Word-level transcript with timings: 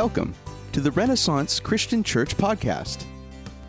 Welcome 0.00 0.34
to 0.72 0.80
the 0.80 0.92
Renaissance 0.92 1.60
Christian 1.60 2.02
Church 2.02 2.34
podcast. 2.34 3.04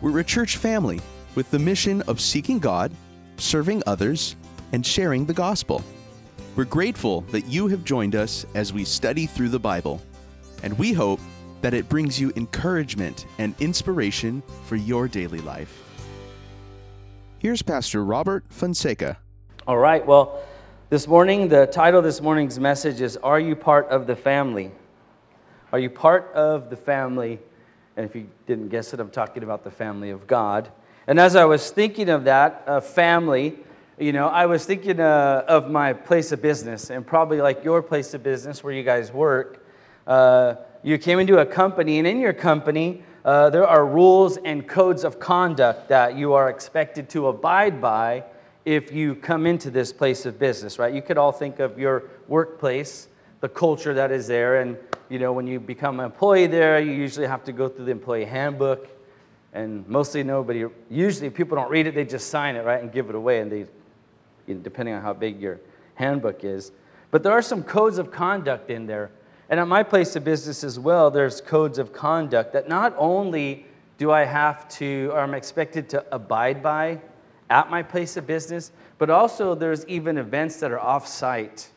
We're 0.00 0.20
a 0.20 0.24
church 0.24 0.56
family 0.56 0.98
with 1.34 1.50
the 1.50 1.58
mission 1.58 2.00
of 2.08 2.22
seeking 2.22 2.58
God, 2.58 2.90
serving 3.36 3.82
others, 3.86 4.34
and 4.72 4.84
sharing 4.84 5.26
the 5.26 5.34
gospel. 5.34 5.84
We're 6.56 6.64
grateful 6.64 7.20
that 7.32 7.48
you 7.48 7.68
have 7.68 7.84
joined 7.84 8.14
us 8.14 8.46
as 8.54 8.72
we 8.72 8.82
study 8.86 9.26
through 9.26 9.50
the 9.50 9.58
Bible, 9.58 10.00
and 10.62 10.78
we 10.78 10.94
hope 10.94 11.20
that 11.60 11.74
it 11.74 11.90
brings 11.90 12.18
you 12.18 12.32
encouragement 12.34 13.26
and 13.36 13.54
inspiration 13.60 14.42
for 14.64 14.76
your 14.76 15.08
daily 15.08 15.42
life. 15.42 15.82
Here's 17.40 17.60
Pastor 17.60 18.02
Robert 18.02 18.44
Fonseca. 18.48 19.18
All 19.66 19.76
right, 19.76 20.04
well, 20.06 20.42
this 20.88 21.06
morning, 21.06 21.48
the 21.48 21.66
title 21.66 21.98
of 21.98 22.04
this 22.06 22.22
morning's 22.22 22.58
message 22.58 23.02
is 23.02 23.18
Are 23.18 23.38
You 23.38 23.54
Part 23.54 23.86
of 23.88 24.06
the 24.06 24.16
Family? 24.16 24.72
Are 25.72 25.78
you 25.78 25.88
part 25.88 26.30
of 26.34 26.68
the 26.68 26.76
family? 26.76 27.38
And 27.96 28.04
if 28.04 28.14
you 28.14 28.28
didn't 28.46 28.68
guess 28.68 28.92
it, 28.92 29.00
I'm 29.00 29.10
talking 29.10 29.42
about 29.42 29.64
the 29.64 29.70
family 29.70 30.10
of 30.10 30.26
God. 30.26 30.70
And 31.06 31.18
as 31.18 31.34
I 31.34 31.46
was 31.46 31.70
thinking 31.70 32.10
of 32.10 32.24
that, 32.24 32.62
uh, 32.66 32.80
family, 32.82 33.58
you 33.98 34.12
know, 34.12 34.28
I 34.28 34.44
was 34.44 34.66
thinking 34.66 35.00
uh, 35.00 35.44
of 35.48 35.70
my 35.70 35.94
place 35.94 36.30
of 36.30 36.42
business 36.42 36.90
and 36.90 37.06
probably 37.06 37.40
like 37.40 37.64
your 37.64 37.80
place 37.80 38.12
of 38.12 38.22
business 38.22 38.62
where 38.62 38.74
you 38.74 38.82
guys 38.82 39.12
work. 39.12 39.64
Uh, 40.06 40.56
you 40.82 40.98
came 40.98 41.18
into 41.18 41.38
a 41.38 41.46
company, 41.46 41.98
and 41.98 42.06
in 42.06 42.18
your 42.18 42.32
company, 42.34 43.02
uh, 43.24 43.48
there 43.48 43.66
are 43.66 43.86
rules 43.86 44.36
and 44.36 44.68
codes 44.68 45.04
of 45.04 45.18
conduct 45.18 45.88
that 45.88 46.16
you 46.16 46.34
are 46.34 46.50
expected 46.50 47.08
to 47.10 47.28
abide 47.28 47.80
by 47.80 48.24
if 48.66 48.92
you 48.92 49.14
come 49.14 49.46
into 49.46 49.70
this 49.70 49.90
place 49.92 50.26
of 50.26 50.38
business, 50.38 50.78
right? 50.78 50.92
You 50.92 51.02
could 51.02 51.16
all 51.16 51.32
think 51.32 51.60
of 51.60 51.78
your 51.78 52.04
workplace, 52.28 53.08
the 53.40 53.48
culture 53.48 53.94
that 53.94 54.10
is 54.10 54.26
there, 54.26 54.60
and 54.60 54.76
you 55.12 55.18
know, 55.18 55.34
when 55.34 55.46
you 55.46 55.60
become 55.60 56.00
an 56.00 56.06
employee 56.06 56.46
there, 56.46 56.80
you 56.80 56.92
usually 56.92 57.26
have 57.26 57.44
to 57.44 57.52
go 57.52 57.68
through 57.68 57.84
the 57.84 57.90
employee 57.90 58.24
handbook. 58.24 58.88
And 59.52 59.86
mostly 59.86 60.22
nobody, 60.22 60.64
usually 60.88 61.28
people 61.28 61.54
don't 61.54 61.70
read 61.70 61.86
it, 61.86 61.94
they 61.94 62.06
just 62.06 62.30
sign 62.30 62.56
it, 62.56 62.64
right, 62.64 62.82
and 62.82 62.90
give 62.90 63.10
it 63.10 63.14
away. 63.14 63.40
And 63.40 63.52
they, 63.52 63.66
you 64.46 64.54
know, 64.54 64.60
depending 64.60 64.94
on 64.94 65.02
how 65.02 65.12
big 65.12 65.38
your 65.38 65.60
handbook 65.96 66.44
is. 66.44 66.72
But 67.10 67.22
there 67.22 67.32
are 67.32 67.42
some 67.42 67.62
codes 67.62 67.98
of 67.98 68.10
conduct 68.10 68.70
in 68.70 68.86
there. 68.86 69.10
And 69.50 69.60
at 69.60 69.68
my 69.68 69.82
place 69.82 70.16
of 70.16 70.24
business 70.24 70.64
as 70.64 70.78
well, 70.78 71.10
there's 71.10 71.42
codes 71.42 71.78
of 71.78 71.92
conduct 71.92 72.54
that 72.54 72.66
not 72.66 72.94
only 72.96 73.66
do 73.98 74.10
I 74.10 74.24
have 74.24 74.66
to, 74.78 75.10
or 75.12 75.20
I'm 75.20 75.34
expected 75.34 75.90
to 75.90 76.06
abide 76.10 76.62
by 76.62 77.02
at 77.50 77.68
my 77.68 77.82
place 77.82 78.16
of 78.16 78.26
business, 78.26 78.72
but 78.96 79.10
also 79.10 79.54
there's 79.54 79.84
even 79.88 80.16
events 80.16 80.56
that 80.60 80.72
are 80.72 80.80
off 80.80 81.06
site 81.06 81.68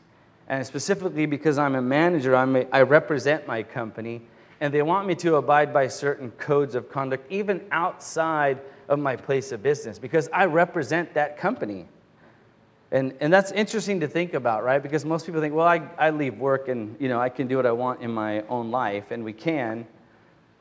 and 0.48 0.66
specifically 0.66 1.26
because 1.26 1.58
I'm 1.58 1.76
a 1.76 1.82
manager, 1.82 2.36
I'm 2.36 2.56
a, 2.56 2.66
I 2.72 2.82
represent 2.82 3.48
my 3.48 3.64
company, 3.64 4.22
and 4.62 4.74
they 4.74 4.82
want 4.82 5.08
me 5.08 5.16
to 5.16 5.36
abide 5.36 5.74
by 5.74 5.88
certain 5.88 6.32
codes 6.32 6.76
of 6.76 6.90
conduct, 6.90 7.30
even 7.32 7.66
outside 7.72 8.60
of 8.88 9.00
my 9.00 9.16
place 9.16 9.52
of 9.52 9.64
business, 9.64 9.98
because 9.98 10.30
I 10.32 10.46
represent 10.46 11.14
that 11.16 11.38
company. 11.38 11.88
And, 12.92 13.14
and 13.20 13.34
that's 13.34 13.52
interesting 13.52 14.00
to 14.02 14.08
think 14.08 14.36
about, 14.36 14.64
right? 14.64 14.82
Because 14.82 15.04
most 15.04 15.26
people 15.26 15.42
think, 15.42 15.54
well, 15.54 15.68
I, 15.68 15.82
I 15.98 16.12
leave 16.12 16.38
work 16.38 16.68
and 16.68 16.96
you 17.00 17.10
know, 17.10 17.20
I 17.20 17.30
can 17.30 17.48
do 17.48 17.58
what 17.58 17.66
I 17.66 17.72
want 17.72 18.02
in 18.02 18.12
my 18.12 18.42
own 18.44 18.72
life, 18.72 19.12
and 19.12 19.24
we 19.24 19.34
can, 19.34 19.88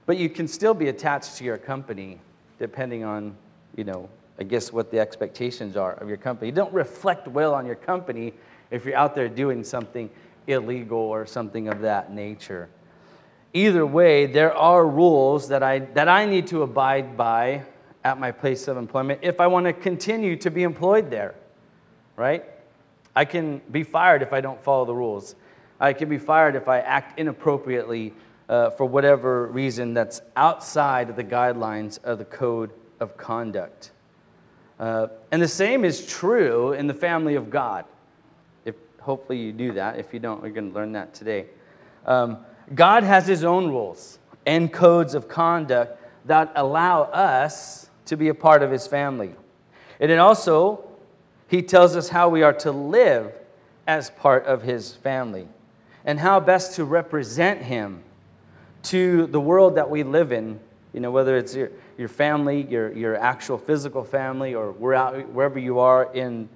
but 0.06 0.16
you 0.16 0.28
can 0.28 0.48
still 0.48 0.74
be 0.74 0.88
attached 0.88 1.36
to 1.36 1.44
your 1.44 1.58
company 1.58 2.20
depending 2.58 3.04
on, 3.04 3.36
you 3.76 3.84
know, 3.84 4.08
I 4.38 4.42
guess 4.42 4.72
what 4.72 4.90
the 4.90 4.98
expectations 4.98 5.76
are 5.76 5.92
of 5.94 6.08
your 6.08 6.16
company. 6.16 6.48
You 6.48 6.54
don't 6.54 6.72
reflect 6.72 7.28
well 7.28 7.54
on 7.54 7.66
your 7.66 7.76
company 7.76 8.32
if 8.74 8.84
you're 8.84 8.96
out 8.96 9.14
there 9.14 9.28
doing 9.28 9.62
something 9.62 10.10
illegal 10.46 10.98
or 10.98 11.26
something 11.26 11.68
of 11.68 11.80
that 11.82 12.12
nature. 12.12 12.68
Either 13.52 13.86
way, 13.86 14.26
there 14.26 14.52
are 14.52 14.86
rules 14.86 15.48
that 15.48 15.62
I, 15.62 15.78
that 15.78 16.08
I 16.08 16.26
need 16.26 16.48
to 16.48 16.62
abide 16.62 17.16
by 17.16 17.62
at 18.02 18.18
my 18.18 18.32
place 18.32 18.66
of 18.66 18.76
employment 18.76 19.20
if 19.22 19.40
I 19.40 19.46
want 19.46 19.66
to 19.66 19.72
continue 19.72 20.36
to 20.36 20.50
be 20.50 20.64
employed 20.64 21.08
there, 21.10 21.36
right? 22.16 22.44
I 23.14 23.24
can 23.24 23.62
be 23.70 23.84
fired 23.84 24.22
if 24.22 24.32
I 24.32 24.40
don't 24.40 24.62
follow 24.62 24.84
the 24.84 24.94
rules. 24.94 25.36
I 25.78 25.92
can 25.92 26.08
be 26.08 26.18
fired 26.18 26.56
if 26.56 26.68
I 26.68 26.80
act 26.80 27.18
inappropriately 27.18 28.12
uh, 28.48 28.70
for 28.70 28.86
whatever 28.86 29.46
reason 29.46 29.94
that's 29.94 30.20
outside 30.34 31.10
of 31.10 31.16
the 31.16 31.24
guidelines 31.24 32.02
of 32.02 32.18
the 32.18 32.24
code 32.24 32.72
of 32.98 33.16
conduct. 33.16 33.92
Uh, 34.80 35.06
and 35.30 35.40
the 35.40 35.48
same 35.48 35.84
is 35.84 36.04
true 36.04 36.72
in 36.72 36.88
the 36.88 36.94
family 36.94 37.36
of 37.36 37.50
God 37.50 37.84
hopefully 39.04 39.38
you 39.38 39.52
do 39.52 39.72
that. 39.72 39.98
If 39.98 40.14
you 40.14 40.18
don't, 40.18 40.42
you're 40.42 40.52
going 40.52 40.70
to 40.70 40.74
learn 40.74 40.92
that 40.92 41.12
today. 41.12 41.46
Um, 42.06 42.38
God 42.74 43.02
has 43.02 43.26
his 43.26 43.44
own 43.44 43.68
rules 43.68 44.18
and 44.46 44.72
codes 44.72 45.14
of 45.14 45.28
conduct 45.28 46.00
that 46.26 46.52
allow 46.56 47.02
us 47.02 47.90
to 48.06 48.16
be 48.16 48.28
a 48.28 48.34
part 48.34 48.62
of 48.62 48.70
his 48.70 48.86
family. 48.86 49.34
And 50.00 50.10
it 50.10 50.18
also, 50.18 50.84
he 51.48 51.62
tells 51.62 51.96
us 51.96 52.08
how 52.08 52.30
we 52.30 52.42
are 52.42 52.54
to 52.54 52.72
live 52.72 53.32
as 53.86 54.08
part 54.10 54.46
of 54.46 54.62
his 54.62 54.94
family 54.94 55.46
and 56.06 56.18
how 56.18 56.40
best 56.40 56.76
to 56.76 56.84
represent 56.84 57.62
him 57.62 58.02
to 58.84 59.26
the 59.26 59.40
world 59.40 59.76
that 59.76 59.88
we 59.88 60.02
live 60.02 60.32
in, 60.32 60.58
you 60.94 61.00
know, 61.00 61.10
whether 61.10 61.36
it's 61.36 61.54
your, 61.54 61.70
your 61.98 62.08
family, 62.08 62.62
your, 62.62 62.92
your 62.92 63.16
actual 63.16 63.58
physical 63.58 64.04
family, 64.04 64.54
or 64.54 64.72
wherever 64.72 65.58
you 65.58 65.78
are 65.78 66.12
in 66.14 66.48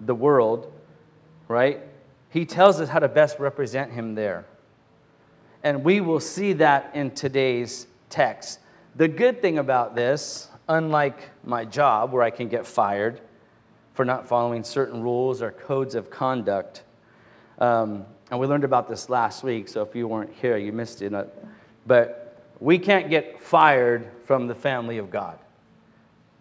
the 0.00 0.14
world 0.14 0.73
right? 1.54 1.80
He 2.30 2.44
tells 2.44 2.80
us 2.80 2.88
how 2.88 2.98
to 2.98 3.06
best 3.06 3.38
represent 3.38 3.92
him 3.92 4.16
there. 4.16 4.44
And 5.62 5.84
we 5.84 6.00
will 6.00 6.18
see 6.18 6.52
that 6.54 6.90
in 6.94 7.12
today's 7.12 7.86
text. 8.10 8.58
The 8.96 9.06
good 9.06 9.40
thing 9.40 9.58
about 9.58 9.94
this, 9.94 10.48
unlike 10.68 11.30
my 11.44 11.64
job 11.64 12.12
where 12.12 12.24
I 12.24 12.30
can 12.30 12.48
get 12.48 12.66
fired 12.66 13.20
for 13.92 14.04
not 14.04 14.26
following 14.26 14.64
certain 14.64 15.00
rules 15.00 15.40
or 15.40 15.52
codes 15.52 15.94
of 15.94 16.10
conduct, 16.10 16.82
um, 17.60 18.04
and 18.32 18.40
we 18.40 18.48
learned 18.48 18.64
about 18.64 18.88
this 18.88 19.08
last 19.08 19.44
week, 19.44 19.68
so 19.68 19.82
if 19.82 19.94
you 19.94 20.08
weren't 20.08 20.32
here, 20.32 20.56
you 20.56 20.72
missed 20.72 21.02
it. 21.02 21.12
But 21.86 22.42
we 22.58 22.80
can't 22.80 23.08
get 23.10 23.40
fired 23.40 24.10
from 24.24 24.48
the 24.48 24.56
family 24.56 24.98
of 24.98 25.08
God. 25.08 25.38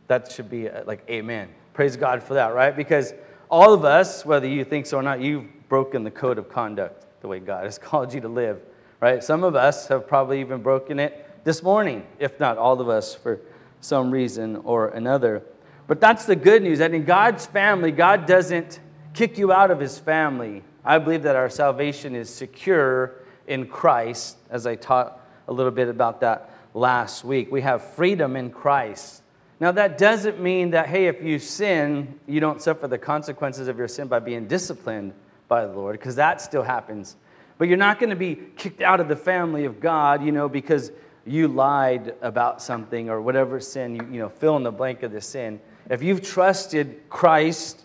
That 0.08 0.32
should 0.32 0.50
be 0.50 0.70
uh, 0.70 0.86
like, 0.86 1.08
amen. 1.08 1.50
Praise 1.76 1.98
God 1.98 2.24
for 2.24 2.34
that, 2.34 2.56
right? 2.56 2.76
Because 2.76 3.14
all 3.54 3.72
of 3.72 3.86
us, 3.86 4.26
whether 4.26 4.48
you 4.48 4.66
think 4.66 4.88
so 4.88 4.98
or 4.98 5.04
not, 5.04 5.22
you've 5.22 5.46
broken 5.70 6.04
the 6.04 6.10
code 6.10 6.40
of 6.40 6.50
conduct 6.50 7.06
the 7.22 7.28
way 7.28 7.40
God 7.40 7.66
has 7.66 7.78
called 7.90 8.12
you 8.12 8.20
to 8.22 8.28
live, 8.28 8.60
right? 9.00 9.24
Some 9.24 9.44
of 9.44 9.56
us 9.56 9.88
have 9.90 10.08
probably 10.08 10.40
even 10.40 10.64
broken 10.64 10.98
it 10.98 11.44
this 11.44 11.62
morning, 11.62 12.04
if 12.18 12.40
not 12.40 12.58
all 12.58 12.82
of 12.82 12.90
us 12.90 13.14
for 13.14 13.42
some 13.80 14.10
reason 14.10 14.56
or 14.64 14.88
another. 14.88 15.44
But 15.86 16.02
that's 16.02 16.26
the 16.26 16.36
good 16.36 16.64
news 16.64 16.80
that 16.80 16.96
in 16.96 17.06
God's 17.06 17.46
family, 17.46 17.92
God 17.92 18.26
doesn't 18.26 18.80
kick 19.14 19.38
you 19.38 19.52
out 19.52 19.70
of 19.70 19.80
his 19.80 20.00
family. 20.00 20.64
I 20.84 20.98
believe 20.98 21.22
that 21.22 21.36
our 21.36 21.50
salvation 21.50 22.16
is 22.16 22.34
secure 22.34 23.14
in 23.46 23.68
Christ, 23.68 24.38
as 24.50 24.66
I 24.66 24.74
taught 24.74 25.22
a 25.48 25.54
little 25.54 25.72
bit 25.72 25.90
about 25.90 26.22
that 26.22 26.50
last 26.74 27.24
week. 27.24 27.52
We 27.52 27.62
have 27.62 27.84
freedom 27.84 28.36
in 28.36 28.50
Christ. 28.50 29.22
Now, 29.64 29.72
that 29.72 29.98
doesn't 29.98 30.42
mean 30.42 30.72
that, 30.72 30.88
hey, 30.88 31.08
if 31.08 31.24
you 31.24 31.40
sin, 31.40 32.20
you 32.28 32.42
don't 32.42 32.62
suffer 32.62 32.86
the 32.86 32.98
consequences 32.98 33.70
of 33.70 33.78
your 33.78 33.88
sin 33.88 34.10
by 34.10 34.20
being 34.20 34.46
disciplined 34.46 35.14
by 35.48 35.66
the 35.66 35.72
Lord, 35.72 35.98
because 35.98 36.18
that 36.18 36.42
still 36.42 36.64
happens. 36.64 37.16
But 37.58 37.70
you're 37.70 37.78
not 37.78 37.98
going 37.98 38.10
to 38.10 38.18
be 38.18 38.36
kicked 38.58 38.82
out 38.82 39.00
of 39.00 39.08
the 39.08 39.16
family 39.16 39.64
of 39.64 39.80
God, 39.80 40.22
you 40.22 40.34
know, 40.34 40.50
because 40.50 40.92
you 41.26 41.48
lied 41.48 42.14
about 42.22 42.62
something 42.62 43.10
or 43.10 43.22
whatever 43.22 43.62
sin, 43.62 43.96
you, 43.96 44.06
you 44.12 44.20
know, 44.20 44.28
fill 44.28 44.58
in 44.58 44.64
the 44.64 44.72
blank 44.72 45.02
of 45.02 45.14
the 45.14 45.22
sin. 45.22 45.62
If 45.90 46.04
you've 46.04 46.22
trusted 46.22 47.00
Christ 47.10 47.84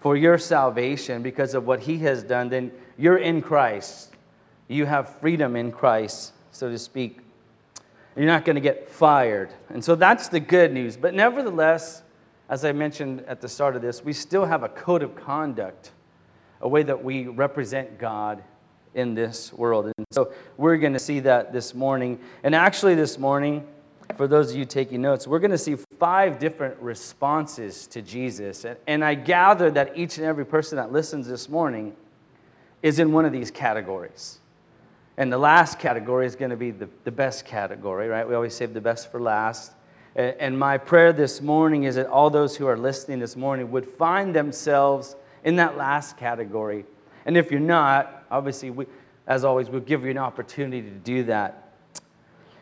for 0.00 0.18
your 0.18 0.36
salvation 0.36 1.22
because 1.22 1.54
of 1.54 1.66
what 1.66 1.80
he 1.80 1.96
has 2.00 2.22
done, 2.22 2.50
then 2.50 2.72
you're 2.98 3.16
in 3.16 3.40
Christ. 3.40 4.12
You 4.68 4.84
have 4.84 5.18
freedom 5.18 5.56
in 5.56 5.72
Christ, 5.72 6.34
so 6.50 6.68
to 6.68 6.76
speak. 6.76 7.19
You're 8.20 8.28
not 8.28 8.44
going 8.44 8.56
to 8.56 8.60
get 8.60 8.86
fired. 8.86 9.48
And 9.70 9.82
so 9.82 9.94
that's 9.94 10.28
the 10.28 10.40
good 10.40 10.74
news. 10.74 10.94
But 10.94 11.14
nevertheless, 11.14 12.02
as 12.50 12.66
I 12.66 12.72
mentioned 12.72 13.24
at 13.26 13.40
the 13.40 13.48
start 13.48 13.76
of 13.76 13.80
this, 13.80 14.04
we 14.04 14.12
still 14.12 14.44
have 14.44 14.62
a 14.62 14.68
code 14.68 15.02
of 15.02 15.16
conduct, 15.16 15.92
a 16.60 16.68
way 16.68 16.82
that 16.82 17.02
we 17.02 17.28
represent 17.28 17.98
God 17.98 18.44
in 18.94 19.14
this 19.14 19.54
world. 19.54 19.86
And 19.96 20.06
so 20.10 20.34
we're 20.58 20.76
going 20.76 20.92
to 20.92 20.98
see 20.98 21.20
that 21.20 21.54
this 21.54 21.74
morning. 21.74 22.20
And 22.42 22.54
actually, 22.54 22.94
this 22.94 23.16
morning, 23.16 23.66
for 24.18 24.28
those 24.28 24.50
of 24.50 24.56
you 24.58 24.66
taking 24.66 25.00
notes, 25.00 25.26
we're 25.26 25.38
going 25.38 25.50
to 25.52 25.56
see 25.56 25.76
five 25.98 26.38
different 26.38 26.78
responses 26.78 27.86
to 27.86 28.02
Jesus. 28.02 28.66
And 28.66 28.76
and 28.86 29.02
I 29.02 29.14
gather 29.14 29.70
that 29.70 29.96
each 29.96 30.18
and 30.18 30.26
every 30.26 30.44
person 30.44 30.76
that 30.76 30.92
listens 30.92 31.26
this 31.26 31.48
morning 31.48 31.96
is 32.82 32.98
in 32.98 33.12
one 33.12 33.24
of 33.24 33.32
these 33.32 33.50
categories. 33.50 34.39
And 35.20 35.30
the 35.30 35.36
last 35.36 35.78
category 35.78 36.24
is 36.24 36.34
going 36.34 36.50
to 36.50 36.56
be 36.56 36.70
the, 36.70 36.88
the 37.04 37.10
best 37.10 37.44
category, 37.44 38.08
right? 38.08 38.26
We 38.26 38.34
always 38.34 38.54
save 38.54 38.72
the 38.72 38.80
best 38.80 39.12
for 39.12 39.20
last. 39.20 39.72
And 40.16 40.58
my 40.58 40.78
prayer 40.78 41.12
this 41.12 41.42
morning 41.42 41.84
is 41.84 41.96
that 41.96 42.06
all 42.06 42.30
those 42.30 42.56
who 42.56 42.66
are 42.66 42.78
listening 42.78 43.18
this 43.18 43.36
morning 43.36 43.70
would 43.70 43.86
find 43.86 44.34
themselves 44.34 45.16
in 45.44 45.56
that 45.56 45.76
last 45.76 46.16
category. 46.16 46.86
And 47.26 47.36
if 47.36 47.50
you're 47.50 47.60
not, 47.60 48.24
obviously, 48.30 48.70
we, 48.70 48.86
as 49.26 49.44
always, 49.44 49.68
we'll 49.68 49.82
give 49.82 50.04
you 50.04 50.10
an 50.10 50.16
opportunity 50.16 50.80
to 50.80 50.96
do 50.96 51.24
that. 51.24 51.74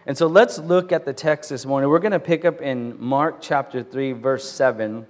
And 0.04 0.18
so 0.18 0.26
let's 0.26 0.58
look 0.58 0.90
at 0.90 1.04
the 1.04 1.12
text 1.12 1.50
this 1.50 1.64
morning. 1.64 1.88
We're 1.88 2.00
going 2.00 2.10
to 2.10 2.18
pick 2.18 2.44
up 2.44 2.60
in 2.60 3.00
Mark 3.00 3.36
chapter 3.40 3.84
3, 3.84 4.14
verse 4.14 4.50
7, 4.50 5.06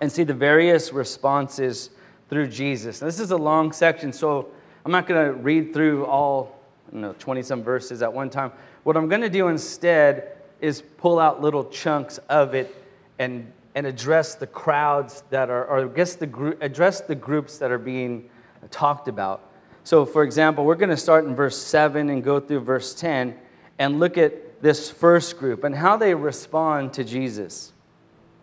and 0.00 0.12
see 0.12 0.22
the 0.22 0.34
various 0.34 0.92
responses 0.92 1.90
through 2.30 2.46
Jesus. 2.46 3.00
Now, 3.00 3.06
this 3.06 3.18
is 3.18 3.32
a 3.32 3.36
long 3.36 3.72
section, 3.72 4.12
so 4.12 4.50
I'm 4.84 4.92
not 4.92 5.06
going 5.06 5.26
to 5.26 5.32
read 5.32 5.72
through 5.72 6.04
all 6.04 6.60
you 6.92 7.00
know, 7.00 7.14
20 7.18 7.42
some 7.42 7.62
verses 7.62 8.02
at 8.02 8.12
one 8.12 8.28
time. 8.28 8.52
What 8.82 8.96
I'm 8.96 9.08
going 9.08 9.22
to 9.22 9.30
do 9.30 9.48
instead 9.48 10.36
is 10.60 10.82
pull 10.98 11.18
out 11.18 11.40
little 11.40 11.64
chunks 11.64 12.18
of 12.28 12.54
it 12.54 12.74
and, 13.18 13.50
and 13.74 13.86
address 13.86 14.34
the 14.34 14.46
crowds 14.46 15.24
that 15.30 15.48
are, 15.50 15.66
or 15.66 15.84
I 15.84 15.88
guess 15.88 16.16
the 16.16 16.26
group, 16.26 16.62
address 16.62 17.00
the 17.00 17.14
groups 17.14 17.58
that 17.58 17.70
are 17.70 17.78
being 17.78 18.28
talked 18.70 19.08
about. 19.08 19.50
So, 19.84 20.06
for 20.06 20.22
example, 20.22 20.64
we're 20.64 20.74
going 20.76 20.90
to 20.90 20.96
start 20.96 21.24
in 21.24 21.34
verse 21.34 21.58
7 21.58 22.08
and 22.10 22.22
go 22.22 22.40
through 22.40 22.60
verse 22.60 22.94
10 22.94 23.36
and 23.78 23.98
look 23.98 24.16
at 24.16 24.62
this 24.62 24.90
first 24.90 25.38
group 25.38 25.64
and 25.64 25.74
how 25.74 25.96
they 25.96 26.14
respond 26.14 26.92
to 26.94 27.04
Jesus. 27.04 27.72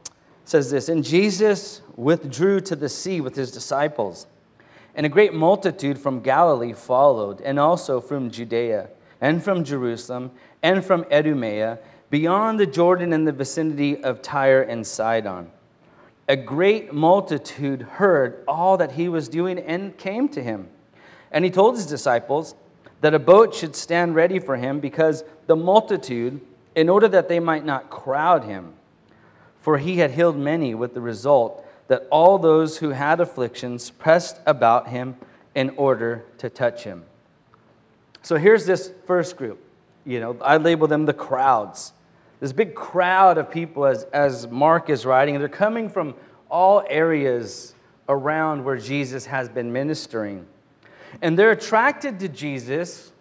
It 0.05 0.11
says 0.45 0.69
this 0.71 0.89
And 0.89 1.03
Jesus 1.03 1.81
withdrew 1.95 2.61
to 2.61 2.75
the 2.75 2.89
sea 2.89 3.21
with 3.21 3.35
his 3.35 3.51
disciples, 3.51 4.27
and 4.95 5.05
a 5.05 5.09
great 5.09 5.33
multitude 5.33 5.97
from 5.97 6.21
Galilee 6.21 6.73
followed, 6.73 7.41
and 7.41 7.59
also 7.59 8.01
from 8.01 8.29
Judea, 8.29 8.89
and 9.19 9.43
from 9.43 9.63
Jerusalem, 9.63 10.31
and 10.61 10.83
from 10.83 11.05
Idumea, 11.11 11.79
beyond 12.09 12.59
the 12.59 12.65
Jordan 12.65 13.13
in 13.13 13.25
the 13.25 13.31
vicinity 13.31 14.03
of 14.03 14.21
Tyre 14.21 14.61
and 14.61 14.85
Sidon. 14.85 15.49
A 16.27 16.35
great 16.35 16.93
multitude 16.93 17.81
heard 17.81 18.43
all 18.47 18.77
that 18.77 18.93
he 18.93 19.09
was 19.09 19.29
doing 19.29 19.59
and 19.59 19.97
came 19.97 20.29
to 20.29 20.43
him. 20.43 20.67
And 21.31 21.45
he 21.45 21.51
told 21.51 21.75
his 21.75 21.85
disciples, 21.85 22.55
that 23.01 23.15
a 23.15 23.19
boat 23.19 23.53
should 23.53 23.75
stand 23.75 24.15
ready 24.15 24.39
for 24.39 24.55
him 24.55 24.79
because 24.79 25.23
the 25.47 25.55
multitude, 25.55 26.39
in 26.75 26.87
order 26.87 27.07
that 27.07 27.27
they 27.27 27.39
might 27.39 27.65
not 27.65 27.89
crowd 27.89 28.43
him, 28.45 28.73
for 29.59 29.77
he 29.77 29.97
had 29.97 30.11
healed 30.11 30.37
many, 30.37 30.73
with 30.73 30.93
the 30.93 31.01
result 31.01 31.65
that 31.91 32.07
all 32.09 32.37
those 32.37 32.77
who 32.77 32.91
had 32.91 33.19
afflictions 33.19 33.89
pressed 33.89 34.39
about 34.45 34.87
him 34.87 35.13
in 35.53 35.71
order 35.71 36.23
to 36.37 36.49
touch 36.49 36.85
him. 36.85 37.03
So 38.21 38.37
here's 38.37 38.65
this 38.65 38.93
first 39.05 39.35
group. 39.35 39.61
You 40.05 40.21
know, 40.21 40.37
I 40.39 40.55
label 40.55 40.87
them 40.87 41.05
the 41.05 41.13
crowds. 41.13 41.91
This 42.39 42.53
big 42.53 42.75
crowd 42.75 43.37
of 43.37 43.51
people, 43.51 43.85
as, 43.85 44.05
as 44.13 44.47
Mark 44.47 44.89
is 44.89 45.05
writing, 45.05 45.37
they're 45.37 45.49
coming 45.49 45.89
from 45.89 46.15
all 46.49 46.81
areas 46.87 47.75
around 48.07 48.63
where 48.63 48.77
Jesus 48.77 49.25
has 49.25 49.49
been 49.49 49.73
ministering. 49.73 50.47
And 51.21 51.37
they're 51.37 51.51
attracted 51.51 52.21
to 52.21 52.29
Jesus 52.29 53.11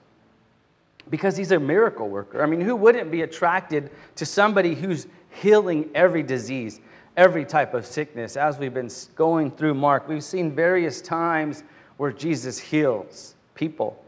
because 1.11 1.37
he's 1.37 1.51
a 1.51 1.59
miracle 1.59 2.09
worker. 2.09 2.41
I 2.41 2.47
mean, 2.47 2.61
who 2.61 2.77
wouldn't 2.77 3.11
be 3.11 3.23
attracted 3.23 3.91
to 4.15 4.25
somebody 4.25 4.77
who's 4.77 5.09
healing 5.31 5.91
every 5.93 6.23
disease, 6.23 6.81
every 7.17 7.45
type 7.45 7.75
of 7.75 7.87
sickness? 7.87 8.37
As 8.37 8.59
we've 8.59 8.75
been 8.75 8.91
going 9.15 9.51
through 9.51 9.75
Mark, 9.75 10.09
we've 10.09 10.25
seen 10.25 10.53
various 10.53 11.01
times 11.01 11.63
where 11.97 12.13
Jesus 12.13 12.59
heals 12.59 13.35
people. 13.55 14.03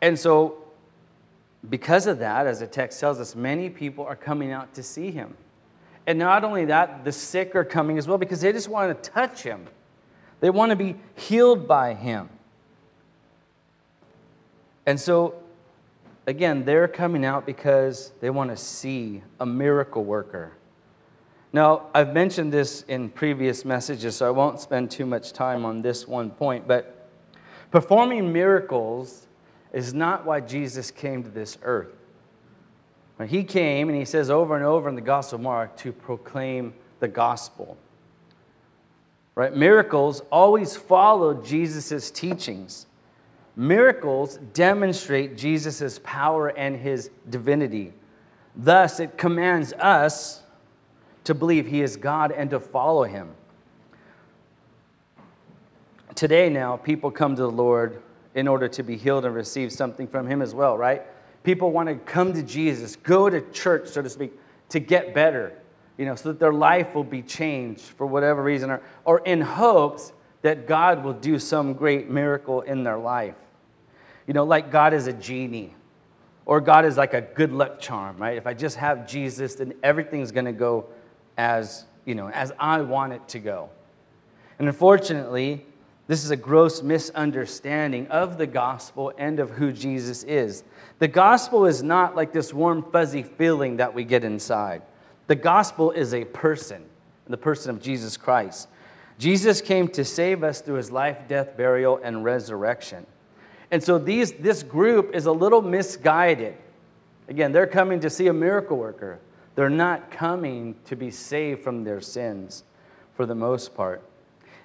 And 0.00 0.18
so, 0.18 0.58
because 1.68 2.06
of 2.06 2.18
that, 2.18 2.46
as 2.46 2.60
the 2.60 2.66
text 2.66 3.00
tells 3.00 3.18
us, 3.20 3.34
many 3.34 3.68
people 3.68 4.04
are 4.04 4.16
coming 4.16 4.52
out 4.52 4.74
to 4.74 4.82
see 4.82 5.10
him. 5.10 5.36
And 6.06 6.18
not 6.18 6.42
only 6.42 6.64
that, 6.66 7.04
the 7.04 7.12
sick 7.12 7.54
are 7.54 7.64
coming 7.64 7.98
as 7.98 8.08
well 8.08 8.18
because 8.18 8.40
they 8.40 8.52
just 8.52 8.68
want 8.68 9.02
to 9.02 9.10
touch 9.10 9.42
him. 9.42 9.66
They 10.40 10.50
want 10.50 10.70
to 10.70 10.76
be 10.76 10.96
healed 11.16 11.68
by 11.68 11.94
him. 11.94 12.28
And 14.86 14.98
so, 14.98 15.34
again, 16.26 16.64
they're 16.64 16.88
coming 16.88 17.24
out 17.24 17.44
because 17.44 18.12
they 18.20 18.30
want 18.30 18.50
to 18.50 18.56
see 18.56 19.22
a 19.38 19.44
miracle 19.44 20.04
worker. 20.04 20.52
Now, 21.52 21.86
I've 21.94 22.12
mentioned 22.12 22.52
this 22.52 22.82
in 22.82 23.08
previous 23.08 23.64
messages, 23.64 24.16
so 24.16 24.26
I 24.26 24.30
won't 24.30 24.60
spend 24.60 24.90
too 24.90 25.06
much 25.06 25.32
time 25.32 25.64
on 25.64 25.80
this 25.80 26.06
one 26.06 26.30
point, 26.30 26.68
but 26.68 27.08
performing 27.70 28.32
miracles 28.32 29.26
is 29.72 29.94
not 29.94 30.26
why 30.26 30.40
Jesus 30.40 30.90
came 30.90 31.22
to 31.22 31.30
this 31.30 31.56
earth. 31.62 31.94
When 33.16 33.28
He 33.28 33.44
came, 33.44 33.88
and 33.88 33.98
he 33.98 34.04
says 34.04 34.30
over 34.30 34.56
and 34.56 34.64
over 34.64 34.88
in 34.88 34.94
the 34.94 35.00
Gospel 35.00 35.36
of 35.36 35.42
Mark, 35.42 35.76
to 35.78 35.92
proclaim 35.92 36.74
the 37.00 37.08
gospel. 37.08 37.76
Right? 39.34 39.54
Miracles 39.54 40.20
always 40.32 40.76
followed 40.76 41.44
Jesus' 41.44 42.10
teachings. 42.10 42.86
Miracles 43.56 44.38
demonstrate 44.52 45.36
Jesus' 45.36 46.00
power 46.02 46.48
and 46.48 46.76
his 46.76 47.10
divinity. 47.30 47.92
Thus, 48.54 49.00
it 49.00 49.16
commands 49.16 49.72
us 49.74 50.42
to 51.28 51.34
believe 51.34 51.66
he 51.66 51.80
is 51.80 51.96
God 51.96 52.32
and 52.32 52.50
to 52.50 52.58
follow 52.58 53.04
him. 53.04 53.28
Today, 56.14 56.48
now, 56.48 56.76
people 56.76 57.10
come 57.10 57.36
to 57.36 57.42
the 57.42 57.50
Lord 57.50 58.02
in 58.34 58.48
order 58.48 58.68
to 58.68 58.82
be 58.82 58.96
healed 58.96 59.24
and 59.24 59.34
receive 59.34 59.72
something 59.72 60.08
from 60.08 60.26
him 60.26 60.42
as 60.42 60.54
well, 60.54 60.76
right? 60.76 61.02
People 61.44 61.70
want 61.70 61.88
to 61.88 61.94
come 61.94 62.32
to 62.32 62.42
Jesus, 62.42 62.96
go 62.96 63.30
to 63.30 63.40
church, 63.52 63.88
so 63.88 64.02
to 64.02 64.10
speak, 64.10 64.32
to 64.70 64.80
get 64.80 65.14
better, 65.14 65.52
you 65.96 66.04
know, 66.04 66.14
so 66.14 66.30
that 66.30 66.40
their 66.40 66.52
life 66.52 66.94
will 66.94 67.04
be 67.04 67.22
changed 67.22 67.82
for 67.82 68.06
whatever 68.06 68.42
reason, 68.42 68.70
or, 68.70 68.82
or 69.04 69.20
in 69.20 69.40
hopes 69.40 70.12
that 70.42 70.66
God 70.66 71.04
will 71.04 71.12
do 71.12 71.38
some 71.38 71.72
great 71.72 72.10
miracle 72.10 72.62
in 72.62 72.82
their 72.82 72.98
life 72.98 73.36
you 74.28 74.34
know, 74.34 74.44
like 74.44 74.70
God 74.70 74.92
is 74.92 75.06
a 75.06 75.12
genie 75.14 75.74
or 76.44 76.60
God 76.60 76.84
is 76.84 76.98
like 76.98 77.14
a 77.14 77.22
good 77.22 77.50
luck 77.50 77.80
charm, 77.80 78.18
right? 78.18 78.36
If 78.36 78.46
I 78.46 78.52
just 78.52 78.76
have 78.76 79.08
Jesus, 79.08 79.54
then 79.54 79.72
everything's 79.82 80.30
going 80.32 80.44
to 80.44 80.52
go 80.52 80.86
as, 81.38 81.86
you 82.04 82.14
know, 82.14 82.28
as 82.28 82.52
I 82.58 82.82
want 82.82 83.14
it 83.14 83.26
to 83.28 83.38
go. 83.38 83.70
And 84.58 84.68
unfortunately, 84.68 85.64
this 86.08 86.24
is 86.24 86.30
a 86.30 86.36
gross 86.36 86.82
misunderstanding 86.82 88.08
of 88.08 88.36
the 88.38 88.46
gospel 88.46 89.12
and 89.16 89.38
of 89.38 89.50
who 89.50 89.72
Jesus 89.72 90.24
is. 90.24 90.64
The 90.98 91.08
gospel 91.08 91.64
is 91.64 91.82
not 91.82 92.16
like 92.16 92.32
this 92.32 92.52
warm, 92.52 92.84
fuzzy 92.90 93.22
feeling 93.22 93.76
that 93.76 93.94
we 93.94 94.04
get 94.04 94.24
inside. 94.24 94.82
The 95.28 95.36
gospel 95.36 95.92
is 95.92 96.12
a 96.12 96.24
person, 96.24 96.84
the 97.28 97.36
person 97.36 97.70
of 97.70 97.80
Jesus 97.80 98.16
Christ. 98.16 98.68
Jesus 99.18 99.60
came 99.60 99.88
to 99.88 100.04
save 100.04 100.42
us 100.42 100.60
through 100.60 100.76
his 100.76 100.90
life, 100.90 101.18
death, 101.28 101.56
burial, 101.56 102.00
and 102.02 102.24
resurrection. 102.24 103.06
And 103.70 103.82
so 103.82 103.98
these, 103.98 104.32
this 104.32 104.62
group 104.62 105.14
is 105.14 105.26
a 105.26 105.32
little 105.32 105.60
misguided. 105.60 106.56
Again, 107.28 107.52
they're 107.52 107.66
coming 107.66 108.00
to 108.00 108.08
see 108.08 108.28
a 108.28 108.32
miracle 108.32 108.78
worker. 108.78 109.20
They're 109.58 109.68
not 109.68 110.12
coming 110.12 110.76
to 110.84 110.94
be 110.94 111.10
saved 111.10 111.64
from 111.64 111.82
their 111.82 112.00
sins 112.00 112.62
for 113.16 113.26
the 113.26 113.34
most 113.34 113.74
part. 113.74 114.08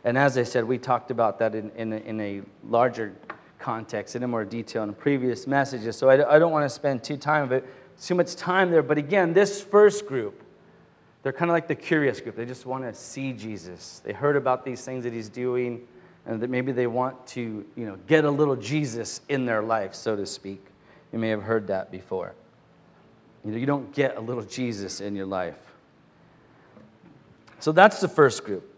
And 0.03 0.15
as 0.15 0.37
I 0.37 0.43
said, 0.43 0.65
we 0.65 0.77
talked 0.77 1.09
about 1.09 1.39
that 1.39 1.55
in, 1.55 1.71
in, 1.71 1.93
a, 1.93 1.95
in 1.95 2.21
a 2.21 2.41
larger 2.63 3.15
context 3.57 4.13
and 4.13 4.23
in 4.23 4.29
more 4.29 4.45
detail 4.45 4.83
in 4.83 4.93
previous 4.93 5.47
messages. 5.47 5.97
So 5.97 6.11
I, 6.11 6.35
I 6.35 6.37
don't 6.37 6.51
want 6.51 6.65
to 6.65 6.69
spend 6.69 7.03
too 7.03 7.17
time 7.17 7.41
of 7.41 7.51
it, 7.51 7.65
too 7.99 8.13
much 8.13 8.35
time 8.35 8.69
there. 8.69 8.83
But 8.83 8.99
again, 8.99 9.33
this 9.33 9.63
first 9.63 10.05
group, 10.05 10.43
they're 11.23 11.33
kind 11.33 11.49
of 11.49 11.55
like 11.55 11.67
the 11.67 11.73
curious 11.73 12.21
group. 12.21 12.35
They 12.35 12.45
just 12.45 12.67
want 12.67 12.83
to 12.83 12.93
see 12.93 13.33
Jesus. 13.33 13.99
They 14.05 14.13
heard 14.13 14.35
about 14.35 14.63
these 14.63 14.85
things 14.85 15.05
that 15.05 15.13
he's 15.13 15.27
doing 15.27 15.87
and 16.27 16.39
that 16.39 16.51
maybe 16.51 16.71
they 16.71 16.85
want 16.85 17.25
to 17.29 17.65
you 17.75 17.85
know, 17.87 17.97
get 18.05 18.25
a 18.25 18.29
little 18.29 18.55
Jesus 18.55 19.21
in 19.27 19.47
their 19.47 19.63
life, 19.63 19.95
so 19.95 20.15
to 20.15 20.27
speak. 20.27 20.63
You 21.11 21.17
may 21.17 21.29
have 21.29 21.41
heard 21.41 21.65
that 21.65 21.89
before. 21.89 22.35
You, 23.43 23.51
know, 23.51 23.57
you 23.57 23.65
don't 23.65 23.93
get 23.93 24.17
a 24.17 24.21
little 24.21 24.43
Jesus 24.43 25.01
in 25.01 25.15
your 25.15 25.25
life. 25.25 25.57
So 27.59 27.71
that's 27.71 27.99
the 27.99 28.07
first 28.07 28.43
group. 28.43 28.69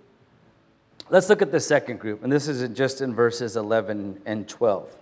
Let's 1.10 1.30
look 1.30 1.42
at 1.42 1.52
the 1.52 1.60
second 1.60 2.00
group, 2.00 2.24
and 2.24 2.32
this 2.32 2.48
is 2.48 2.68
just 2.76 3.02
in 3.02 3.14
verses 3.14 3.56
11 3.56 4.22
and 4.26 4.48
12. 4.48 4.96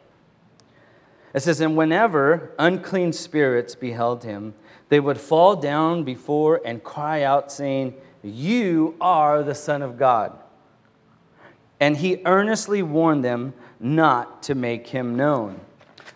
It 1.34 1.40
says, 1.42 1.62
And 1.62 1.78
whenever 1.78 2.52
unclean 2.60 3.14
spirits 3.14 3.74
beheld 3.74 4.24
him, 4.24 4.54
they 4.90 5.00
would 5.00 5.18
fall 5.18 5.56
down 5.56 6.04
before 6.04 6.62
and 6.66 6.84
cry 6.84 7.24
out, 7.24 7.52
saying, 7.52 7.96
You 8.22 8.96
are 9.00 9.44
the 9.44 9.56
Son 9.56 9.82
of 9.82 9.98
God 9.98 10.38
and 11.84 11.98
he 11.98 12.22
earnestly 12.24 12.82
warned 12.82 13.26
them 13.26 13.54
not 13.78 14.42
to 14.42 14.56
make 14.56 14.88
him 14.88 15.18
known. 15.18 15.60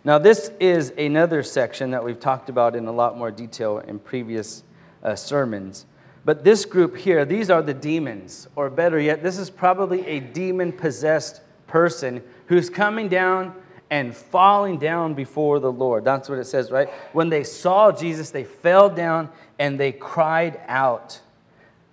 Now, 0.08 0.18
this 0.18 0.52
is 0.62 0.94
another 0.98 1.44
section 1.44 1.92
that 1.92 2.02
we've 2.02 2.18
talked 2.18 2.48
about 2.48 2.78
in 2.78 2.88
a 2.88 2.94
lot 2.94 3.18
more 3.18 3.30
detail 3.30 3.80
in 3.80 4.00
previous 4.00 4.64
uh, 5.04 5.16
sermons. 5.16 5.86
But 6.24 6.46
this 6.46 6.64
group 6.64 6.96
here, 6.96 7.26
these 7.26 7.50
are 7.50 7.62
the 7.62 7.74
demons, 7.74 8.48
or 8.56 8.70
better 8.70 9.02
yet, 9.02 9.22
this 9.22 9.38
is 9.38 9.50
probably 9.50 10.08
a 10.08 10.22
demon 10.22 10.72
possessed 10.72 11.42
person 11.68 12.24
who's 12.46 12.70
coming 12.70 13.10
down 13.10 13.54
and 13.90 14.16
falling 14.16 14.80
down 14.80 15.14
before 15.14 15.60
the 15.60 15.74
Lord. 15.74 16.06
That's 16.06 16.30
what 16.30 16.40
it 16.40 16.46
says, 16.46 16.72
right? 16.72 16.88
When 17.12 17.28
they 17.28 17.44
saw 17.44 17.92
Jesus, 17.92 18.30
they 18.30 18.46
fell 18.46 18.90
down 18.90 19.28
and 19.60 19.78
they 19.78 19.92
cried 19.92 20.62
out. 20.70 21.20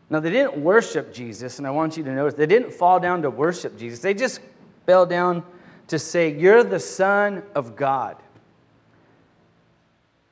Now, 0.09 0.21
they 0.21 0.31
didn't 0.31 0.59
worship 0.59 1.13
Jesus, 1.13 1.59
and 1.59 1.67
I 1.67 1.73
want 1.73 1.97
you 1.97 2.05
to 2.05 2.13
notice 2.13 2.35
they 2.35 2.47
didn't 2.47 2.75
fall 2.75 3.01
down 3.01 3.23
to 3.23 3.31
worship 3.31 3.77
Jesus. 3.77 3.99
They 3.99 4.15
just 4.15 4.39
fell 4.87 5.05
down 5.05 5.43
to 5.89 5.99
say, 5.99 6.37
You're 6.37 6.65
the 6.65 6.81
Son 6.81 7.43
of 7.55 7.77
God. 7.77 8.17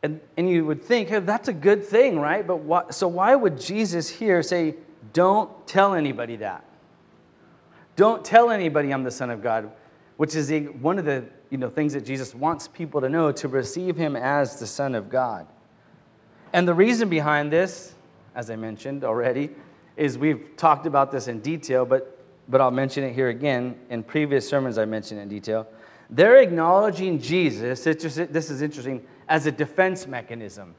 And, 0.02 0.20
and 0.36 0.50
you 0.50 0.66
would 0.66 0.82
think, 0.82 1.10
hey, 1.10 1.20
that's 1.20 1.46
a 1.48 1.52
good 1.52 1.84
thing, 1.84 2.18
right? 2.18 2.44
But 2.44 2.56
why, 2.56 2.90
so 2.90 3.06
why 3.06 3.36
would 3.36 3.60
Jesus 3.60 4.08
here 4.08 4.42
say, 4.42 4.74
Don't 5.12 5.66
tell 5.66 5.94
anybody 5.94 6.36
that? 6.36 6.64
Don't 7.94 8.24
tell 8.24 8.50
anybody 8.50 8.92
I'm 8.92 9.04
the 9.04 9.10
Son 9.10 9.30
of 9.30 9.42
God, 9.42 9.70
which 10.16 10.34
is 10.34 10.50
a, 10.50 10.62
one 10.62 10.98
of 10.98 11.04
the 11.04 11.24
you 11.50 11.58
know, 11.58 11.68
things 11.68 11.92
that 11.92 12.06
Jesus 12.06 12.34
wants 12.34 12.66
people 12.66 13.02
to 13.02 13.08
know 13.10 13.30
to 13.32 13.46
receive 13.46 13.96
him 13.96 14.16
as 14.16 14.58
the 14.58 14.66
Son 14.66 14.94
of 14.94 15.10
God. 15.10 15.46
And 16.54 16.66
the 16.66 16.74
reason 16.74 17.10
behind 17.10 17.52
this, 17.52 17.94
as 18.34 18.50
I 18.50 18.56
mentioned 18.56 19.04
already, 19.04 19.50
is 19.96 20.16
we've 20.16 20.56
talked 20.56 20.86
about 20.86 21.12
this 21.12 21.28
in 21.28 21.40
detail, 21.40 21.84
but, 21.84 22.21
but 22.48 22.60
I'll 22.60 22.70
mention 22.70 23.04
it 23.04 23.14
here 23.14 23.28
again. 23.28 23.76
In 23.90 24.02
previous 24.02 24.48
sermons, 24.48 24.78
I 24.78 24.84
mentioned 24.84 25.20
in 25.20 25.28
detail. 25.28 25.66
They're 26.10 26.42
acknowledging 26.42 27.20
Jesus, 27.20 27.84
this 27.84 28.50
is 28.50 28.62
interesting, 28.62 29.06
as 29.28 29.46
a 29.46 29.52
defense 29.52 30.06
mechanism. 30.06 30.74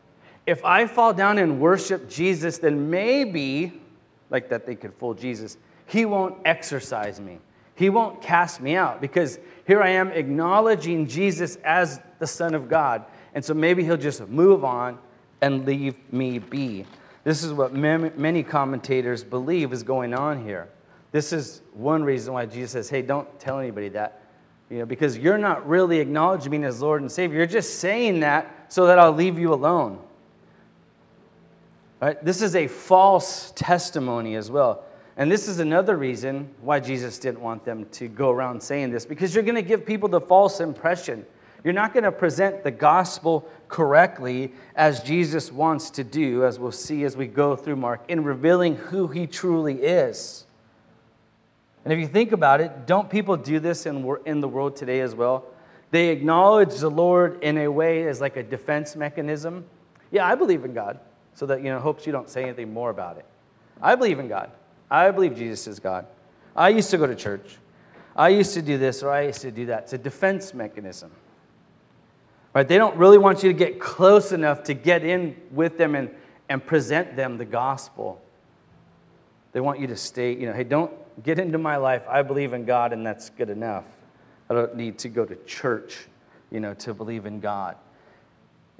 If 0.45 0.63
I 0.65 0.85
fall 0.85 1.13
down 1.13 1.37
and 1.37 1.59
worship 1.59 2.09
Jesus, 2.09 2.57
then 2.57 2.89
maybe, 2.89 3.81
like 4.29 4.49
that 4.49 4.65
they 4.65 4.75
could 4.75 4.93
fool 4.93 5.13
Jesus, 5.13 5.57
he 5.87 6.05
won't 6.05 6.35
exorcise 6.45 7.19
me. 7.19 7.39
He 7.75 7.89
won't 7.89 8.21
cast 8.21 8.61
me 8.61 8.75
out 8.75 9.01
because 9.01 9.39
here 9.65 9.81
I 9.81 9.89
am 9.89 10.09
acknowledging 10.09 11.07
Jesus 11.07 11.55
as 11.63 11.99
the 12.19 12.27
Son 12.27 12.53
of 12.53 12.69
God. 12.69 13.05
And 13.33 13.43
so 13.43 13.55
maybe 13.55 13.83
he'll 13.83 13.97
just 13.97 14.27
move 14.27 14.63
on 14.63 14.99
and 15.41 15.65
leave 15.65 15.95
me 16.13 16.37
be. 16.37 16.85
This 17.23 17.43
is 17.43 17.51
what 17.51 17.73
many 17.73 18.43
commentators 18.43 19.23
believe 19.23 19.73
is 19.73 19.81
going 19.81 20.13
on 20.13 20.45
here. 20.45 20.69
This 21.13 21.31
is 21.31 21.61
one 21.73 22.03
reason 22.03 22.33
why 22.33 22.47
Jesus 22.47 22.71
says, 22.71 22.89
hey, 22.89 23.03
don't 23.03 23.39
tell 23.39 23.59
anybody 23.59 23.87
that. 23.89 24.19
You 24.69 24.79
know, 24.79 24.85
because 24.85 25.15
you're 25.17 25.37
not 25.37 25.67
really 25.67 25.99
acknowledging 25.99 26.51
me 26.51 26.63
as 26.65 26.81
Lord 26.81 27.01
and 27.01 27.11
Savior. 27.11 27.37
You're 27.37 27.45
just 27.45 27.79
saying 27.79 28.21
that 28.21 28.65
so 28.67 28.87
that 28.87 28.97
I'll 28.97 29.13
leave 29.13 29.37
you 29.37 29.53
alone. 29.53 29.99
Right? 32.01 32.21
This 32.25 32.41
is 32.41 32.55
a 32.55 32.67
false 32.67 33.53
testimony 33.55 34.35
as 34.35 34.49
well. 34.49 34.83
And 35.15 35.31
this 35.31 35.47
is 35.47 35.59
another 35.59 35.95
reason 35.95 36.49
why 36.61 36.79
Jesus 36.79 37.19
didn't 37.19 37.41
want 37.41 37.63
them 37.63 37.85
to 37.91 38.07
go 38.07 38.31
around 38.31 38.63
saying 38.63 38.89
this, 38.89 39.05
because 39.05 39.35
you're 39.35 39.43
going 39.43 39.53
to 39.53 39.61
give 39.61 39.85
people 39.85 40.09
the 40.09 40.19
false 40.19 40.59
impression. 40.59 41.27
You're 41.63 41.73
not 41.73 41.93
going 41.93 42.05
to 42.05 42.11
present 42.11 42.63
the 42.63 42.71
gospel 42.71 43.47
correctly 43.67 44.51
as 44.75 45.03
Jesus 45.03 45.51
wants 45.51 45.91
to 45.91 46.03
do, 46.03 46.43
as 46.43 46.57
we'll 46.57 46.71
see 46.71 47.03
as 47.03 47.15
we 47.15 47.27
go 47.27 47.55
through 47.55 47.75
Mark, 47.75 48.01
in 48.07 48.23
revealing 48.23 48.75
who 48.75 49.07
he 49.07 49.27
truly 49.27 49.75
is. 49.75 50.47
And 51.83 51.93
if 51.93 51.99
you 51.99 52.07
think 52.07 52.31
about 52.31 52.61
it, 52.61 52.87
don't 52.87 53.09
people 53.09 53.35
do 53.35 53.59
this 53.59 53.85
in, 53.85 54.09
in 54.25 54.39
the 54.39 54.47
world 54.47 54.75
today 54.75 55.01
as 55.01 55.15
well? 55.15 55.45
They 55.91 56.09
acknowledge 56.09 56.75
the 56.79 56.89
Lord 56.89 57.43
in 57.43 57.57
a 57.57 57.67
way 57.67 58.07
as 58.07 58.21
like 58.21 58.37
a 58.37 58.43
defense 58.43 58.95
mechanism. 58.95 59.65
Yeah, 60.11 60.25
I 60.25 60.35
believe 60.35 60.63
in 60.63 60.73
God, 60.73 60.99
so 61.33 61.45
that, 61.47 61.59
you 61.59 61.69
know, 61.69 61.79
hopes 61.79 62.05
you 62.05 62.11
don't 62.11 62.29
say 62.29 62.43
anything 62.43 62.73
more 62.73 62.89
about 62.89 63.17
it. 63.17 63.25
I 63.81 63.95
believe 63.95 64.19
in 64.19 64.27
God. 64.27 64.51
I 64.89 65.11
believe 65.11 65.35
Jesus 65.35 65.67
is 65.67 65.79
God. 65.79 66.07
I 66.55 66.69
used 66.69 66.89
to 66.91 66.97
go 66.97 67.05
to 67.05 67.15
church. 67.15 67.57
I 68.15 68.29
used 68.29 68.53
to 68.53 68.61
do 68.61 68.77
this 68.77 69.03
or 69.03 69.11
I 69.11 69.21
used 69.23 69.41
to 69.41 69.51
do 69.51 69.65
that. 69.67 69.83
It's 69.83 69.93
a 69.93 69.97
defense 69.97 70.53
mechanism. 70.53 71.11
Right? 72.53 72.67
They 72.67 72.77
don't 72.77 72.95
really 72.95 73.17
want 73.17 73.43
you 73.43 73.51
to 73.51 73.57
get 73.57 73.79
close 73.79 74.31
enough 74.31 74.63
to 74.63 74.73
get 74.73 75.03
in 75.03 75.35
with 75.51 75.77
them 75.77 75.95
and, 75.95 76.11
and 76.47 76.63
present 76.63 77.15
them 77.15 77.37
the 77.37 77.45
gospel. 77.45 78.21
They 79.51 79.59
want 79.59 79.79
you 79.79 79.87
to 79.87 79.97
stay, 79.97 80.35
you 80.35 80.45
know, 80.45 80.53
hey, 80.53 80.63
don't 80.63 80.91
get 81.21 81.39
into 81.39 81.57
my 81.57 81.77
life. 81.77 82.05
I 82.09 82.21
believe 82.21 82.53
in 82.53 82.65
God 82.65 82.93
and 82.93 83.05
that's 83.05 83.29
good 83.29 83.49
enough. 83.49 83.85
I 84.49 84.53
don't 84.53 84.75
need 84.75 84.97
to 84.99 85.09
go 85.09 85.25
to 85.25 85.35
church, 85.45 86.05
you 86.51 86.59
know, 86.59 86.73
to 86.75 86.93
believe 86.93 87.25
in 87.25 87.39
God. 87.39 87.75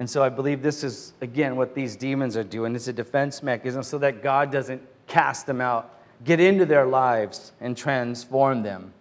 And 0.00 0.10
so 0.10 0.22
I 0.22 0.28
believe 0.28 0.62
this 0.62 0.82
is, 0.82 1.12
again, 1.20 1.56
what 1.56 1.74
these 1.74 1.94
demons 1.96 2.36
are 2.36 2.44
doing. 2.44 2.74
It's 2.74 2.88
a 2.88 2.92
defense 2.92 3.42
mechanism 3.42 3.82
so 3.82 3.98
that 3.98 4.22
God 4.22 4.50
doesn't 4.50 4.82
cast 5.06 5.46
them 5.46 5.60
out 5.60 5.94
get 6.22 6.40
into 6.40 6.64
their 6.66 6.86
lives 6.86 7.52
and 7.60 7.76
transform 7.76 8.62
them. 8.62 8.92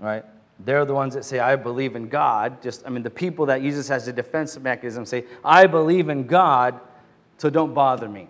Right? 0.00 0.24
They're 0.60 0.84
the 0.84 0.94
ones 0.94 1.14
that 1.14 1.24
say, 1.24 1.38
I 1.40 1.56
believe 1.56 1.96
in 1.96 2.08
God. 2.08 2.62
Just, 2.62 2.86
I 2.86 2.90
mean, 2.90 3.02
the 3.02 3.10
people 3.10 3.46
that 3.46 3.62
use 3.62 3.76
this 3.76 3.90
as 3.90 4.08
a 4.08 4.12
defense 4.12 4.58
mechanism 4.58 5.04
say, 5.04 5.24
I 5.44 5.66
believe 5.66 6.08
in 6.08 6.26
God, 6.26 6.78
so 7.38 7.50
don't 7.50 7.74
bother 7.74 8.08
me. 8.08 8.28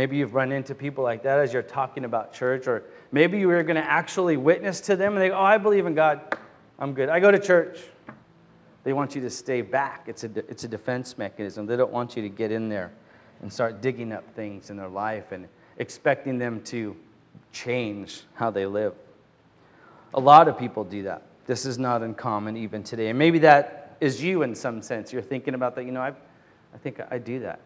Maybe 0.00 0.16
you've 0.16 0.32
run 0.32 0.50
into 0.50 0.74
people 0.74 1.04
like 1.04 1.24
that 1.24 1.40
as 1.40 1.52
you're 1.52 1.62
talking 1.62 2.06
about 2.06 2.32
church, 2.32 2.66
or 2.66 2.84
maybe 3.12 3.38
you 3.38 3.50
are 3.50 3.62
going 3.62 3.76
to 3.76 3.84
actually 3.84 4.38
witness 4.38 4.80
to 4.80 4.96
them 4.96 5.12
and 5.12 5.20
they 5.20 5.28
go, 5.28 5.34
Oh, 5.34 5.42
I 5.42 5.58
believe 5.58 5.84
in 5.84 5.94
God. 5.94 6.38
I'm 6.78 6.94
good. 6.94 7.10
I 7.10 7.20
go 7.20 7.30
to 7.30 7.38
church. 7.38 7.80
They 8.82 8.94
want 8.94 9.14
you 9.14 9.20
to 9.20 9.28
stay 9.28 9.60
back. 9.60 10.04
It's 10.06 10.24
a, 10.24 10.30
it's 10.48 10.64
a 10.64 10.68
defense 10.68 11.18
mechanism. 11.18 11.66
They 11.66 11.76
don't 11.76 11.92
want 11.92 12.16
you 12.16 12.22
to 12.22 12.30
get 12.30 12.50
in 12.50 12.70
there 12.70 12.92
and 13.42 13.52
start 13.52 13.82
digging 13.82 14.10
up 14.10 14.24
things 14.34 14.70
in 14.70 14.78
their 14.78 14.88
life 14.88 15.32
and 15.32 15.46
expecting 15.76 16.38
them 16.38 16.62
to 16.62 16.96
change 17.52 18.22
how 18.32 18.50
they 18.50 18.64
live. 18.64 18.94
A 20.14 20.20
lot 20.20 20.48
of 20.48 20.58
people 20.58 20.82
do 20.82 21.02
that. 21.02 21.24
This 21.44 21.66
is 21.66 21.76
not 21.76 22.02
uncommon 22.02 22.56
even 22.56 22.82
today. 22.82 23.08
And 23.10 23.18
maybe 23.18 23.40
that 23.40 23.98
is 24.00 24.24
you 24.24 24.44
in 24.44 24.54
some 24.54 24.80
sense. 24.80 25.12
You're 25.12 25.20
thinking 25.20 25.52
about 25.52 25.74
that, 25.74 25.84
you 25.84 25.92
know, 25.92 26.00
I, 26.00 26.14
I 26.72 26.78
think 26.78 27.02
I 27.10 27.18
do 27.18 27.40
that. 27.40 27.60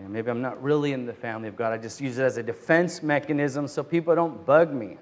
You 0.00 0.06
know, 0.06 0.12
maybe 0.12 0.30
I'm 0.30 0.40
not 0.40 0.62
really 0.62 0.94
in 0.94 1.04
the 1.04 1.12
family 1.12 1.46
of 1.46 1.56
God. 1.56 1.74
I 1.74 1.76
just 1.76 2.00
use 2.00 2.16
it 2.16 2.22
as 2.22 2.38
a 2.38 2.42
defense 2.42 3.02
mechanism 3.02 3.68
so 3.68 3.82
people 3.82 4.14
don't 4.14 4.46
bug 4.46 4.72
me. 4.72 4.96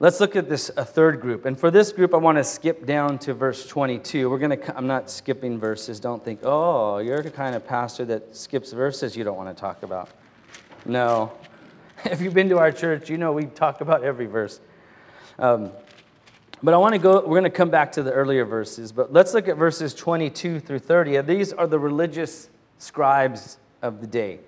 Let's 0.00 0.18
look 0.18 0.34
at 0.34 0.48
this 0.48 0.68
a 0.76 0.84
third 0.84 1.20
group. 1.20 1.44
And 1.44 1.56
for 1.56 1.70
this 1.70 1.92
group, 1.92 2.12
I 2.12 2.16
want 2.16 2.38
to 2.38 2.44
skip 2.44 2.84
down 2.84 3.20
to 3.20 3.34
verse 3.34 3.68
22. 3.68 4.28
We're 4.28 4.38
going 4.40 4.60
to 4.60 4.76
I'm 4.76 4.88
not 4.88 5.08
skipping 5.08 5.60
verses. 5.60 6.00
Don't 6.00 6.24
think, 6.24 6.40
"Oh, 6.42 6.98
you're 6.98 7.22
the 7.22 7.30
kind 7.30 7.54
of 7.54 7.64
pastor 7.64 8.04
that 8.06 8.34
skips 8.34 8.72
verses 8.72 9.16
you 9.16 9.22
don't 9.22 9.36
want 9.36 9.56
to 9.56 9.58
talk 9.58 9.84
about." 9.84 10.10
No. 10.84 11.32
If 12.04 12.20
you've 12.20 12.34
been 12.34 12.50
to 12.50 12.58
our 12.58 12.72
church, 12.72 13.08
you 13.08 13.16
know 13.16 13.32
we 13.32 13.46
talk 13.46 13.80
about 13.80 14.04
every 14.04 14.26
verse. 14.26 14.60
Um, 15.38 15.72
but 16.62 16.74
I 16.74 16.78
want 16.78 16.94
to 16.94 16.98
go, 16.98 17.20
we're 17.20 17.40
going 17.40 17.44
to 17.44 17.50
come 17.50 17.70
back 17.70 17.92
to 17.92 18.02
the 18.02 18.12
earlier 18.12 18.44
verses, 18.44 18.92
but 18.92 19.12
let's 19.12 19.34
look 19.34 19.46
at 19.46 19.56
verses 19.56 19.94
22 19.94 20.60
through 20.60 20.78
30. 20.78 21.20
These 21.22 21.52
are 21.52 21.66
the 21.66 21.78
religious 21.78 22.48
scribes 22.78 23.58
of 23.82 24.00
the 24.00 24.06
day. 24.06 24.40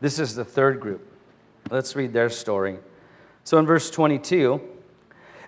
This 0.00 0.18
is 0.18 0.34
the 0.34 0.44
third 0.44 0.80
group. 0.80 1.06
Let's 1.70 1.94
read 1.94 2.12
their 2.12 2.28
story. 2.28 2.78
So 3.44 3.58
in 3.58 3.66
verse 3.66 3.90
22, 3.90 4.60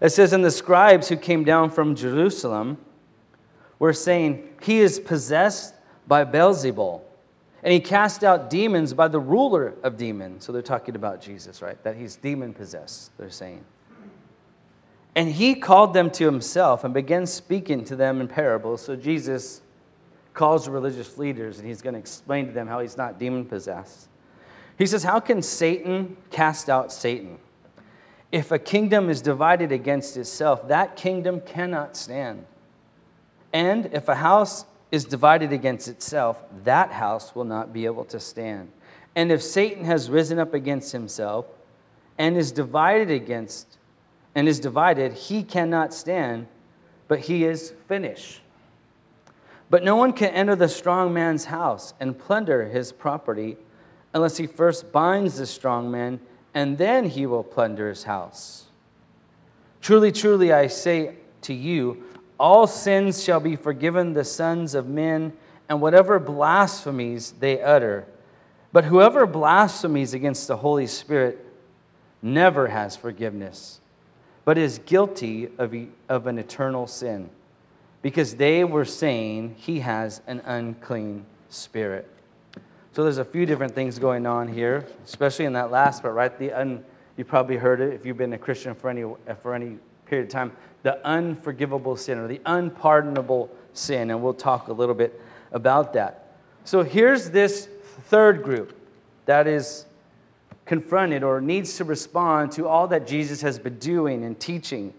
it 0.00 0.10
says, 0.10 0.32
And 0.32 0.44
the 0.44 0.50
scribes 0.50 1.08
who 1.08 1.16
came 1.16 1.44
down 1.44 1.70
from 1.70 1.94
Jerusalem 1.94 2.78
were 3.78 3.92
saying, 3.92 4.48
He 4.62 4.80
is 4.80 4.98
possessed 5.00 5.74
by 6.06 6.24
Beelzebul, 6.24 7.00
and 7.62 7.72
he 7.72 7.80
cast 7.80 8.22
out 8.22 8.50
demons 8.50 8.92
by 8.92 9.08
the 9.08 9.18
ruler 9.18 9.74
of 9.82 9.96
demons. 9.96 10.44
So 10.44 10.52
they're 10.52 10.62
talking 10.62 10.96
about 10.96 11.22
Jesus, 11.22 11.62
right? 11.62 11.82
That 11.82 11.96
he's 11.96 12.16
demon 12.16 12.52
possessed, 12.52 13.16
they're 13.16 13.30
saying. 13.30 13.64
And 15.14 15.30
he 15.30 15.54
called 15.54 15.94
them 15.94 16.10
to 16.12 16.24
himself 16.26 16.84
and 16.84 16.92
began 16.92 17.26
speaking 17.26 17.84
to 17.84 17.96
them 17.96 18.20
in 18.20 18.28
parables. 18.28 18.82
So 18.82 18.96
Jesus 18.96 19.62
calls 20.34 20.66
the 20.66 20.70
religious 20.72 21.16
leaders 21.16 21.58
and 21.58 21.66
he's 21.66 21.80
going 21.80 21.94
to 21.94 22.00
explain 22.00 22.46
to 22.46 22.52
them 22.52 22.66
how 22.66 22.80
he's 22.80 22.96
not 22.96 23.18
demon 23.18 23.44
possessed. 23.44 24.08
He 24.76 24.86
says, 24.86 25.04
How 25.04 25.20
can 25.20 25.40
Satan 25.40 26.16
cast 26.30 26.68
out 26.68 26.92
Satan? 26.92 27.38
If 28.32 28.50
a 28.50 28.58
kingdom 28.58 29.08
is 29.08 29.22
divided 29.22 29.70
against 29.70 30.16
itself, 30.16 30.66
that 30.68 30.96
kingdom 30.96 31.40
cannot 31.40 31.96
stand. 31.96 32.44
And 33.52 33.86
if 33.92 34.08
a 34.08 34.16
house 34.16 34.64
is 34.90 35.04
divided 35.04 35.52
against 35.52 35.86
itself, 35.86 36.42
that 36.64 36.90
house 36.90 37.36
will 37.36 37.44
not 37.44 37.72
be 37.72 37.84
able 37.86 38.04
to 38.06 38.18
stand. 38.18 38.72
And 39.14 39.30
if 39.30 39.40
Satan 39.40 39.84
has 39.84 40.10
risen 40.10 40.40
up 40.40 40.52
against 40.52 40.90
himself 40.90 41.46
and 42.18 42.36
is 42.36 42.50
divided 42.50 43.10
against 43.10 43.78
and 44.34 44.48
is 44.48 44.58
divided, 44.58 45.12
he 45.12 45.44
cannot 45.44 45.94
stand, 45.94 46.48
but 47.06 47.20
he 47.20 47.44
is 47.44 47.72
finished. 47.86 48.40
But 49.70 49.82
no 49.84 49.96
one 49.96 50.12
can 50.12 50.30
enter 50.30 50.56
the 50.56 50.68
strong 50.68 51.12
man's 51.12 51.46
house 51.46 51.94
and 51.98 52.18
plunder 52.18 52.66
his 52.66 52.92
property 52.92 53.56
unless 54.12 54.36
he 54.36 54.46
first 54.46 54.92
binds 54.92 55.38
the 55.38 55.46
strong 55.46 55.90
man 55.90 56.20
and 56.54 56.78
then 56.78 57.06
he 57.06 57.26
will 57.26 57.42
plunder 57.42 57.88
his 57.88 58.04
house. 58.04 58.66
Truly, 59.80 60.12
truly, 60.12 60.52
I 60.52 60.68
say 60.68 61.16
to 61.42 61.52
you, 61.52 62.04
all 62.38 62.66
sins 62.66 63.22
shall 63.22 63.40
be 63.40 63.56
forgiven 63.56 64.14
the 64.14 64.24
sons 64.24 64.74
of 64.74 64.88
men, 64.88 65.32
and 65.68 65.80
whatever 65.80 66.18
blasphemies 66.18 67.32
they 67.32 67.60
utter. 67.60 68.06
But 68.72 68.84
whoever 68.84 69.26
blasphemies 69.26 70.14
against 70.14 70.48
the 70.48 70.56
Holy 70.56 70.86
Spirit 70.86 71.44
never 72.22 72.68
has 72.68 72.96
forgiveness, 72.96 73.80
but 74.44 74.58
is 74.58 74.78
guilty 74.78 75.48
of, 75.58 75.74
of 76.08 76.26
an 76.26 76.38
eternal 76.38 76.86
sin, 76.86 77.28
because 78.04 78.34
they 78.34 78.64
were 78.64 78.84
saying 78.84 79.54
he 79.56 79.80
has 79.80 80.20
an 80.26 80.40
unclean 80.40 81.24
spirit. 81.48 82.06
So 82.92 83.02
there's 83.02 83.16
a 83.16 83.24
few 83.24 83.46
different 83.46 83.74
things 83.74 83.98
going 83.98 84.26
on 84.26 84.46
here, 84.46 84.86
especially 85.06 85.46
in 85.46 85.54
that 85.54 85.70
last 85.70 86.02
part, 86.02 86.12
right? 86.12 86.38
The 86.38 86.52
un, 86.52 86.84
You 87.16 87.24
probably 87.24 87.56
heard 87.56 87.80
it 87.80 87.94
if 87.94 88.04
you've 88.04 88.18
been 88.18 88.34
a 88.34 88.38
Christian 88.38 88.74
for 88.74 88.90
any, 88.90 89.04
for 89.40 89.54
any 89.54 89.78
period 90.04 90.26
of 90.26 90.32
time 90.32 90.52
the 90.82 91.02
unforgivable 91.06 91.96
sin 91.96 92.18
or 92.18 92.28
the 92.28 92.42
unpardonable 92.44 93.50
sin. 93.72 94.10
And 94.10 94.22
we'll 94.22 94.34
talk 94.34 94.68
a 94.68 94.72
little 94.74 94.94
bit 94.94 95.18
about 95.50 95.94
that. 95.94 96.36
So 96.64 96.82
here's 96.82 97.30
this 97.30 97.70
third 98.08 98.42
group 98.42 98.78
that 99.24 99.46
is 99.46 99.86
confronted 100.66 101.22
or 101.22 101.40
needs 101.40 101.78
to 101.78 101.84
respond 101.84 102.52
to 102.52 102.68
all 102.68 102.86
that 102.88 103.06
Jesus 103.06 103.40
has 103.40 103.58
been 103.58 103.78
doing 103.78 104.24
and 104.26 104.38
teaching. 104.38 104.92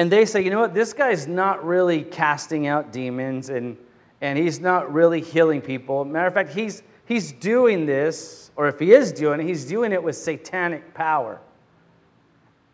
And 0.00 0.10
they 0.10 0.24
say, 0.24 0.42
you 0.42 0.48
know 0.48 0.60
what, 0.60 0.72
this 0.72 0.94
guy's 0.94 1.26
not 1.26 1.62
really 1.62 2.04
casting 2.04 2.66
out 2.66 2.90
demons 2.90 3.50
and, 3.50 3.76
and 4.22 4.38
he's 4.38 4.58
not 4.58 4.90
really 4.90 5.20
healing 5.20 5.60
people. 5.60 6.06
Matter 6.06 6.26
of 6.26 6.32
fact, 6.32 6.54
he's, 6.54 6.82
he's 7.04 7.32
doing 7.32 7.84
this, 7.84 8.50
or 8.56 8.66
if 8.66 8.78
he 8.78 8.92
is 8.92 9.12
doing 9.12 9.40
it, 9.40 9.46
he's 9.46 9.66
doing 9.66 9.92
it 9.92 10.02
with 10.02 10.16
satanic 10.16 10.94
power. 10.94 11.38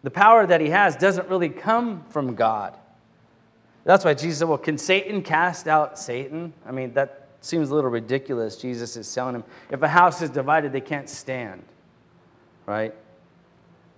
The 0.05 0.11
power 0.13 0.47
that 0.47 0.61
he 0.61 0.69
has 0.69 0.95
doesn't 0.95 1.29
really 1.29 1.49
come 1.49 2.05
from 2.11 2.37
God. 2.37 2.77
That's 3.83 4.05
why 4.05 4.15
Jesus 4.15 4.39
said, 4.39 4.49
Well, 4.49 4.57
can 4.57 4.79
Satan 4.79 5.21
cast 5.21 5.67
out 5.67 5.99
Satan? 5.99 6.53
I 6.65 6.71
mean, 6.71 6.93
that 6.93 7.27
seems 7.41 7.71
a 7.71 7.75
little 7.75 7.91
ridiculous. 7.91 8.55
Jesus 8.55 8.97
is 8.97 9.13
telling 9.13 9.35
him, 9.35 9.43
if 9.69 9.83
a 9.83 9.89
house 9.89 10.23
is 10.23 10.31
divided, 10.31 10.71
they 10.71 10.81
can't 10.81 11.09
stand. 11.09 11.65
Right? 12.67 12.95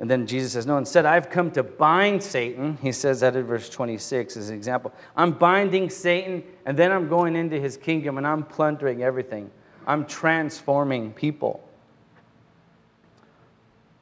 And 0.00 0.08
then 0.08 0.26
Jesus 0.26 0.52
says, 0.52 0.66
No, 0.66 0.78
instead, 0.78 1.06
I've 1.06 1.28
come 1.28 1.50
to 1.52 1.62
bind 1.62 2.22
Satan. 2.22 2.78
He 2.80 2.92
says 2.92 3.20
that 3.20 3.34
in 3.34 3.44
verse 3.44 3.68
26 3.68 4.36
as 4.36 4.48
an 4.48 4.54
example. 4.54 4.92
I'm 5.16 5.32
binding 5.32 5.90
Satan, 5.90 6.44
and 6.66 6.76
then 6.76 6.92
I'm 6.92 7.08
going 7.08 7.34
into 7.34 7.58
his 7.58 7.76
kingdom 7.76 8.16
and 8.16 8.26
I'm 8.26 8.44
plundering 8.44 9.02
everything. 9.02 9.50
I'm 9.86 10.06
transforming 10.06 11.12
people. 11.12 11.64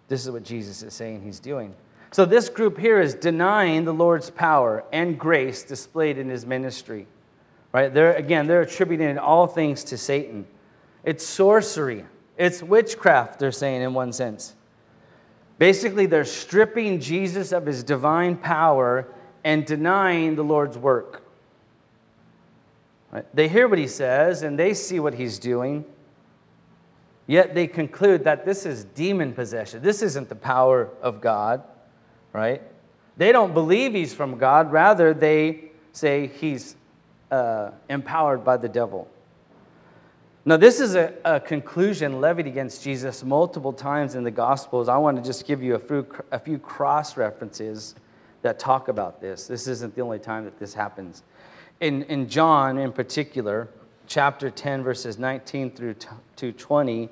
This 0.08 0.24
is 0.24 0.30
what 0.30 0.42
Jesus 0.42 0.82
is 0.82 0.92
saying 0.92 1.22
he's 1.22 1.40
doing. 1.40 1.74
So, 2.12 2.24
this 2.24 2.48
group 2.48 2.78
here 2.78 3.00
is 3.00 3.14
denying 3.14 3.84
the 3.84 3.94
Lord's 3.94 4.30
power 4.30 4.84
and 4.92 5.18
grace 5.18 5.62
displayed 5.62 6.18
in 6.18 6.28
his 6.28 6.44
ministry. 6.44 7.06
Right? 7.72 7.92
They're, 7.92 8.14
again, 8.14 8.46
they're 8.46 8.62
attributing 8.62 9.18
all 9.18 9.46
things 9.46 9.84
to 9.84 9.98
Satan. 9.98 10.46
It's 11.04 11.24
sorcery, 11.24 12.04
it's 12.36 12.62
witchcraft, 12.62 13.38
they're 13.38 13.52
saying 13.52 13.82
in 13.82 13.94
one 13.94 14.12
sense. 14.12 14.55
Basically, 15.58 16.06
they're 16.06 16.24
stripping 16.24 17.00
Jesus 17.00 17.52
of 17.52 17.64
his 17.64 17.82
divine 17.82 18.36
power 18.36 19.08
and 19.42 19.64
denying 19.64 20.36
the 20.36 20.44
Lord's 20.44 20.76
work. 20.76 21.22
Right? 23.10 23.24
They 23.34 23.48
hear 23.48 23.68
what 23.68 23.78
he 23.78 23.86
says 23.86 24.42
and 24.42 24.58
they 24.58 24.74
see 24.74 25.00
what 25.00 25.14
he's 25.14 25.38
doing, 25.38 25.84
yet 27.26 27.54
they 27.54 27.66
conclude 27.66 28.24
that 28.24 28.44
this 28.44 28.66
is 28.66 28.84
demon 28.84 29.32
possession. 29.32 29.82
This 29.82 30.02
isn't 30.02 30.28
the 30.28 30.34
power 30.34 30.90
of 31.00 31.20
God, 31.20 31.62
right? 32.32 32.60
They 33.16 33.32
don't 33.32 33.54
believe 33.54 33.94
he's 33.94 34.12
from 34.12 34.36
God, 34.36 34.70
rather, 34.70 35.14
they 35.14 35.70
say 35.92 36.26
he's 36.26 36.76
uh, 37.30 37.70
empowered 37.88 38.44
by 38.44 38.58
the 38.58 38.68
devil. 38.68 39.08
Now, 40.48 40.56
this 40.56 40.78
is 40.78 40.94
a, 40.94 41.12
a, 41.24 41.40
conclusion 41.40 42.20
levied 42.20 42.46
against 42.46 42.84
Jesus 42.84 43.24
multiple 43.24 43.72
times 43.72 44.14
in 44.14 44.22
the 44.22 44.30
Gospels. 44.30 44.88
I 44.88 44.96
want 44.96 45.16
to 45.16 45.22
just 45.22 45.44
give 45.44 45.60
you 45.60 45.74
a 45.74 45.78
few, 45.80 46.06
a 46.30 46.38
few 46.38 46.56
cross 46.56 47.16
references 47.16 47.96
that 48.42 48.60
talk 48.60 48.86
about 48.86 49.20
this. 49.20 49.48
This 49.48 49.66
isn't 49.66 49.96
the 49.96 50.02
only 50.02 50.20
time 50.20 50.44
that 50.44 50.56
this 50.60 50.72
happens. 50.72 51.24
In, 51.80 52.04
in 52.04 52.28
John, 52.28 52.78
in 52.78 52.92
particular, 52.92 53.68
chapter 54.06 54.48
10, 54.48 54.84
verses 54.84 55.18
19 55.18 55.72
through 55.72 55.96
to 56.36 56.52
20, 56.52 57.08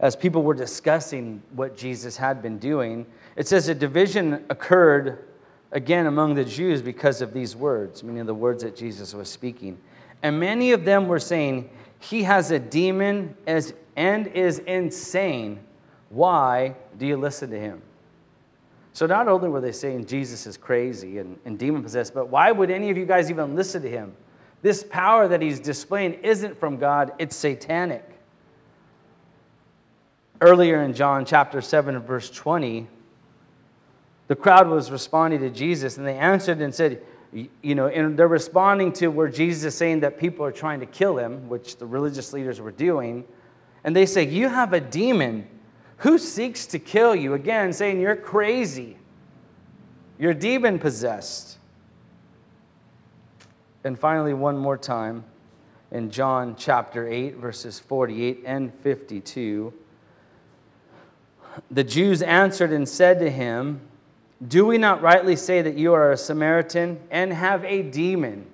as 0.00 0.16
people 0.16 0.42
were 0.42 0.52
discussing 0.52 1.40
what 1.52 1.76
Jesus 1.76 2.16
had 2.16 2.42
been 2.42 2.58
doing, 2.58 3.06
it 3.36 3.46
says 3.46 3.68
a 3.68 3.74
division 3.74 4.44
occurred 4.50 5.26
again 5.70 6.06
among 6.06 6.34
the 6.34 6.44
Jews 6.44 6.82
because 6.82 7.22
of 7.22 7.32
these 7.32 7.54
words, 7.54 8.02
meaning 8.02 8.26
the 8.26 8.34
words 8.34 8.64
that 8.64 8.74
Jesus 8.74 9.14
was 9.14 9.28
speaking. 9.28 9.78
And 10.24 10.40
many 10.40 10.72
of 10.72 10.84
them 10.84 11.06
were 11.06 11.20
saying, 11.20 11.70
he 11.98 12.22
has 12.24 12.50
a 12.50 12.58
demon 12.58 13.36
as, 13.46 13.74
and 13.96 14.26
is 14.28 14.58
insane. 14.60 15.60
Why 16.10 16.76
do 16.98 17.06
you 17.06 17.16
listen 17.16 17.50
to 17.50 17.58
him? 17.58 17.82
So, 18.92 19.06
not 19.06 19.28
only 19.28 19.48
were 19.48 19.60
they 19.60 19.72
saying 19.72 20.06
Jesus 20.06 20.46
is 20.46 20.56
crazy 20.56 21.18
and, 21.18 21.38
and 21.44 21.58
demon 21.58 21.82
possessed, 21.82 22.14
but 22.14 22.28
why 22.28 22.50
would 22.50 22.70
any 22.70 22.88
of 22.90 22.96
you 22.96 23.04
guys 23.04 23.30
even 23.30 23.54
listen 23.54 23.82
to 23.82 23.90
him? 23.90 24.14
This 24.62 24.82
power 24.82 25.28
that 25.28 25.42
he's 25.42 25.60
displaying 25.60 26.14
isn't 26.22 26.58
from 26.58 26.78
God, 26.78 27.12
it's 27.18 27.36
satanic. 27.36 28.08
Earlier 30.40 30.82
in 30.82 30.94
John 30.94 31.24
chapter 31.24 31.60
7, 31.60 31.98
verse 32.00 32.30
20, 32.30 32.86
the 34.28 34.36
crowd 34.36 34.68
was 34.68 34.90
responding 34.90 35.40
to 35.40 35.50
Jesus 35.50 35.98
and 35.98 36.06
they 36.06 36.16
answered 36.16 36.60
and 36.60 36.74
said, 36.74 37.02
you 37.32 37.74
know, 37.74 37.88
and 37.88 38.18
they're 38.18 38.28
responding 38.28 38.92
to 38.94 39.08
where 39.08 39.28
Jesus 39.28 39.64
is 39.64 39.74
saying 39.74 40.00
that 40.00 40.18
people 40.18 40.44
are 40.44 40.52
trying 40.52 40.80
to 40.80 40.86
kill 40.86 41.18
him, 41.18 41.48
which 41.48 41.76
the 41.76 41.86
religious 41.86 42.32
leaders 42.32 42.60
were 42.60 42.70
doing. 42.70 43.24
And 43.84 43.94
they 43.94 44.06
say, 44.06 44.26
You 44.26 44.48
have 44.48 44.72
a 44.72 44.80
demon. 44.80 45.46
Who 45.98 46.18
seeks 46.18 46.66
to 46.66 46.78
kill 46.78 47.14
you? 47.14 47.34
Again, 47.34 47.72
saying 47.72 48.00
you're 48.00 48.16
crazy. 48.16 48.96
You're 50.18 50.34
demon 50.34 50.78
possessed. 50.78 51.58
And 53.84 53.98
finally, 53.98 54.34
one 54.34 54.58
more 54.58 54.76
time, 54.76 55.24
in 55.90 56.10
John 56.10 56.56
chapter 56.56 57.08
8, 57.08 57.36
verses 57.36 57.78
48 57.78 58.42
and 58.44 58.74
52, 58.74 59.72
the 61.70 61.84
Jews 61.84 62.20
answered 62.22 62.72
and 62.72 62.88
said 62.88 63.18
to 63.20 63.30
him, 63.30 63.80
do 64.46 64.66
we 64.66 64.76
not 64.76 65.00
rightly 65.00 65.36
say 65.36 65.62
that 65.62 65.76
you 65.76 65.94
are 65.94 66.12
a 66.12 66.16
Samaritan 66.16 67.00
and 67.10 67.32
have 67.32 67.64
a 67.64 67.82
demon? 67.82 68.46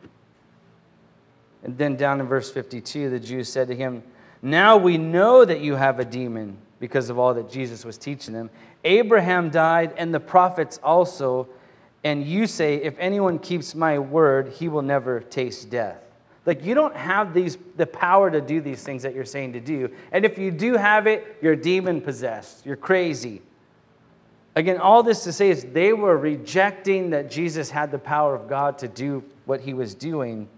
And 1.62 1.77
then 1.77 1.97
down 1.97 2.21
in 2.21 2.27
verse 2.27 2.51
52, 2.51 3.11
the 3.11 3.21
Jews 3.21 3.49
said 3.49 3.68
to 3.68 3.75
him, 3.75 4.03
Now 4.42 4.77
we 4.77 4.99
know 4.99 5.45
that 5.45 5.61
you 5.61 5.75
have 5.75 5.99
a 5.99 6.05
demon 6.05 6.59
because 6.79 7.11
of 7.11 7.18
all 7.18 7.35
that 7.35 7.51
Jesus 7.51 7.85
was 7.85 7.99
teaching 7.99 8.35
them. 8.35 8.51
Abraham 8.85 9.51
died 9.51 9.95
and 9.97 10.12
the 10.12 10.21
prophets 10.21 10.79
also. 10.83 11.49
And 12.05 12.25
you 12.25 12.47
say, 12.47 12.77
If 12.77 12.97
anyone 12.99 13.38
keeps 13.38 13.75
my 13.75 13.99
word, 13.99 14.49
he 14.49 14.68
will 14.68 14.83
never 14.83 15.21
taste 15.21 15.71
death. 15.71 16.03
Like 16.45 16.64
you 16.64 16.75
don't 16.75 16.97
have 16.97 17.35
these 17.35 17.57
the 17.77 17.87
power 17.87 18.31
to 18.31 18.40
do 18.40 18.61
these 18.61 18.83
things 18.83 19.05
that 19.05 19.14
you're 19.14 19.25
saying 19.25 19.53
to 19.53 19.61
do. 19.61 19.90
And 20.11 20.25
if 20.25 20.38
you 20.38 20.51
do 20.51 20.77
have 20.77 21.07
it, 21.07 21.37
you're 21.40 21.55
demon 21.55 22.01
possessed. 22.01 22.66
You're 22.66 22.77
crazy. 22.77 23.42
Again, 24.55 24.79
all 24.79 25.03
this 25.03 25.25
to 25.25 25.33
say 25.33 25.51
is 25.51 25.65
they 25.65 25.93
were 25.93 26.17
rejecting 26.17 27.11
that 27.11 27.31
Jesus 27.31 27.71
had 27.71 27.91
the 27.91 27.99
power 27.99 28.35
of 28.35 28.49
God 28.49 28.79
to 28.79 28.88
do 28.88 29.25
what 29.47 29.61
he 29.61 29.73
was 29.73 29.95
doing 29.95 30.49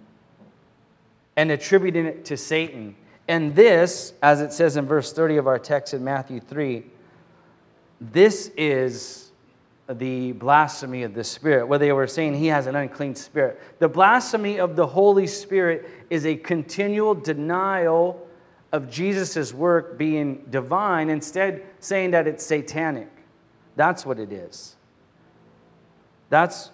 and 1.36 1.50
attributing 1.50 2.06
it 2.06 2.24
to 2.26 2.36
Satan. 2.36 2.96
And 3.28 3.54
this, 3.54 4.12
as 4.22 4.40
it 4.40 4.52
says 4.52 4.76
in 4.76 4.86
verse 4.86 5.12
30 5.12 5.36
of 5.36 5.46
our 5.46 5.58
text 5.58 5.94
in 5.94 6.02
Matthew 6.02 6.40
3, 6.40 6.84
this 8.00 8.50
is 8.56 9.30
the 9.88 10.32
blasphemy 10.32 11.02
of 11.02 11.14
the 11.14 11.24
Spirit, 11.24 11.66
where 11.66 11.78
they 11.78 11.92
were 11.92 12.06
saying 12.06 12.34
he 12.34 12.46
has 12.48 12.66
an 12.66 12.74
unclean 12.74 13.14
spirit. 13.14 13.60
The 13.78 13.88
blasphemy 13.88 14.58
of 14.58 14.76
the 14.76 14.86
Holy 14.86 15.26
Spirit 15.26 15.88
is 16.10 16.26
a 16.26 16.36
continual 16.36 17.14
denial 17.14 18.26
of 18.72 18.90
Jesus' 18.90 19.52
work 19.54 19.98
being 19.98 20.44
divine, 20.50 21.10
instead, 21.10 21.64
saying 21.80 22.10
that 22.12 22.26
it's 22.26 22.44
satanic. 22.44 23.08
That's 23.76 24.06
what 24.06 24.18
it 24.18 24.32
is. 24.32 24.76
That's 26.30 26.70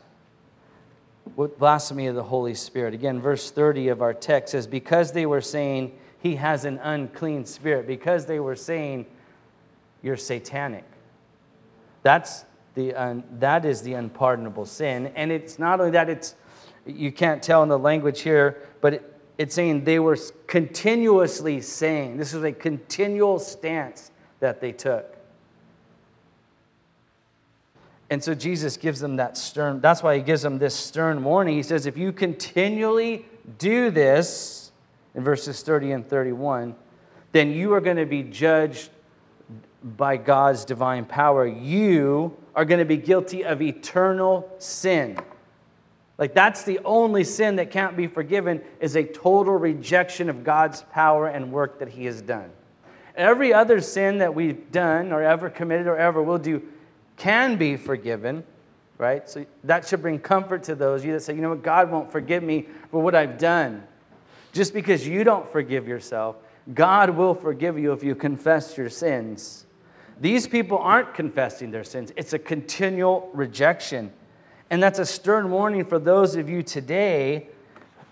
what 1.35 1.59
blasphemy 1.59 2.07
of 2.07 2.15
the 2.15 2.23
Holy 2.23 2.55
Spirit. 2.55 2.95
Again, 2.95 3.21
verse 3.21 3.51
30 3.51 3.89
of 3.89 4.03
our 4.03 4.15
text 4.15 4.53
says, 4.53 4.67
Because 4.67 5.13
they 5.13 5.27
were 5.27 5.41
saying 5.41 5.97
he 6.21 6.37
has 6.37 6.65
an 6.65 6.79
unclean 6.83 7.45
spirit, 7.45 7.87
because 7.87 8.27
they 8.27 8.41
were 8.41 8.57
saying 8.57 9.07
you're 10.03 10.17
satanic. 10.17 10.85
That's 12.03 12.45
the, 12.75 12.95
un, 12.95 13.25
that 13.39 13.65
is 13.65 13.83
the 13.83 13.95
unpardonable 13.95 14.67
sin. 14.67 15.13
And 15.15 15.31
it's 15.31 15.59
not 15.59 15.81
only 15.81 15.93
that, 15.93 16.09
it's, 16.09 16.35
you 16.87 17.13
can't 17.13 17.43
tell 17.43 17.63
in 17.63 17.69
the 17.69 17.79
language 17.79 18.21
here, 18.21 18.63
but 18.81 18.95
it, 18.95 19.23
it's 19.39 19.55
saying 19.55 19.85
they 19.85 19.99
were 19.99 20.19
continuously 20.47 21.61
saying, 21.61 22.17
this 22.17 22.35
is 22.35 22.43
a 22.43 22.53
continual 22.53 23.39
stance 23.39 24.11
that 24.41 24.61
they 24.61 24.73
took. 24.73 25.17
And 28.11 28.23
so 28.23 28.35
Jesus 28.35 28.77
gives 28.77 29.01
them 29.01 29.17
that 29.17 29.37
stern, 29.39 29.81
that's 29.81 30.03
why 30.03 30.17
he 30.17 30.23
gives 30.23 30.43
them 30.43 30.59
this 30.59 30.75
stern 30.75 31.23
warning. 31.23 31.55
He 31.57 31.63
says, 31.63 31.87
if 31.87 31.97
you 31.97 32.13
continually 32.13 33.25
do 33.59 33.91
this, 33.91 34.61
in 35.15 35.25
verses 35.25 35.63
30 35.63 35.93
and 35.93 36.09
31, 36.09 36.75
then 37.33 37.51
you 37.51 37.73
are 37.73 37.81
going 37.81 37.97
to 37.97 38.07
be 38.07 38.23
judged 38.23 38.91
by 39.97 40.17
God's 40.17 40.65
divine 40.65 41.05
power. 41.05 41.47
You 41.47 42.37
are 42.55 42.65
going 42.65 42.79
to 42.79 42.85
be 42.85 42.97
guilty 42.97 43.45
of 43.45 43.63
eternal 43.63 44.51
sin. 44.59 45.19
Like 46.19 46.35
that's 46.35 46.65
the 46.65 46.81
only 46.85 47.25
sin 47.25 47.57
that 47.57 47.71
can't 47.71 47.97
be 47.97 48.07
forgiven 48.07 48.61
is 48.79 48.95
a 48.95 49.05
total 49.05 49.55
rejection 49.55 50.29
of 50.29 50.45
God's 50.45 50.83
power 50.93 51.29
and 51.29 51.51
work 51.51 51.79
that 51.79 51.89
he 51.89 52.05
has 52.05 52.21
done. 52.21 52.51
Every 53.17 53.53
other 53.55 53.81
sin 53.81 54.19
that 54.19 54.35
we've 54.35 54.71
done 54.71 55.13
or 55.13 55.23
ever 55.23 55.49
committed 55.49 55.87
or 55.87 55.97
ever 55.97 56.23
will 56.23 56.39
do 56.39 56.63
can 57.21 57.57
be 57.57 57.77
forgiven, 57.77 58.43
right? 58.97 59.29
So 59.29 59.45
that 59.65 59.87
should 59.87 60.01
bring 60.01 60.19
comfort 60.19 60.63
to 60.65 60.75
those 60.75 61.03
of 61.03 61.07
you 61.07 61.13
that 61.13 61.21
say, 61.21 61.35
you 61.35 61.43
know 61.43 61.51
what, 61.51 61.63
God 61.63 61.91
won't 61.91 62.11
forgive 62.11 62.43
me 62.43 62.67
for 62.91 63.03
what 63.03 63.15
I've 63.15 63.37
done. 63.37 63.83
Just 64.55 64.73
because 64.73 65.07
you 65.07 65.23
don't 65.23 65.47
forgive 65.53 65.87
yourself, 65.87 66.37
God 66.73 67.11
will 67.11 67.35
forgive 67.35 67.79
you 67.79 67.93
if 67.93 68.03
you 68.03 68.15
confess 68.15 68.79
your 68.79 68.89
sins. 68.89 69.67
These 70.19 70.47
people 70.47 70.79
aren't 70.79 71.13
confessing 71.13 71.71
their 71.71 71.85
sins, 71.85 72.11
it's 72.17 72.33
a 72.33 72.39
continual 72.39 73.29
rejection. 73.35 74.11
And 74.71 74.83
that's 74.83 74.99
a 74.99 75.05
stern 75.05 75.51
warning 75.51 75.85
for 75.85 75.99
those 75.99 76.37
of 76.37 76.49
you 76.49 76.63
today 76.63 77.49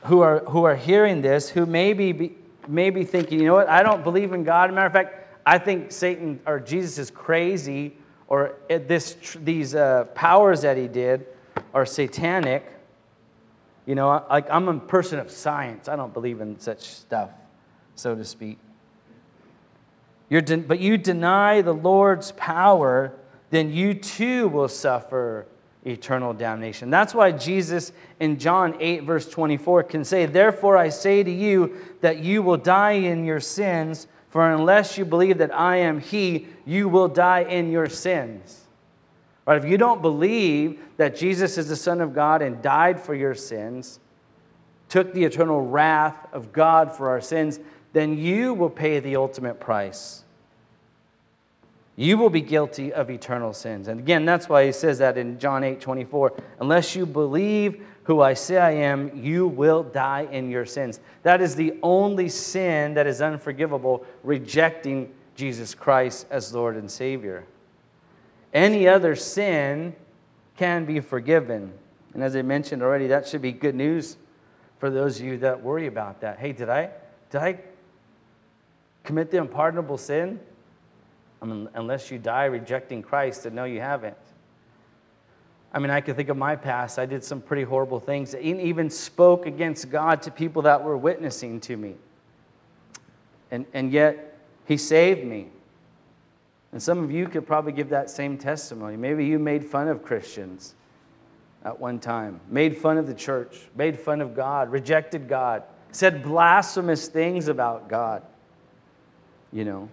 who 0.04 0.20
are, 0.20 0.40
who 0.40 0.64
are 0.64 0.76
hearing 0.76 1.22
this, 1.22 1.48
who 1.48 1.64
may 1.64 1.94
be, 1.94 2.36
may 2.66 2.90
be 2.90 3.04
thinking, 3.04 3.40
you 3.40 3.46
know 3.46 3.54
what, 3.54 3.70
I 3.70 3.82
don't 3.82 4.04
believe 4.04 4.34
in 4.34 4.44
God. 4.44 4.70
matter 4.74 4.86
of 4.86 4.92
fact, 4.92 5.38
I 5.46 5.56
think 5.56 5.92
Satan 5.92 6.40
or 6.44 6.60
Jesus 6.60 6.98
is 6.98 7.10
crazy, 7.10 7.96
or 8.28 8.54
this, 8.68 9.16
these 9.42 9.74
uh, 9.74 10.04
powers 10.14 10.62
that 10.62 10.76
he 10.76 10.86
did 10.86 11.26
are 11.74 11.86
satanic. 11.86 12.64
You 13.86 13.94
know, 13.94 14.24
like 14.28 14.50
I'm 14.50 14.68
a 14.68 14.78
person 14.78 15.18
of 15.18 15.30
science. 15.30 15.88
I 15.88 15.96
don't 15.96 16.12
believe 16.12 16.40
in 16.40 16.60
such 16.60 16.82
stuff, 16.82 17.30
so 17.94 18.14
to 18.14 18.24
speak. 18.24 18.58
De- 20.30 20.56
but 20.58 20.78
you 20.78 20.98
deny 20.98 21.62
the 21.62 21.72
Lord's 21.72 22.32
power, 22.32 23.14
then 23.50 23.72
you 23.72 23.94
too 23.94 24.48
will 24.48 24.68
suffer 24.68 25.46
eternal 25.86 26.34
damnation. 26.34 26.90
That's 26.90 27.14
why 27.14 27.32
Jesus 27.32 27.92
in 28.20 28.38
John 28.38 28.76
8, 28.78 29.04
verse 29.04 29.28
24, 29.28 29.84
can 29.84 30.04
say, 30.04 30.26
Therefore 30.26 30.76
I 30.76 30.90
say 30.90 31.22
to 31.22 31.30
you 31.30 31.76
that 32.02 32.18
you 32.18 32.42
will 32.42 32.58
die 32.58 32.92
in 32.92 33.24
your 33.24 33.40
sins, 33.40 34.06
for 34.30 34.50
unless 34.50 34.98
you 34.98 35.04
believe 35.04 35.38
that 35.38 35.54
I 35.54 35.76
am 35.76 36.00
He, 36.00 36.48
you 36.64 36.88
will 36.88 37.08
die 37.08 37.40
in 37.40 37.70
your 37.70 37.88
sins. 37.88 38.66
Right? 39.46 39.62
If 39.62 39.70
you 39.70 39.78
don't 39.78 40.02
believe 40.02 40.80
that 40.98 41.16
Jesus 41.16 41.56
is 41.56 41.68
the 41.68 41.76
Son 41.76 42.00
of 42.00 42.14
God 42.14 42.42
and 42.42 42.60
died 42.60 43.00
for 43.00 43.14
your 43.14 43.34
sins, 43.34 44.00
took 44.88 45.12
the 45.14 45.24
eternal 45.24 45.60
wrath 45.60 46.26
of 46.32 46.52
God 46.52 46.94
for 46.94 47.08
our 47.08 47.20
sins, 47.20 47.58
then 47.92 48.18
you 48.18 48.52
will 48.52 48.70
pay 48.70 49.00
the 49.00 49.16
ultimate 49.16 49.60
price 49.60 50.24
you 51.98 52.16
will 52.16 52.30
be 52.30 52.40
guilty 52.40 52.92
of 52.92 53.10
eternal 53.10 53.52
sins. 53.52 53.88
And 53.88 53.98
again, 53.98 54.24
that's 54.24 54.48
why 54.48 54.64
he 54.64 54.70
says 54.70 54.98
that 54.98 55.18
in 55.18 55.36
John 55.40 55.64
8 55.64 55.80
24. 55.80 56.32
Unless 56.60 56.94
you 56.94 57.04
believe 57.04 57.84
who 58.08 58.22
I 58.22 58.32
say 58.32 58.56
I 58.56 58.70
am, 58.70 59.14
you 59.22 59.46
will 59.46 59.82
die 59.82 60.26
in 60.32 60.50
your 60.50 60.64
sins. 60.64 60.98
That 61.24 61.42
is 61.42 61.54
the 61.54 61.74
only 61.82 62.30
sin 62.30 62.94
that 62.94 63.06
is 63.06 63.20
unforgivable, 63.20 64.06
rejecting 64.24 65.12
Jesus 65.36 65.74
Christ 65.74 66.26
as 66.30 66.54
Lord 66.54 66.76
and 66.76 66.90
Savior. 66.90 67.44
Any 68.54 68.88
other 68.88 69.14
sin 69.14 69.94
can 70.56 70.86
be 70.86 71.00
forgiven. 71.00 71.70
And 72.14 72.22
as 72.24 72.34
I 72.34 72.40
mentioned 72.40 72.82
already, 72.82 73.08
that 73.08 73.28
should 73.28 73.42
be 73.42 73.52
good 73.52 73.74
news 73.74 74.16
for 74.78 74.88
those 74.88 75.20
of 75.20 75.26
you 75.26 75.36
that 75.38 75.62
worry 75.62 75.86
about 75.86 76.22
that. 76.22 76.38
Hey, 76.38 76.52
did 76.52 76.70
I, 76.70 76.88
did 77.28 77.42
I 77.42 77.58
commit 79.04 79.30
the 79.30 79.42
unpardonable 79.42 79.98
sin? 79.98 80.40
I 81.42 81.44
mean, 81.44 81.68
unless 81.74 82.10
you 82.10 82.18
die 82.18 82.46
rejecting 82.46 83.02
Christ, 83.02 83.42
then 83.42 83.54
no, 83.54 83.64
you 83.64 83.82
haven't. 83.82 84.16
I 85.72 85.78
mean, 85.78 85.90
I 85.90 86.00
can 86.00 86.14
think 86.14 86.30
of 86.30 86.36
my 86.36 86.56
past. 86.56 86.98
I 86.98 87.06
did 87.06 87.22
some 87.22 87.40
pretty 87.40 87.62
horrible 87.62 88.00
things, 88.00 88.34
even 88.34 88.88
spoke 88.88 89.46
against 89.46 89.90
God 89.90 90.22
to 90.22 90.30
people 90.30 90.62
that 90.62 90.82
were 90.82 90.96
witnessing 90.96 91.60
to 91.60 91.76
me. 91.76 91.94
And, 93.50 93.66
and 93.74 93.92
yet, 93.92 94.38
He 94.66 94.76
saved 94.76 95.24
me. 95.24 95.48
And 96.72 96.82
some 96.82 97.02
of 97.02 97.10
you 97.10 97.26
could 97.28 97.46
probably 97.46 97.72
give 97.72 97.90
that 97.90 98.10
same 98.10 98.38
testimony. 98.38 98.96
Maybe 98.96 99.24
you 99.24 99.38
made 99.38 99.64
fun 99.64 99.88
of 99.88 100.02
Christians 100.02 100.74
at 101.64 101.78
one 101.78 101.98
time, 101.98 102.40
made 102.48 102.76
fun 102.76 102.98
of 102.98 103.06
the 103.06 103.14
church, 103.14 103.68
made 103.74 103.98
fun 103.98 104.20
of 104.20 104.34
God, 104.34 104.70
rejected 104.70 105.28
God, 105.28 105.64
said 105.92 106.22
blasphemous 106.22 107.08
things 107.08 107.48
about 107.48 107.88
God. 107.88 108.22
You 109.52 109.64
know, 109.64 109.88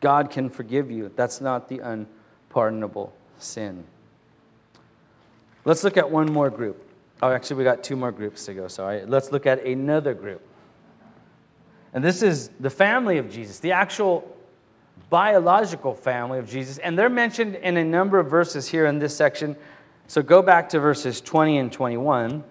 God 0.00 0.30
can 0.30 0.48
forgive 0.48 0.90
you. 0.90 1.10
That's 1.16 1.40
not 1.40 1.68
the 1.68 1.80
unpardonable 1.80 3.12
sin. 3.38 3.84
Let's 5.68 5.84
look 5.84 5.98
at 5.98 6.10
one 6.10 6.32
more 6.32 6.48
group. 6.48 6.82
Oh, 7.20 7.30
actually, 7.30 7.56
we 7.56 7.64
got 7.64 7.84
two 7.84 7.94
more 7.94 8.10
groups 8.10 8.46
to 8.46 8.54
go. 8.54 8.68
Sorry. 8.68 9.04
Let's 9.04 9.32
look 9.32 9.44
at 9.44 9.66
another 9.66 10.14
group. 10.14 10.40
And 11.92 12.02
this 12.02 12.22
is 12.22 12.48
the 12.58 12.70
family 12.70 13.18
of 13.18 13.30
Jesus, 13.30 13.58
the 13.58 13.72
actual 13.72 14.34
biological 15.10 15.92
family 15.92 16.38
of 16.38 16.48
Jesus. 16.48 16.78
And 16.78 16.98
they're 16.98 17.10
mentioned 17.10 17.56
in 17.56 17.76
a 17.76 17.84
number 17.84 18.18
of 18.18 18.30
verses 18.30 18.66
here 18.66 18.86
in 18.86 18.98
this 18.98 19.14
section. 19.14 19.56
So 20.06 20.22
go 20.22 20.40
back 20.40 20.70
to 20.70 20.80
verses 20.80 21.20
20 21.20 21.58
and 21.58 21.70
21. 21.70 22.42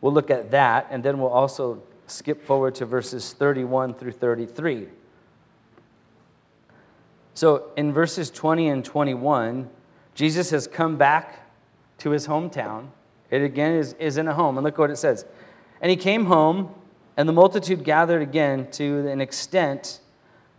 We'll 0.00 0.12
look 0.12 0.28
at 0.28 0.50
that, 0.50 0.88
and 0.90 1.04
then 1.04 1.20
we'll 1.20 1.30
also 1.30 1.80
skip 2.08 2.44
forward 2.44 2.74
to 2.74 2.86
verses 2.86 3.34
31 3.34 3.94
through 3.94 4.12
33. 4.12 4.88
So 7.34 7.70
in 7.76 7.92
verses 7.92 8.30
20 8.30 8.68
and 8.68 8.84
21, 8.84 9.70
Jesus 10.16 10.50
has 10.50 10.66
come 10.66 10.96
back 10.96 11.47
to 11.98 12.10
his 12.10 12.26
hometown. 12.26 12.88
It 13.30 13.42
again 13.42 13.74
is, 13.74 13.94
is 13.94 14.16
in 14.16 14.28
a 14.28 14.34
home. 14.34 14.56
And 14.56 14.64
look 14.64 14.78
what 14.78 14.90
it 14.90 14.96
says. 14.96 15.24
And 15.80 15.90
he 15.90 15.96
came 15.96 16.26
home, 16.26 16.74
and 17.16 17.28
the 17.28 17.32
multitude 17.32 17.84
gathered 17.84 18.22
again 18.22 18.70
to 18.72 19.06
an 19.08 19.20
extent 19.20 20.00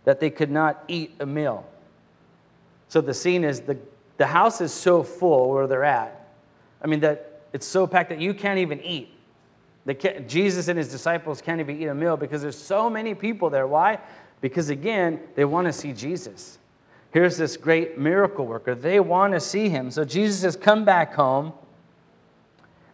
that 0.04 0.20
they 0.20 0.30
could 0.30 0.50
not 0.50 0.84
eat 0.88 1.14
a 1.20 1.26
meal. 1.26 1.66
So 2.88 3.00
the 3.00 3.14
scene 3.14 3.44
is 3.44 3.60
the, 3.60 3.78
the 4.16 4.26
house 4.26 4.60
is 4.60 4.72
so 4.72 5.02
full 5.02 5.50
where 5.50 5.66
they're 5.66 5.84
at. 5.84 6.28
I 6.82 6.86
mean, 6.86 7.00
that 7.00 7.42
it's 7.52 7.66
so 7.66 7.86
packed 7.86 8.10
that 8.10 8.20
you 8.20 8.34
can't 8.34 8.58
even 8.58 8.80
eat. 8.80 9.10
Jesus 10.26 10.68
and 10.68 10.78
his 10.78 10.88
disciples 10.88 11.40
can't 11.40 11.60
even 11.60 11.80
eat 11.80 11.86
a 11.86 11.94
meal 11.94 12.16
because 12.16 12.42
there's 12.42 12.58
so 12.58 12.88
many 12.88 13.14
people 13.14 13.50
there. 13.50 13.66
Why? 13.66 13.98
Because 14.40 14.70
again, 14.70 15.20
they 15.34 15.44
want 15.44 15.66
to 15.66 15.72
see 15.72 15.92
Jesus. 15.92 16.58
Here's 17.12 17.36
this 17.36 17.56
great 17.56 17.98
miracle 17.98 18.46
worker. 18.46 18.74
They 18.74 19.00
want 19.00 19.32
to 19.34 19.40
see 19.40 19.68
him. 19.68 19.90
So 19.90 20.04
Jesus 20.04 20.42
has 20.42 20.56
come 20.56 20.84
back 20.84 21.14
home. 21.14 21.52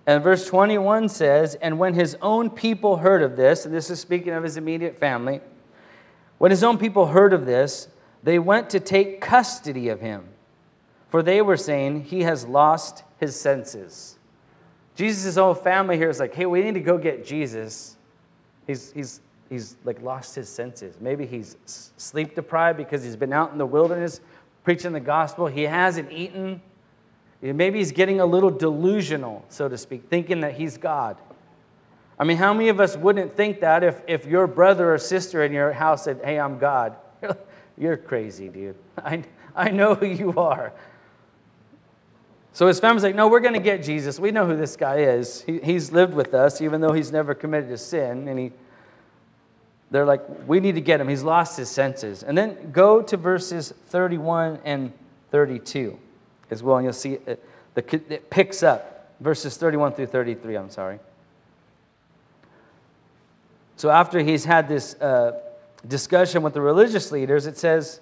And 0.07 0.22
verse 0.22 0.46
21 0.46 1.09
says, 1.09 1.57
And 1.57 1.79
when 1.79 1.94
his 1.94 2.16
own 2.22 2.48
people 2.50 2.96
heard 2.96 3.22
of 3.22 3.37
this, 3.37 3.66
and 3.66 3.74
this 3.74 3.90
is 3.90 4.00
speaking 4.00 4.33
of 4.33 4.44
his 4.44 4.57
immediate 4.57 4.98
family, 4.98 5.40
when 6.38 6.50
his 6.50 6.62
own 6.62 6.79
people 6.79 7.07
heard 7.07 7.33
of 7.33 7.44
this, 7.44 7.88
they 8.22 8.38
went 8.38 8.70
to 8.70 8.81
take 8.81 9.20
custody 9.20 9.88
of 9.88 10.00
him, 10.00 10.29
for 11.09 11.22
they 11.22 11.42
were 11.42 11.57
saying, 11.57 12.05
He 12.05 12.22
has 12.22 12.46
lost 12.46 13.05
his 13.18 13.38
senses. 13.38 14.18
Jesus' 14.94 15.37
whole 15.37 15.55
family 15.55 15.96
here 15.96 16.09
is 16.09 16.20
like, 16.20 16.35
Hey, 16.35 16.46
we 16.46 16.62
need 16.62 16.74
to 16.74 16.81
go 16.81 16.98
get 16.98 17.26
Jesus. 17.26 17.96
He's, 18.66 18.92
he's 18.92 19.20
he's 19.48 19.76
like 19.85 20.02
lost 20.02 20.35
his 20.35 20.48
senses. 20.48 20.96
Maybe 21.00 21.26
he's 21.26 21.56
sleep 21.64 22.35
deprived 22.35 22.78
because 22.78 23.02
he's 23.02 23.16
been 23.16 23.32
out 23.32 23.52
in 23.52 23.59
the 23.59 23.66
wilderness 23.66 24.20
preaching 24.66 24.92
the 24.92 25.00
gospel. 25.00 25.46
He 25.46 25.62
hasn't 25.62 26.11
eaten. 26.11 26.61
Maybe 27.40 27.78
he's 27.78 27.92
getting 27.92 28.20
a 28.20 28.26
little 28.26 28.50
delusional, 28.50 29.44
so 29.48 29.68
to 29.68 29.78
speak, 29.78 30.09
thinking 30.11 30.40
that 30.40 30.54
he's 30.54 30.76
God. 30.76 31.16
I 32.18 32.24
mean, 32.24 32.37
how 32.37 32.52
many 32.52 32.70
of 32.70 32.80
us 32.80 32.96
wouldn't 32.96 33.37
think 33.37 33.61
that 33.61 33.85
if, 33.85 34.02
if 34.09 34.26
your 34.26 34.46
brother 34.46 34.92
or 34.92 34.98
sister 34.98 35.44
in 35.44 35.52
your 35.52 35.72
house 35.72 36.04
said, 36.04 36.20
Hey, 36.24 36.40
I'm 36.40 36.59
God? 36.59 36.96
You're 37.78 37.96
crazy, 37.96 38.48
dude. 38.48 38.76
I, 38.98 39.22
I 39.54 39.70
know 39.70 39.94
who 39.94 40.06
you 40.06 40.32
are. 40.37 40.72
So 42.52 42.66
his 42.66 42.80
family's 42.80 43.04
like, 43.04 43.14
No, 43.14 43.28
we're 43.28 43.40
going 43.40 43.54
to 43.54 43.61
get 43.61 43.85
Jesus. 43.85 44.18
We 44.18 44.30
know 44.30 44.46
who 44.46 44.56
this 44.56 44.76
guy 44.76 45.00
is. 45.00 45.42
He, 45.42 45.61
he's 45.61 45.92
lived 45.92 46.14
with 46.14 46.35
us, 46.35 46.61
even 46.61 46.80
though 46.80 46.92
he's 46.92 47.12
never 47.12 47.35
committed 47.35 47.70
a 47.70 47.78
sin, 47.78 48.26
and 48.28 48.38
he 48.38 48.52
they're 49.90 50.05
like, 50.05 50.22
we 50.46 50.61
need 50.61 50.75
to 50.75 50.81
get 50.81 51.01
him. 51.01 51.09
He's 51.09 51.22
lost 51.22 51.57
his 51.57 51.70
senses. 51.70 52.22
And 52.22 52.37
then 52.37 52.72
go 52.72 53.03
to 53.03 53.16
verses 53.16 53.72
31 53.88 54.61
and 54.64 54.92
32 55.31 55.99
as 56.51 56.62
well, 56.62 56.77
and 56.77 56.85
you'll 56.85 56.92
see 56.92 57.14
it, 57.27 57.42
it 57.77 58.31
picks 58.31 58.62
up. 58.62 59.14
Verses 59.20 59.57
31 59.57 59.92
through 59.92 60.07
33, 60.07 60.57
I'm 60.57 60.70
sorry. 60.70 60.99
So 63.77 63.90
after 63.90 64.20
he's 64.20 64.44
had 64.44 64.68
this 64.68 64.94
uh, 65.01 65.40
discussion 65.87 66.42
with 66.42 66.55
the 66.55 66.61
religious 66.61 67.12
leaders, 67.12 67.46
it 67.46 67.57
says, 67.57 68.01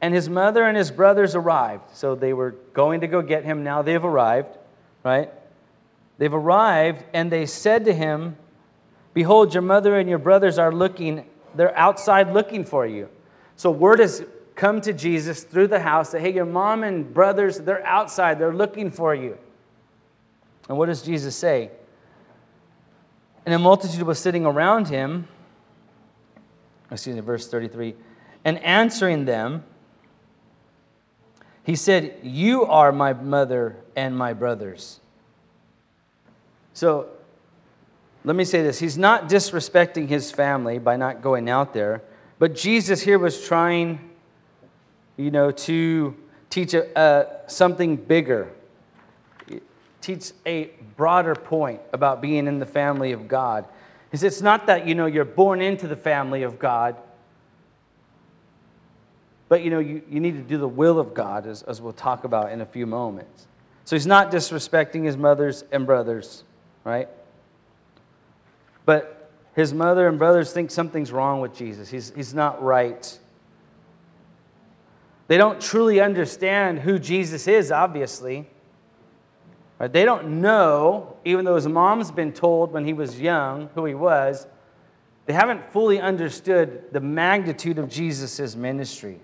and 0.00 0.14
his 0.14 0.28
mother 0.28 0.64
and 0.64 0.76
his 0.76 0.90
brothers 0.90 1.34
arrived. 1.34 1.90
So 1.94 2.14
they 2.14 2.32
were 2.32 2.52
going 2.72 3.00
to 3.00 3.06
go 3.06 3.20
get 3.20 3.44
him. 3.44 3.64
Now 3.64 3.82
they've 3.82 4.04
arrived, 4.04 4.56
right? 5.04 5.30
They've 6.18 6.32
arrived, 6.32 7.04
and 7.12 7.30
they 7.30 7.46
said 7.46 7.84
to 7.84 7.92
him, 7.92 8.36
Behold, 9.14 9.54
your 9.54 9.62
mother 9.62 9.98
and 9.98 10.08
your 10.08 10.18
brothers 10.18 10.58
are 10.58 10.72
looking, 10.72 11.26
they're 11.54 11.76
outside 11.76 12.32
looking 12.32 12.64
for 12.64 12.86
you. 12.86 13.08
So 13.56 13.70
word 13.70 13.98
has 13.98 14.24
come 14.54 14.80
to 14.82 14.92
Jesus 14.92 15.44
through 15.44 15.68
the 15.68 15.80
house 15.80 16.10
that, 16.12 16.20
hey, 16.20 16.32
your 16.32 16.44
mom 16.44 16.82
and 16.84 17.12
brothers, 17.12 17.58
they're 17.58 17.84
outside, 17.86 18.38
they're 18.38 18.54
looking 18.54 18.90
for 18.90 19.14
you. 19.14 19.38
And 20.68 20.76
what 20.76 20.86
does 20.86 21.02
Jesus 21.02 21.34
say? 21.34 21.70
And 23.46 23.54
a 23.54 23.58
multitude 23.58 24.02
was 24.02 24.18
sitting 24.18 24.44
around 24.44 24.88
him. 24.88 25.26
Excuse 26.90 27.16
me, 27.16 27.22
verse 27.22 27.48
33. 27.48 27.94
And 28.44 28.58
answering 28.58 29.24
them, 29.24 29.64
he 31.64 31.76
said, 31.76 32.18
You 32.22 32.64
are 32.64 32.92
my 32.92 33.12
mother 33.12 33.76
and 33.94 34.16
my 34.16 34.32
brothers. 34.32 35.00
So 36.72 37.08
let 38.24 38.36
me 38.36 38.44
say 38.44 38.62
this 38.62 38.78
He's 38.78 38.98
not 38.98 39.28
disrespecting 39.28 40.08
his 40.08 40.30
family 40.30 40.78
by 40.78 40.96
not 40.96 41.22
going 41.22 41.48
out 41.48 41.72
there, 41.72 42.02
but 42.38 42.54
Jesus 42.54 43.00
here 43.00 43.18
was 43.18 43.44
trying, 43.46 44.10
you 45.16 45.30
know, 45.30 45.50
to 45.50 46.16
teach 46.50 46.74
a, 46.74 47.40
something 47.46 47.96
bigger, 47.96 48.50
teach 50.00 50.32
a 50.46 50.70
broader 50.96 51.34
point 51.34 51.80
about 51.92 52.20
being 52.20 52.46
in 52.46 52.58
the 52.58 52.66
family 52.66 53.12
of 53.12 53.28
God. 53.28 53.66
Is 54.12 54.22
it's 54.22 54.40
not 54.40 54.66
that, 54.66 54.86
you 54.86 54.94
know, 54.94 55.06
you're 55.06 55.24
born 55.24 55.60
into 55.60 55.86
the 55.86 55.96
family 55.96 56.42
of 56.42 56.58
God, 56.58 56.96
but, 59.48 59.62
you 59.62 59.70
know, 59.70 59.78
you, 59.78 60.02
you 60.08 60.20
need 60.20 60.32
to 60.32 60.42
do 60.42 60.58
the 60.58 60.68
will 60.68 60.98
of 60.98 61.14
God, 61.14 61.46
as, 61.46 61.62
as 61.62 61.80
we'll 61.80 61.92
talk 61.94 62.24
about 62.24 62.52
in 62.52 62.60
a 62.60 62.66
few 62.66 62.86
moments. 62.86 63.46
So 63.84 63.96
he's 63.96 64.06
not 64.06 64.30
disrespecting 64.30 65.04
his 65.04 65.16
mothers 65.16 65.64
and 65.72 65.86
brothers, 65.86 66.44
right? 66.84 67.08
But 68.88 69.30
his 69.54 69.74
mother 69.74 70.08
and 70.08 70.18
brothers 70.18 70.50
think 70.50 70.70
something's 70.70 71.12
wrong 71.12 71.42
with 71.42 71.54
Jesus. 71.54 71.90
He's, 71.90 72.10
he's 72.16 72.32
not 72.32 72.62
right. 72.62 73.18
They 75.26 75.36
don't 75.36 75.60
truly 75.60 76.00
understand 76.00 76.78
who 76.78 76.98
Jesus 76.98 77.46
is, 77.46 77.70
obviously. 77.70 78.48
Right? 79.78 79.92
They 79.92 80.06
don't 80.06 80.40
know, 80.40 81.18
even 81.26 81.44
though 81.44 81.56
his 81.56 81.68
mom's 81.68 82.10
been 82.10 82.32
told 82.32 82.72
when 82.72 82.86
he 82.86 82.94
was 82.94 83.20
young 83.20 83.68
who 83.74 83.84
he 83.84 83.92
was, 83.92 84.46
they 85.26 85.34
haven't 85.34 85.70
fully 85.70 86.00
understood 86.00 86.84
the 86.90 87.00
magnitude 87.00 87.76
of 87.76 87.90
Jesus' 87.90 88.56
ministry. 88.56 89.20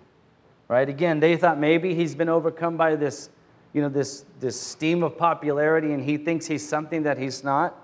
Right? 0.68 0.90
Again, 0.90 1.20
they 1.20 1.38
thought 1.38 1.58
maybe 1.58 1.94
he's 1.94 2.14
been 2.14 2.28
overcome 2.28 2.76
by 2.76 2.96
this, 2.96 3.30
you 3.72 3.80
know, 3.80 3.88
this, 3.88 4.26
this 4.40 4.60
steam 4.60 5.02
of 5.02 5.16
popularity 5.16 5.94
and 5.94 6.04
he 6.04 6.18
thinks 6.18 6.44
he's 6.44 6.68
something 6.68 7.04
that 7.04 7.16
he's 7.16 7.42
not. 7.42 7.80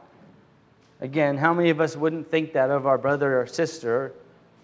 Again, 1.00 1.38
how 1.38 1.54
many 1.54 1.70
of 1.70 1.80
us 1.80 1.96
wouldn't 1.96 2.30
think 2.30 2.52
that 2.52 2.70
of 2.70 2.86
our 2.86 2.98
brother 2.98 3.40
or 3.40 3.46
sister? 3.46 4.12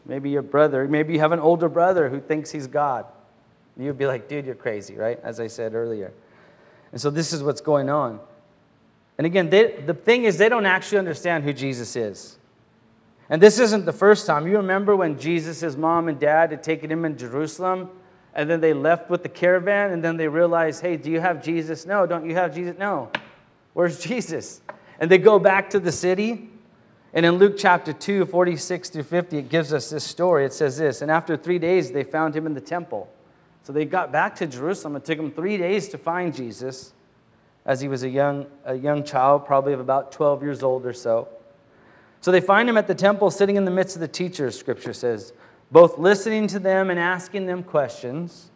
Maybe 0.05 0.31
your 0.31 0.43
brother, 0.43 0.87
maybe 0.87 1.15
you 1.15 1.21
have 1.21 1.33
an 1.33 1.41
older 1.41 1.69
brother 1.69 2.09
who 2.09 2.21
thinks 2.21 2.51
he's 2.51 2.67
God. 2.67 3.07
You'd 3.77 3.99
be 3.99 4.07
like, 4.07 4.29
dude, 4.29 4.47
you're 4.47 4.55
crazy, 4.55 4.97
right? 4.97 5.19
As 5.23 5.41
I 5.41 5.49
said 5.49 5.75
earlier. 5.75 6.13
And 6.93 7.01
so 7.01 7.11
this 7.11 7.33
is 7.33 7.43
what's 7.43 7.61
going 7.61 7.91
on. 7.91 8.21
And 9.19 9.27
again, 9.27 9.51
they, 9.51 9.73
the 9.85 9.95
thing 9.95 10.25
is, 10.25 10.39
they 10.39 10.49
don't 10.49 10.67
actually 10.67 10.99
understand 10.99 11.45
who 11.45 11.53
Jesus 11.53 11.97
is. 11.97 12.39
And 13.29 13.43
this 13.43 13.59
isn't 13.59 13.85
the 13.85 13.93
first 13.93 14.27
time. 14.27 14.47
You 14.47 14.59
remember 14.59 14.95
when 14.95 15.19
Jesus' 15.19 15.77
mom 15.77 16.09
and 16.09 16.19
dad 16.21 16.53
had 16.53 16.63
taken 16.63 16.91
him 16.91 17.05
in 17.05 17.17
Jerusalem, 17.19 17.91
and 18.35 18.49
then 18.49 18.61
they 18.61 18.73
left 18.73 19.11
with 19.11 19.23
the 19.23 19.29
caravan, 19.29 19.93
and 19.93 20.05
then 20.05 20.17
they 20.17 20.29
realized, 20.29 20.83
hey, 20.83 20.97
do 20.97 21.11
you 21.11 21.21
have 21.21 21.43
Jesus? 21.43 21.87
No. 21.87 22.07
Don't 22.07 22.29
you 22.29 22.35
have 22.35 22.55
Jesus? 22.55 22.79
No. 22.79 23.11
Where's 23.73 23.99
Jesus? 24.05 24.61
And 25.01 25.11
they 25.11 25.19
go 25.19 25.39
back 25.39 25.71
to 25.71 25.81
the 25.81 25.93
city. 25.93 26.51
And 27.13 27.25
in 27.25 27.35
Luke 27.35 27.57
chapter 27.57 27.93
2, 27.93 28.27
46 28.27 28.91
through 28.91 29.03
50, 29.03 29.39
it 29.39 29.49
gives 29.49 29.73
us 29.73 29.91
this 29.91 30.05
story. 30.05 30.45
It 30.45 30.53
says 30.53 30.79
this 30.79 31.03
And 31.03 31.11
after 31.11 31.37
three 31.37 31.59
days, 31.59 31.93
they 31.93 32.05
found 32.05 32.35
him 32.35 32.47
in 32.47 32.55
the 32.55 32.61
temple 32.61 33.11
so 33.67 33.73
they 33.73 33.85
got 33.85 34.13
back 34.13 34.37
to 34.37 34.47
Jerusalem. 34.47 34.95
It 34.95 35.05
took 35.05 35.17
them 35.17 35.33
three 35.33 35.59
days 35.59 35.89
to 35.89 35.99
find 35.99 36.33
Jesus 36.33 36.93
as 37.65 37.81
he 37.81 37.89
was 37.89 38.05
a 38.05 38.09
young, 38.09 38.47
a 38.65 38.77
young 38.77 39.03
child, 39.03 39.45
probably 39.45 39.73
of 39.73 39.81
about 39.81 40.13
12 40.13 40.41
years 40.45 40.63
old 40.63 40.87
or 40.87 40.93
so. 40.93 41.27
So 42.21 42.31
they 42.31 42.41
find 42.41 42.69
him 42.69 42.77
at 42.77 42.87
the 42.87 42.95
temple 42.95 43.29
sitting 43.29 43.57
in 43.57 43.65
the 43.65 43.73
midst 43.73 43.97
of 43.97 44.01
the 44.01 44.07
teachers, 44.07 44.57
scripture 44.57 44.93
says, 44.93 45.33
both 45.73 45.99
listening 45.99 46.47
to 46.47 46.61
them 46.61 46.91
and 46.91 47.01
asking 47.01 47.47
them 47.47 47.65
questions. 47.65 48.53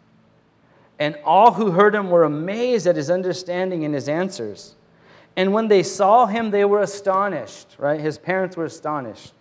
And 0.97 1.17
all 1.25 1.51
who 1.51 1.71
heard 1.71 1.93
him 1.93 2.09
were 2.09 2.23
amazed 2.23 2.87
at 2.87 2.95
his 2.95 3.09
understanding 3.09 3.83
and 3.83 3.93
his 3.93 4.07
answers. 4.07 4.75
And 5.35 5.53
when 5.53 5.67
they 5.67 5.83
saw 5.83 6.25
him, 6.25 6.51
they 6.51 6.65
were 6.65 6.81
astonished, 6.81 7.75
right? 7.77 7.99
His 7.99 8.17
parents 8.17 8.57
were 8.57 8.65
astonished. 8.65 9.33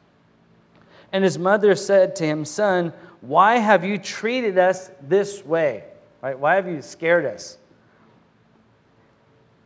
And 1.13 1.25
his 1.25 1.39
mother 1.39 1.75
said 1.75 2.15
to 2.17 2.25
him, 2.25 2.45
Son, 2.45 2.93
why 3.21 3.57
have 3.59 3.85
you 3.85 3.99
treated 3.99 4.59
us 4.59 4.91
this 5.03 5.45
way? 5.45 5.85
Right? 6.23 6.39
Why 6.39 6.55
have 6.55 6.69
you 6.69 6.81
scared 6.83 7.27
us? 7.27 7.59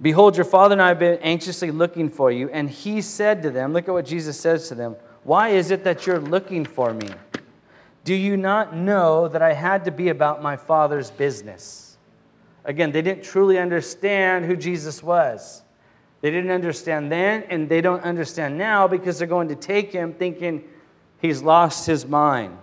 Behold, 0.01 0.37
your 0.37 0.45
father 0.45 0.73
and 0.73 0.83
I 0.83 0.89
have 0.89 0.99
been 0.99 1.19
anxiously 1.21 1.71
looking 1.71 2.09
for 2.09 2.31
you. 2.31 2.49
And 2.51 2.69
he 2.69 3.01
said 3.01 3.43
to 3.43 3.51
them, 3.51 3.73
Look 3.73 3.89
at 3.89 3.93
what 3.93 4.07
Jesus 4.07 4.39
says 4.39 4.69
to 4.69 4.75
them. 4.75 4.97
Why 5.23 5.51
is 5.51 5.71
it 5.71 5.85
that 5.85 6.07
you're 6.07 6.21
looking 6.21 6.65
for 6.65 6.93
me? 6.93 7.09
Do 8.05 8.15
you 8.15 8.37
not 8.37 8.77
know 8.77 9.29
that 9.29 9.41
I 9.41 9.55
had 9.55 9.85
to 9.87 9.91
be 9.91 10.09
about 10.09 10.43
my 10.43 10.57
father's 10.57 11.11
business? 11.11 11.97
Again, 12.65 12.93
they 12.93 13.03
didn't 13.03 13.25
truly 13.25 13.59
understand 13.59 14.45
who 14.45 14.57
Jesus 14.57 15.03
was. 15.03 15.63
They 16.25 16.31
didn't 16.31 16.53
understand 16.53 17.13
then, 17.13 17.43
and 17.51 17.69
they 17.69 17.83
don't 17.83 18.03
understand 18.03 18.57
now 18.57 18.89
because 18.89 19.19
they're 19.19 19.29
going 19.29 19.49
to 19.49 19.55
take 19.55 19.93
him 19.93 20.15
thinking 20.15 20.65
he's 21.21 21.43
lost 21.43 21.85
his 21.85 22.07
mind. 22.07 22.57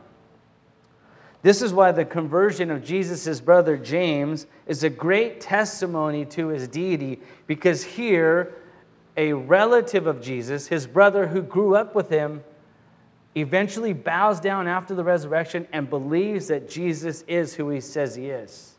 This 1.44 1.62
is 1.62 1.72
why 1.72 1.92
the 1.92 2.04
conversion 2.04 2.72
of 2.72 2.84
Jesus' 2.84 3.40
brother 3.40 3.78
James 3.78 4.48
is 4.66 4.84
a 4.84 4.90
great 4.90 5.42
testimony 5.42 6.26
to 6.26 6.48
his 6.48 6.68
deity, 6.68 7.20
because 7.46 7.84
here, 7.84 8.56
a 9.16 9.34
relative 9.34 10.08
of 10.08 10.24
Jesus, 10.24 10.66
his 10.66 10.88
brother 10.88 11.28
who 11.28 11.44
grew 11.44 11.76
up 11.76 11.94
with 11.94 12.10
him, 12.10 12.44
eventually 13.36 13.94
bows 13.94 14.40
down 14.40 14.68
after 14.68 14.96
the 14.96 15.04
resurrection 15.04 15.68
and 15.72 15.88
believes 15.88 16.48
that 16.48 16.68
Jesus 16.68 17.24
is 17.28 17.54
who 17.54 17.70
he 17.70 17.80
says 17.80 18.16
he 18.16 18.32
is. 18.32 18.71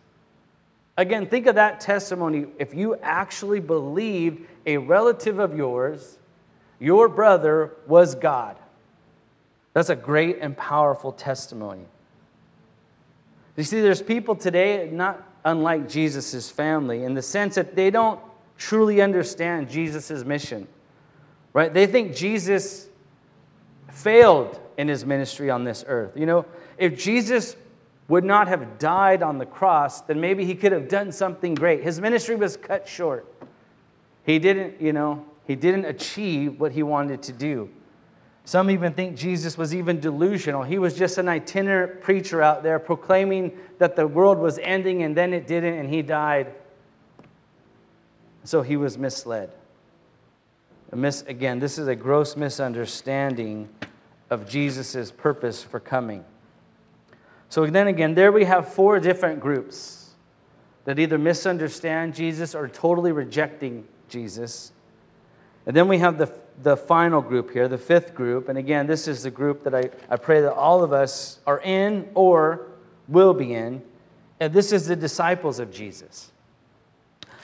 Again, 0.97 1.27
think 1.27 1.47
of 1.47 1.55
that 1.55 1.81
testimony. 1.81 2.47
If 2.59 2.75
you 2.75 2.97
actually 2.97 3.61
believed 3.61 4.47
a 4.67 4.77
relative 4.77 5.39
of 5.39 5.57
yours, 5.57 6.19
your 6.79 7.09
brother 7.09 7.73
was 7.87 8.15
God. 8.15 8.57
That's 9.73 9.89
a 9.89 9.97
great 9.97 10.39
and 10.41 10.57
powerful 10.57 11.13
testimony. 11.13 11.85
You 13.57 13.65
see, 13.65 13.81
there's 13.81 14.03
people 14.03 14.35
today, 14.35 14.89
not 14.93 15.23
unlike 15.45 15.89
Jesus' 15.89 16.51
family, 16.51 17.05
in 17.05 17.15
the 17.15 17.23
sense 17.23 17.55
that 17.55 17.75
they 17.75 17.91
don't 17.91 18.21
truly 18.59 19.01
understand 19.01 19.71
Jesus' 19.71 20.25
mission, 20.25 20.69
right? 21.53 21.73
They 21.73 21.87
think 21.87 22.15
Jesus 22.15 22.87
failed 23.91 24.59
in 24.77 24.89
his 24.89 25.05
ministry 25.05 25.51
on 25.51 25.65
this 25.65 25.85
earth. 25.87 26.13
You 26.17 26.27
know, 26.27 26.47
if 26.79 26.99
Jesus 26.99 27.57
would 28.09 28.25
not 28.25 28.49
have 28.49 28.79
died 28.79 29.23
on 29.23 29.39
the 29.39 29.47
cross, 29.47 30.01
then 30.03 30.21
maybe 30.21 30.45
he 30.45 30.55
could 30.55 30.73
have 30.73 30.89
done 30.89 31.13
something 31.13 31.55
great. 31.55 31.83
His 31.83 32.01
ministry 32.01 32.37
was 32.37 32.57
cut 32.57 32.87
short. 32.89 33.27
He 34.25 34.39
didn't, 34.39 34.81
you 34.81 34.93
know, 34.93 35.25
he 35.47 35.57
didn't 35.57 35.85
achieve 35.85 36.61
what 36.61 36.73
he 36.73 36.83
wanted 36.83 37.23
to 37.25 37.33
do. 37.33 37.71
Some 38.45 38.71
even 38.71 38.93
think 38.93 39.17
Jesus 39.17 39.57
was 39.57 39.75
even 39.75 40.01
delusional. 40.01 40.63
He 40.63 40.79
was 40.79 40.95
just 40.95 41.17
an 41.19 41.29
itinerant 41.29 42.01
preacher 42.01 42.43
out 42.43 42.63
there 42.63 42.79
proclaiming 42.79 43.57
that 43.79 43.95
the 43.95 44.07
world 44.07 44.39
was 44.39 44.59
ending 44.59 45.05
and 45.05 45.17
then 45.17 45.33
it 45.33 45.47
didn't 45.47 45.75
and 45.75 45.89
he 45.89 46.03
died. 46.03 46.53
So 48.45 48.63
he 48.63 48.77
was 48.77 48.99
misled. 48.99 49.53
Mis- 50.93 51.23
again, 51.23 51.61
this 51.61 51.79
is 51.79 51.89
a 51.89 51.95
gross 51.95 52.37
misunderstanding 52.37 53.69
of 54.29 54.49
Jesus' 54.49 55.11
purpose 55.11 55.63
for 55.63 55.79
coming. 55.79 56.25
So 57.53 57.67
then 57.67 57.87
again, 57.87 58.15
there 58.15 58.33
we 58.33 58.47
have 58.47 58.73
four 58.73 58.99
different 58.99 59.39
groups 59.39 60.13
that 60.87 60.99
either 60.99 61.19
misunderstand 61.19 62.15
Jesus 62.15 62.55
or 62.55 62.67
totally 62.67 63.13
rejecting 63.13 63.87
Jesus. 64.09 64.73
And 65.67 65.77
then 65.77 65.87
we 65.87 65.99
have 65.99 66.17
the 66.17 66.33
the 66.63 66.79
final 66.79 67.21
group 67.21 67.51
here, 67.51 67.69
the 67.69 67.77
fifth 67.77 68.15
group. 68.15 68.49
And 68.49 68.57
again, 68.57 68.87
this 68.87 69.07
is 69.07 69.25
the 69.25 69.31
group 69.31 69.65
that 69.65 69.75
I, 69.75 69.91
I 70.09 70.17
pray 70.17 70.41
that 70.41 70.55
all 70.55 70.83
of 70.83 70.95
us 70.95 71.41
are 71.47 71.61
in 71.61 72.09
or 72.15 72.69
will 73.07 73.35
be 73.35 73.53
in. 73.53 73.83
And 74.41 74.55
this 74.55 74.73
is 74.73 74.87
the 74.87 74.97
disciples 74.97 75.59
of 75.59 75.71
Jesus. 75.71 76.33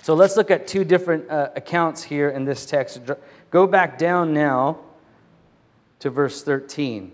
So 0.01 0.15
let's 0.15 0.39
look 0.39 0.51
at 0.51 0.67
two 0.67 0.85
different 0.85 1.29
uh, 1.29 1.51
accounts 1.55 2.03
here 2.03 2.31
in 2.31 2.47
this 2.47 2.65
text. 2.65 3.03
Go 3.51 3.67
back 3.67 3.99
down 3.99 4.33
now 4.33 4.79
to 5.99 6.09
verse 6.09 6.43
13. 6.43 7.13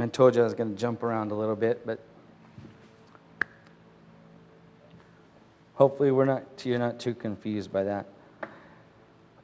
I 0.00 0.06
told 0.06 0.36
you 0.36 0.42
I 0.42 0.44
was 0.44 0.54
going 0.54 0.72
to 0.72 0.80
jump 0.80 1.02
around 1.02 1.32
a 1.32 1.34
little 1.34 1.56
bit, 1.56 1.84
but 1.84 1.98
hopefully 5.74 6.12
we're 6.12 6.24
not, 6.24 6.44
you're 6.64 6.78
not 6.78 7.00
too 7.00 7.14
confused 7.14 7.72
by 7.72 7.82
that. 7.82 8.06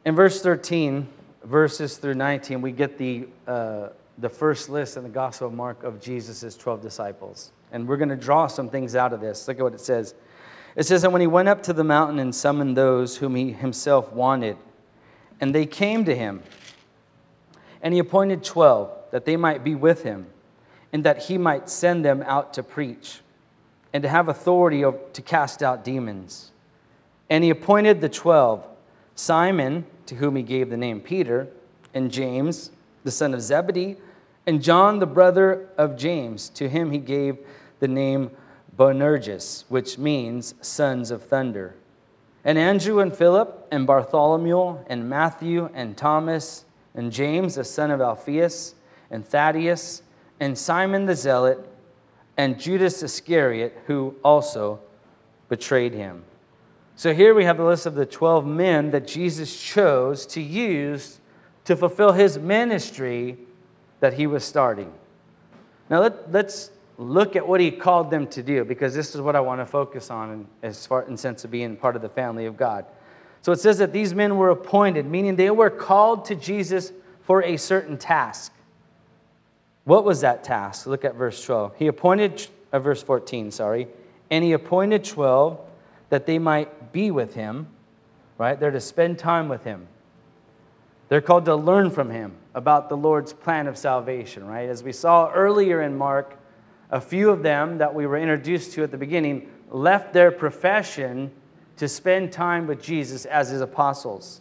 In 0.05 0.15
verse 0.15 0.41
13, 0.43 1.09
verses 1.43 1.97
through 1.97 2.15
19, 2.15 2.63
we 2.63 2.71
get 2.71 2.99
the, 2.99 3.27
uh, 3.49 3.89
the 4.19 4.29
first 4.29 4.69
list 4.69 4.97
in 4.97 5.03
the 5.03 5.09
Gospel 5.09 5.49
of 5.49 5.55
Mark 5.55 5.83
of 5.83 6.01
Jesus' 6.01 6.57
12 6.57 6.81
disciples. 6.81 7.51
And 7.73 7.89
we're 7.89 7.97
going 7.97 8.11
to 8.11 8.17
draw 8.17 8.47
some 8.47 8.69
things 8.69 8.95
out 8.95 9.13
of 9.13 9.21
this. 9.21 9.49
Look 9.49 9.59
at 9.59 9.63
what 9.65 9.75
it 9.75 9.81
says. 9.81 10.15
It 10.77 10.85
says 10.85 11.03
that 11.03 11.11
when 11.11 11.21
he 11.21 11.27
went 11.27 11.49
up 11.49 11.65
to 11.65 11.73
the 11.73 11.83
mountain 11.83 12.21
and 12.21 12.33
summoned 12.33 12.77
those 12.77 13.17
whom 13.17 13.35
he 13.35 13.51
himself 13.51 14.13
wanted, 14.13 14.57
and 15.41 15.53
they 15.53 15.67
came 15.67 16.05
to 16.05 16.15
him, 16.15 16.45
and 17.83 17.93
he 17.93 17.99
appointed 17.99 18.45
12 18.45 18.93
that 19.11 19.25
they 19.25 19.37
might 19.37 19.65
be 19.65 19.75
with 19.75 20.05
him, 20.05 20.27
and 20.95 21.03
that 21.03 21.25
he 21.25 21.37
might 21.37 21.69
send 21.69 22.05
them 22.05 22.23
out 22.25 22.55
to 22.55 22.63
preach 22.63 23.21
and 23.93 24.03
to 24.05 24.09
have 24.09 24.29
authority 24.29 24.83
to 25.13 25.23
cast 25.23 25.61
out 25.61 25.85
demons. 25.85 26.53
And 27.29 27.43
he 27.43 27.51
appointed 27.51 28.01
the 28.01 28.09
twelve 28.09 28.65
Simon, 29.17 29.87
to 30.07 30.15
whom 30.15 30.37
he 30.37 30.43
gave 30.43 30.71
the 30.71 30.77
name 30.77 31.01
Peter, 31.01 31.49
and 31.93 32.13
James, 32.13 32.71
the 33.03 33.11
son 33.11 33.35
of 33.35 33.41
Zebedee, 33.41 33.97
and 34.47 34.63
John, 34.63 35.01
the 35.01 35.07
brother 35.07 35.69
of 35.77 35.97
James. 35.97 36.49
To 36.51 36.69
him 36.69 36.93
he 36.93 36.99
gave 36.99 37.39
the 37.81 37.89
name 37.89 38.31
Boanerges, 38.77 39.65
which 39.69 39.99
means 39.99 40.55
sons 40.61 41.11
of 41.11 41.25
thunder. 41.25 41.75
And 42.45 42.57
Andrew 42.57 43.01
and 43.01 43.13
Philip, 43.15 43.67
and 43.73 43.87
Bartholomew, 43.87 44.79
and 44.87 45.09
Matthew, 45.09 45.71
and 45.75 45.97
Thomas, 45.97 46.65
and 46.95 47.11
James, 47.11 47.57
the 47.57 47.65
son 47.65 47.91
of 47.91 48.01
Alphaeus, 48.01 48.75
and 49.11 49.27
Thaddeus, 49.27 50.03
and 50.41 50.57
Simon 50.57 51.07
the 51.07 51.15
Zealot, 51.15 51.59
and 52.37 52.59
Judas 52.59 53.03
Iscariot, 53.03 53.77
who 53.87 54.17
also 54.25 54.81
betrayed 55.49 55.93
him. 55.93 56.25
So 56.97 57.13
here 57.13 57.35
we 57.35 57.45
have 57.45 57.57
the 57.57 57.65
list 57.65 57.87
of 57.87 57.95
the 57.95 58.07
12 58.07 58.47
men 58.47 58.91
that 58.91 59.07
Jesus 59.07 59.61
chose 59.61 60.27
to 60.27 60.41
use 60.41 61.21
to 61.65 61.77
fulfill 61.77 62.13
his 62.13 62.39
ministry 62.39 63.39
that 64.01 64.15
he 64.15 64.27
was 64.27 64.45
starting. 64.45 64.93
Now 65.91 66.01
let, 66.01 66.35
us 66.35 66.71
look 66.99 67.37
at 67.37 67.47
what 67.47 67.61
he 67.61 67.71
called 67.71 68.11
them 68.11 68.27
to 68.29 68.43
do 68.43 68.65
because 68.65 68.95
this 68.95 69.15
is 69.15 69.21
what 69.21 69.35
I 69.35 69.41
want 69.41 69.61
to 69.61 69.67
focus 69.67 70.11
on 70.11 70.31
in, 70.31 70.47
as 70.63 70.87
far 70.87 71.03
in 71.03 71.17
sense 71.17 71.45
of 71.45 71.51
being 71.51 71.77
part 71.77 71.97
of 71.97 72.03
the 72.03 72.09
family 72.09 72.47
of 72.47 72.57
God. 72.57 72.87
So 73.43 73.53
it 73.53 73.61
says 73.61 73.79
that 73.79 73.93
these 73.93 74.15
men 74.15 74.37
were 74.37 74.51
appointed, 74.51 75.05
meaning 75.07 75.37
they 75.37 75.51
were 75.51 75.71
called 75.71 76.25
to 76.27 76.35
Jesus 76.35 76.93
for 77.23 77.43
a 77.43 77.57
certain 77.57 77.99
task. 77.99 78.53
What 79.85 80.05
was 80.05 80.23
that 80.23 80.45
task? 80.45 80.87
Look 80.87 81.05
at 81.05 81.15
verse 81.15 81.45
12. 81.45 81.77
He 81.77 81.87
appointed, 81.87 82.47
uh, 82.73 82.79
verse 82.79 83.03
14, 83.03 83.51
sorry, 83.51 83.89
and 84.31 84.43
he 84.43 84.53
appointed 84.53 85.05
12 85.05 85.61
that 86.09 86.27
they 86.27 86.39
might 86.39 86.93
be 86.93 87.11
with 87.11 87.35
him, 87.35 87.69
right? 88.39 88.59
They're 88.59 88.71
to 88.71 88.81
spend 88.81 89.19
time 89.19 89.49
with 89.49 89.65
him. 89.65 89.89
They're 91.09 91.21
called 91.21 91.45
to 91.45 91.55
learn 91.55 91.91
from 91.91 92.11
him 92.11 92.33
about 92.55 92.89
the 92.89 92.97
Lord's 92.97 93.33
plan 93.33 93.67
of 93.67 93.77
salvation, 93.77 94.47
right? 94.47 94.69
As 94.69 94.83
we 94.83 94.93
saw 94.93 95.31
earlier 95.31 95.83
in 95.83 95.97
Mark, 95.97 96.39
a 96.91 97.01
few 97.01 97.31
of 97.31 97.43
them 97.43 97.79
that 97.79 97.95
we 97.95 98.07
were 98.07 98.17
introduced 98.17 98.73
to 98.73 98.83
at 98.83 98.91
the 98.91 98.97
beginning 98.97 99.51
left 99.71 100.13
their 100.13 100.31
profession 100.31 101.31
to 101.77 101.89
spend 101.89 102.33
time 102.33 102.67
with 102.67 102.83
Jesus 102.83 103.25
as 103.27 103.51
his 103.51 103.61
apostles. 103.61 104.41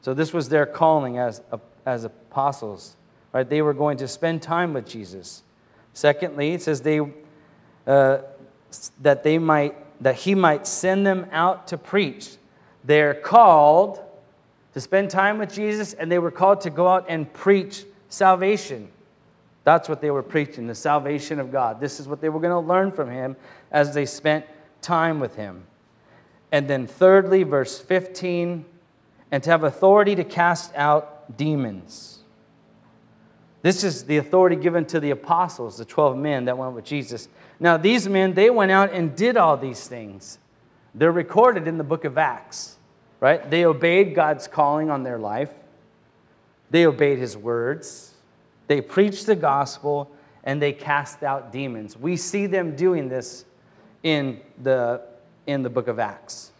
So 0.00 0.14
this 0.14 0.32
was 0.32 0.48
their 0.48 0.66
calling 0.66 1.18
as, 1.18 1.42
as 1.84 2.04
apostles, 2.04 2.96
right? 3.34 3.48
They 3.48 3.60
were 3.60 3.74
going 3.74 3.98
to 3.98 4.08
spend 4.08 4.40
time 4.40 4.72
with 4.72 4.88
Jesus. 4.88 5.42
Secondly, 5.92 6.52
it 6.52 6.62
says 6.62 6.80
they, 6.80 7.00
uh, 7.86 8.18
that 9.02 9.22
they 9.22 9.36
might 9.36 9.76
that 10.00 10.16
he 10.16 10.34
might 10.34 10.66
send 10.66 11.06
them 11.06 11.26
out 11.32 11.68
to 11.68 11.78
preach. 11.78 12.36
They're 12.84 13.14
called 13.14 14.02
to 14.74 14.80
spend 14.80 15.10
time 15.10 15.38
with 15.38 15.52
Jesus, 15.52 15.94
and 15.94 16.10
they 16.10 16.18
were 16.18 16.30
called 16.30 16.60
to 16.62 16.70
go 16.70 16.88
out 16.88 17.06
and 17.08 17.32
preach 17.32 17.84
salvation. 18.08 18.88
That's 19.62 19.88
what 19.88 20.00
they 20.00 20.10
were 20.10 20.22
preaching, 20.22 20.66
the 20.66 20.74
salvation 20.74 21.38
of 21.38 21.50
God. 21.50 21.80
This 21.80 22.00
is 22.00 22.08
what 22.08 22.20
they 22.20 22.28
were 22.28 22.40
going 22.40 22.50
to 22.50 22.68
learn 22.68 22.92
from 22.92 23.10
him 23.10 23.36
as 23.70 23.94
they 23.94 24.04
spent 24.04 24.44
time 24.82 25.20
with 25.20 25.36
him. 25.36 25.64
And 26.52 26.68
then, 26.68 26.86
thirdly, 26.86 27.44
verse 27.44 27.80
15, 27.80 28.64
and 29.30 29.42
to 29.42 29.50
have 29.50 29.64
authority 29.64 30.14
to 30.16 30.24
cast 30.24 30.74
out 30.74 31.36
demons. 31.38 32.23
This 33.64 33.82
is 33.82 34.04
the 34.04 34.18
authority 34.18 34.56
given 34.56 34.84
to 34.88 35.00
the 35.00 35.12
apostles, 35.12 35.78
the 35.78 35.86
12 35.86 36.18
men 36.18 36.44
that 36.44 36.58
went 36.58 36.74
with 36.74 36.84
Jesus. 36.84 37.30
Now, 37.58 37.78
these 37.78 38.06
men, 38.06 38.34
they 38.34 38.50
went 38.50 38.70
out 38.70 38.92
and 38.92 39.16
did 39.16 39.38
all 39.38 39.56
these 39.56 39.88
things. 39.88 40.38
They're 40.94 41.10
recorded 41.10 41.66
in 41.66 41.78
the 41.78 41.84
book 41.84 42.04
of 42.04 42.18
Acts, 42.18 42.76
right? 43.20 43.50
They 43.50 43.64
obeyed 43.64 44.14
God's 44.14 44.46
calling 44.48 44.90
on 44.90 45.02
their 45.02 45.18
life, 45.18 45.48
they 46.70 46.84
obeyed 46.84 47.18
his 47.18 47.38
words, 47.38 48.12
they 48.66 48.82
preached 48.82 49.24
the 49.24 49.34
gospel, 49.34 50.10
and 50.42 50.60
they 50.60 50.74
cast 50.74 51.22
out 51.22 51.50
demons. 51.50 51.96
We 51.96 52.18
see 52.18 52.44
them 52.44 52.76
doing 52.76 53.08
this 53.08 53.46
in 54.02 54.42
the, 54.62 55.00
in 55.46 55.62
the 55.62 55.70
book 55.70 55.88
of 55.88 55.98
Acts. 55.98 56.52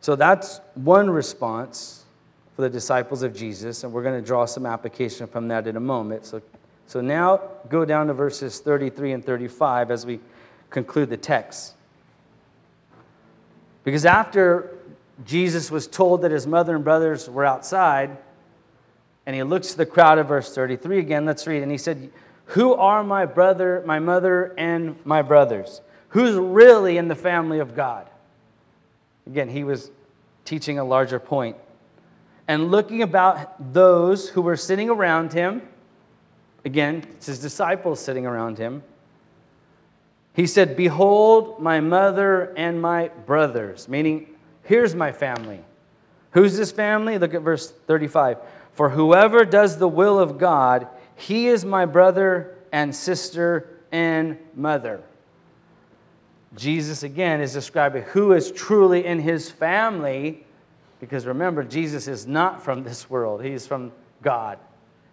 So 0.00 0.16
that's 0.16 0.60
one 0.74 1.10
response 1.10 2.05
for 2.56 2.62
the 2.62 2.70
disciples 2.70 3.22
of 3.22 3.36
Jesus, 3.36 3.84
and 3.84 3.92
we're 3.92 4.02
going 4.02 4.18
to 4.18 4.26
draw 4.26 4.46
some 4.46 4.64
application 4.64 5.26
from 5.26 5.48
that 5.48 5.66
in 5.66 5.76
a 5.76 5.80
moment. 5.80 6.24
So, 6.24 6.40
so 6.86 7.02
now 7.02 7.42
go 7.68 7.84
down 7.84 8.06
to 8.06 8.14
verses 8.14 8.60
33 8.60 9.12
and 9.12 9.24
35 9.24 9.90
as 9.90 10.06
we 10.06 10.20
conclude 10.70 11.10
the 11.10 11.18
text. 11.18 11.74
Because 13.84 14.06
after 14.06 14.74
Jesus 15.26 15.70
was 15.70 15.86
told 15.86 16.22
that 16.22 16.30
his 16.30 16.46
mother 16.46 16.74
and 16.74 16.82
brothers 16.82 17.28
were 17.28 17.44
outside, 17.44 18.16
and 19.26 19.36
he 19.36 19.42
looks 19.42 19.72
to 19.72 19.76
the 19.76 19.86
crowd 19.86 20.16
of 20.16 20.28
verse 20.28 20.54
33 20.54 20.98
again, 20.98 21.26
let's 21.26 21.46
read. 21.46 21.62
And 21.62 21.70
he 21.70 21.78
said, 21.78 22.10
Who 22.46 22.72
are 22.72 23.04
my 23.04 23.26
brother, 23.26 23.82
my 23.84 23.98
mother, 23.98 24.54
and 24.56 24.96
my 25.04 25.20
brothers? 25.20 25.82
Who's 26.10 26.36
really 26.36 26.96
in 26.96 27.08
the 27.08 27.14
family 27.14 27.58
of 27.58 27.76
God? 27.76 28.08
Again, 29.26 29.50
he 29.50 29.62
was 29.62 29.90
teaching 30.46 30.78
a 30.78 30.84
larger 30.84 31.20
point 31.20 31.56
and 32.48 32.70
looking 32.70 33.02
about 33.02 33.72
those 33.72 34.28
who 34.28 34.42
were 34.42 34.56
sitting 34.56 34.88
around 34.88 35.32
him, 35.32 35.62
again, 36.64 37.04
it's 37.12 37.26
his 37.26 37.38
disciples 37.38 38.00
sitting 38.00 38.26
around 38.26 38.58
him, 38.58 38.82
he 40.34 40.46
said, 40.46 40.76
Behold, 40.76 41.60
my 41.60 41.80
mother 41.80 42.52
and 42.56 42.80
my 42.80 43.08
brothers, 43.08 43.88
meaning, 43.88 44.28
here's 44.64 44.94
my 44.94 45.10
family. 45.10 45.60
Who's 46.32 46.56
this 46.58 46.70
family? 46.70 47.18
Look 47.18 47.32
at 47.32 47.42
verse 47.42 47.70
35. 47.70 48.38
For 48.72 48.90
whoever 48.90 49.46
does 49.46 49.78
the 49.78 49.88
will 49.88 50.18
of 50.18 50.36
God, 50.36 50.86
he 51.14 51.48
is 51.48 51.64
my 51.64 51.86
brother 51.86 52.54
and 52.70 52.94
sister 52.94 53.70
and 53.90 54.36
mother. 54.54 55.02
Jesus, 56.54 57.02
again, 57.02 57.40
is 57.40 57.54
describing 57.54 58.02
who 58.02 58.32
is 58.32 58.52
truly 58.52 59.04
in 59.04 59.20
his 59.20 59.50
family 59.50 60.45
because 61.00 61.26
remember, 61.26 61.62
Jesus 61.62 62.08
is 62.08 62.26
not 62.26 62.62
from 62.62 62.82
this 62.82 63.10
world, 63.10 63.44
he's 63.44 63.66
from 63.66 63.92
God. 64.22 64.58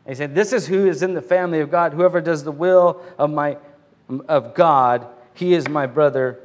And 0.06 0.16
he 0.16 0.18
said, 0.18 0.36
This 0.36 0.54
is 0.54 0.68
who 0.68 0.88
is 0.88 1.04
in 1.04 1.14
the 1.14 1.22
family 1.22 1.60
of 1.60 1.72
God. 1.72 1.94
Whoever 1.94 2.22
does 2.22 2.44
the 2.44 2.52
will 2.52 3.02
of, 3.18 3.30
my, 3.32 3.58
of 4.28 4.54
God, 4.54 5.08
he 5.34 5.54
is 5.54 5.68
my 5.68 5.86
brother 5.86 6.40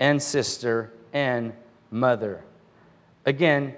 and 0.00 0.22
sister 0.22 0.92
and 1.12 1.52
mother. 1.90 2.42
Again, 3.24 3.74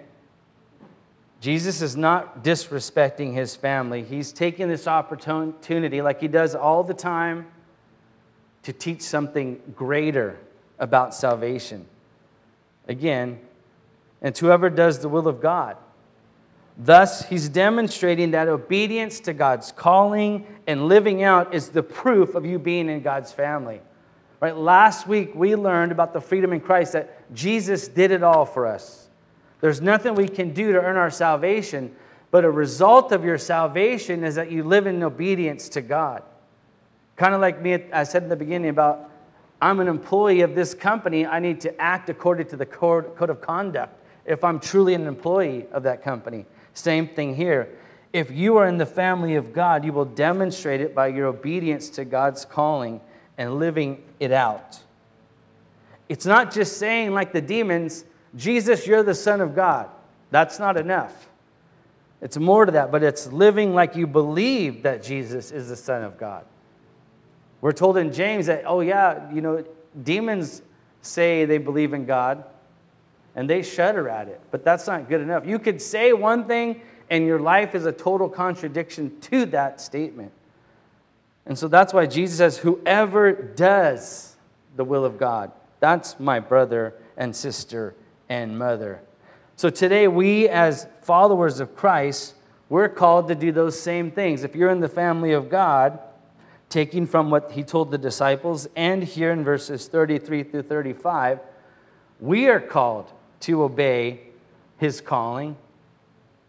Jesus 1.40 1.82
is 1.82 1.96
not 1.96 2.42
disrespecting 2.42 3.34
his 3.34 3.54
family. 3.54 4.02
He's 4.02 4.32
taking 4.32 4.68
this 4.68 4.88
opportunity, 4.88 6.02
like 6.02 6.20
he 6.20 6.28
does 6.28 6.54
all 6.54 6.82
the 6.82 6.94
time, 6.94 7.46
to 8.62 8.72
teach 8.72 9.02
something 9.02 9.60
greater 9.76 10.38
about 10.78 11.14
salvation. 11.14 11.86
Again, 12.88 13.38
and 14.22 14.36
whoever 14.36 14.70
does 14.70 15.00
the 15.00 15.08
will 15.08 15.28
of 15.28 15.40
God. 15.40 15.76
Thus, 16.78 17.26
he's 17.26 17.48
demonstrating 17.48 18.32
that 18.32 18.48
obedience 18.48 19.20
to 19.20 19.32
God's 19.32 19.72
calling 19.72 20.46
and 20.66 20.88
living 20.88 21.22
out 21.22 21.54
is 21.54 21.70
the 21.70 21.82
proof 21.82 22.34
of 22.34 22.44
you 22.44 22.58
being 22.58 22.88
in 22.88 23.02
God's 23.02 23.32
family. 23.32 23.80
Right? 24.40 24.54
Last 24.54 25.06
week 25.06 25.34
we 25.34 25.56
learned 25.56 25.92
about 25.92 26.12
the 26.12 26.20
freedom 26.20 26.52
in 26.52 26.60
Christ 26.60 26.92
that 26.92 27.32
Jesus 27.34 27.88
did 27.88 28.10
it 28.10 28.22
all 28.22 28.44
for 28.44 28.66
us. 28.66 29.08
There's 29.60 29.80
nothing 29.80 30.14
we 30.14 30.28
can 30.28 30.52
do 30.52 30.72
to 30.72 30.80
earn 30.80 30.96
our 30.96 31.10
salvation, 31.10 31.96
but 32.30 32.44
a 32.44 32.50
result 32.50 33.10
of 33.12 33.24
your 33.24 33.38
salvation 33.38 34.22
is 34.22 34.34
that 34.34 34.50
you 34.52 34.62
live 34.62 34.86
in 34.86 35.02
obedience 35.02 35.70
to 35.70 35.80
God. 35.80 36.22
Kind 37.16 37.34
of 37.34 37.40
like 37.40 37.62
me, 37.62 37.78
I 37.90 38.04
said 38.04 38.22
in 38.22 38.28
the 38.28 38.36
beginning 38.36 38.68
about 38.68 39.10
I'm 39.62 39.80
an 39.80 39.88
employee 39.88 40.42
of 40.42 40.54
this 40.54 40.74
company, 40.74 41.24
I 41.24 41.40
need 41.40 41.62
to 41.62 41.80
act 41.80 42.10
according 42.10 42.48
to 42.48 42.56
the 42.56 42.66
code 42.66 43.30
of 43.30 43.40
conduct 43.40 43.95
if 44.26 44.44
I'm 44.44 44.60
truly 44.60 44.94
an 44.94 45.06
employee 45.06 45.66
of 45.72 45.84
that 45.84 46.02
company. 46.02 46.46
Same 46.74 47.08
thing 47.08 47.34
here. 47.34 47.68
If 48.12 48.30
you 48.30 48.56
are 48.56 48.66
in 48.66 48.78
the 48.78 48.86
family 48.86 49.34
of 49.34 49.52
God, 49.52 49.84
you 49.84 49.92
will 49.92 50.04
demonstrate 50.04 50.80
it 50.80 50.94
by 50.94 51.08
your 51.08 51.26
obedience 51.26 51.90
to 51.90 52.04
God's 52.04 52.44
calling 52.44 53.00
and 53.38 53.58
living 53.58 54.02
it 54.20 54.32
out. 54.32 54.80
It's 56.08 56.26
not 56.26 56.52
just 56.52 56.78
saying, 56.78 57.12
like 57.12 57.32
the 57.32 57.40
demons, 57.40 58.04
Jesus, 58.34 58.86
you're 58.86 59.02
the 59.02 59.14
Son 59.14 59.40
of 59.40 59.54
God. 59.54 59.88
That's 60.30 60.58
not 60.58 60.76
enough. 60.76 61.28
It's 62.20 62.38
more 62.38 62.64
to 62.64 62.72
that, 62.72 62.90
but 62.90 63.02
it's 63.02 63.26
living 63.26 63.74
like 63.74 63.96
you 63.96 64.06
believe 64.06 64.82
that 64.84 65.02
Jesus 65.02 65.52
is 65.52 65.68
the 65.68 65.76
Son 65.76 66.02
of 66.02 66.18
God. 66.18 66.44
We're 67.60 67.72
told 67.72 67.96
in 67.96 68.12
James 68.12 68.46
that, 68.46 68.64
oh, 68.66 68.80
yeah, 68.80 69.30
you 69.32 69.40
know, 69.40 69.64
demons 70.02 70.62
say 71.02 71.44
they 71.44 71.58
believe 71.58 71.92
in 71.92 72.06
God, 72.06 72.44
and 73.36 73.48
they 73.48 73.62
shudder 73.62 74.08
at 74.08 74.26
it. 74.26 74.40
But 74.50 74.64
that's 74.64 74.86
not 74.86 75.08
good 75.08 75.20
enough. 75.20 75.46
You 75.46 75.60
could 75.60 75.80
say 75.80 76.12
one 76.12 76.46
thing 76.46 76.80
And 77.08 77.24
your 77.24 77.38
life 77.38 77.76
is 77.76 77.86
a 77.86 77.92
total 77.92 78.28
contradiction 78.28 79.20
to 79.20 79.46
that 79.46 79.80
statement. 79.80 80.32
And 81.44 81.56
so 81.56 81.68
that's 81.68 81.94
why 81.94 82.06
Jesus 82.06 82.38
says, 82.38 82.58
Whoever 82.58 83.30
does 83.32 84.34
the 84.74 84.84
will 84.84 85.04
of 85.04 85.16
God, 85.16 85.52
that's 85.78 86.18
my 86.18 86.40
brother 86.40 86.94
and 87.16 87.36
sister 87.36 87.94
and 88.28 88.58
mother. 88.58 89.00
So 89.54 89.70
today, 89.70 90.08
we 90.08 90.48
as 90.48 90.88
followers 91.02 91.60
of 91.60 91.76
Christ, 91.76 92.34
we're 92.68 92.88
called 92.88 93.28
to 93.28 93.36
do 93.36 93.52
those 93.52 93.78
same 93.78 94.10
things. 94.10 94.42
If 94.42 94.56
you're 94.56 94.70
in 94.70 94.80
the 94.80 94.88
family 94.88 95.32
of 95.32 95.48
God, 95.48 96.00
taking 96.68 97.06
from 97.06 97.30
what 97.30 97.52
he 97.52 97.62
told 97.62 97.92
the 97.92 97.98
disciples, 97.98 98.66
and 98.74 99.04
here 99.04 99.30
in 99.30 99.44
verses 99.44 99.86
33 99.86 100.42
through 100.42 100.62
35, 100.62 101.38
we 102.18 102.48
are 102.48 102.60
called 102.60 103.12
to 103.40 103.62
obey 103.62 104.20
his 104.78 105.00
calling 105.00 105.56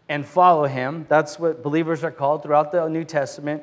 and 0.08 0.24
follow 0.24 0.64
him. 0.66 1.06
That's 1.08 1.38
what 1.38 1.62
believers 1.62 2.02
are 2.04 2.10
called 2.10 2.42
throughout 2.42 2.72
the 2.72 2.88
New 2.88 3.04
Testament. 3.04 3.62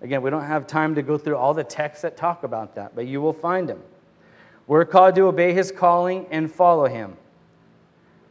Again, 0.00 0.22
we 0.22 0.30
don't 0.30 0.44
have 0.44 0.66
time 0.66 0.94
to 0.94 1.02
go 1.02 1.18
through 1.18 1.36
all 1.36 1.54
the 1.54 1.64
texts 1.64 2.02
that 2.02 2.16
talk 2.16 2.44
about 2.44 2.74
that, 2.76 2.94
but 2.94 3.06
you 3.06 3.20
will 3.20 3.32
find 3.32 3.68
them. 3.68 3.82
We're 4.66 4.84
called 4.84 5.14
to 5.16 5.22
obey 5.22 5.54
his 5.54 5.72
calling 5.72 6.26
and 6.30 6.52
follow 6.52 6.86
him. 6.86 7.16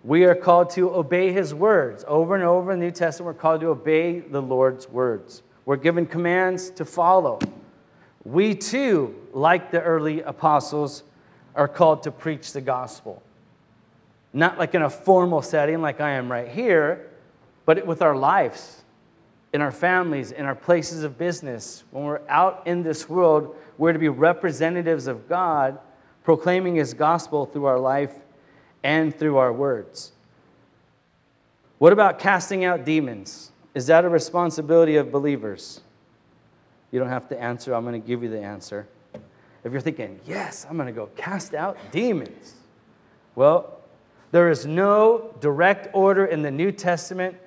We 0.03 0.23
are 0.23 0.35
called 0.35 0.69
to 0.71 0.93
obey 0.93 1.33
his 1.33 1.53
words. 1.53 2.05
Over 2.07 2.35
and 2.35 2.43
over 2.43 2.71
in 2.71 2.79
the 2.79 2.85
New 2.85 2.91
Testament, 2.91 3.35
we're 3.35 3.41
called 3.41 3.61
to 3.61 3.67
obey 3.67 4.19
the 4.19 4.41
Lord's 4.41 4.87
words. 4.87 5.41
We're 5.65 5.75
given 5.75 6.05
commands 6.05 6.69
to 6.71 6.85
follow. 6.85 7.39
We 8.23 8.55
too, 8.55 9.15
like 9.33 9.71
the 9.71 9.81
early 9.81 10.21
apostles, 10.21 11.03
are 11.55 11.67
called 11.67 12.03
to 12.03 12.11
preach 12.11 12.53
the 12.53 12.61
gospel. 12.61 13.21
Not 14.37 14.59
like 14.59 14.75
in 14.75 14.83
a 14.83 14.89
formal 14.89 15.41
setting 15.41 15.81
like 15.81 15.99
I 15.99 16.11
am 16.11 16.31
right 16.31 16.47
here, 16.47 17.09
but 17.65 17.87
with 17.87 18.03
our 18.03 18.15
lives, 18.15 18.83
in 19.51 19.61
our 19.61 19.71
families, 19.71 20.31
in 20.31 20.45
our 20.45 20.53
places 20.53 21.03
of 21.03 21.17
business. 21.17 21.83
When 21.89 22.03
we're 22.03 22.21
out 22.29 22.61
in 22.67 22.83
this 22.83 23.09
world, 23.09 23.55
we're 23.79 23.93
to 23.93 23.97
be 23.97 24.09
representatives 24.09 25.07
of 25.07 25.27
God, 25.27 25.79
proclaiming 26.23 26.75
His 26.75 26.93
gospel 26.93 27.47
through 27.47 27.65
our 27.65 27.79
life 27.79 28.13
and 28.83 29.17
through 29.17 29.37
our 29.37 29.51
words. 29.51 30.11
What 31.79 31.91
about 31.91 32.19
casting 32.19 32.63
out 32.63 32.85
demons? 32.85 33.51
Is 33.73 33.87
that 33.87 34.05
a 34.05 34.09
responsibility 34.09 34.97
of 34.97 35.11
believers? 35.11 35.81
You 36.91 36.99
don't 36.99 37.09
have 37.09 37.27
to 37.29 37.41
answer, 37.41 37.73
I'm 37.73 37.85
going 37.85 37.99
to 37.99 38.07
give 38.07 38.21
you 38.21 38.29
the 38.29 38.43
answer. 38.43 38.87
If 39.63 39.71
you're 39.71 39.81
thinking, 39.81 40.19
yes, 40.27 40.67
I'm 40.69 40.77
going 40.77 40.85
to 40.85 40.93
go 40.93 41.07
cast 41.15 41.55
out 41.55 41.75
demons. 41.91 42.53
Well, 43.33 43.76
there 44.31 44.49
is 44.49 44.65
no 44.65 45.33
direct 45.39 45.87
order 45.93 46.25
in 46.25 46.41
the 46.41 46.51
New 46.51 46.71
Testament 46.71 47.37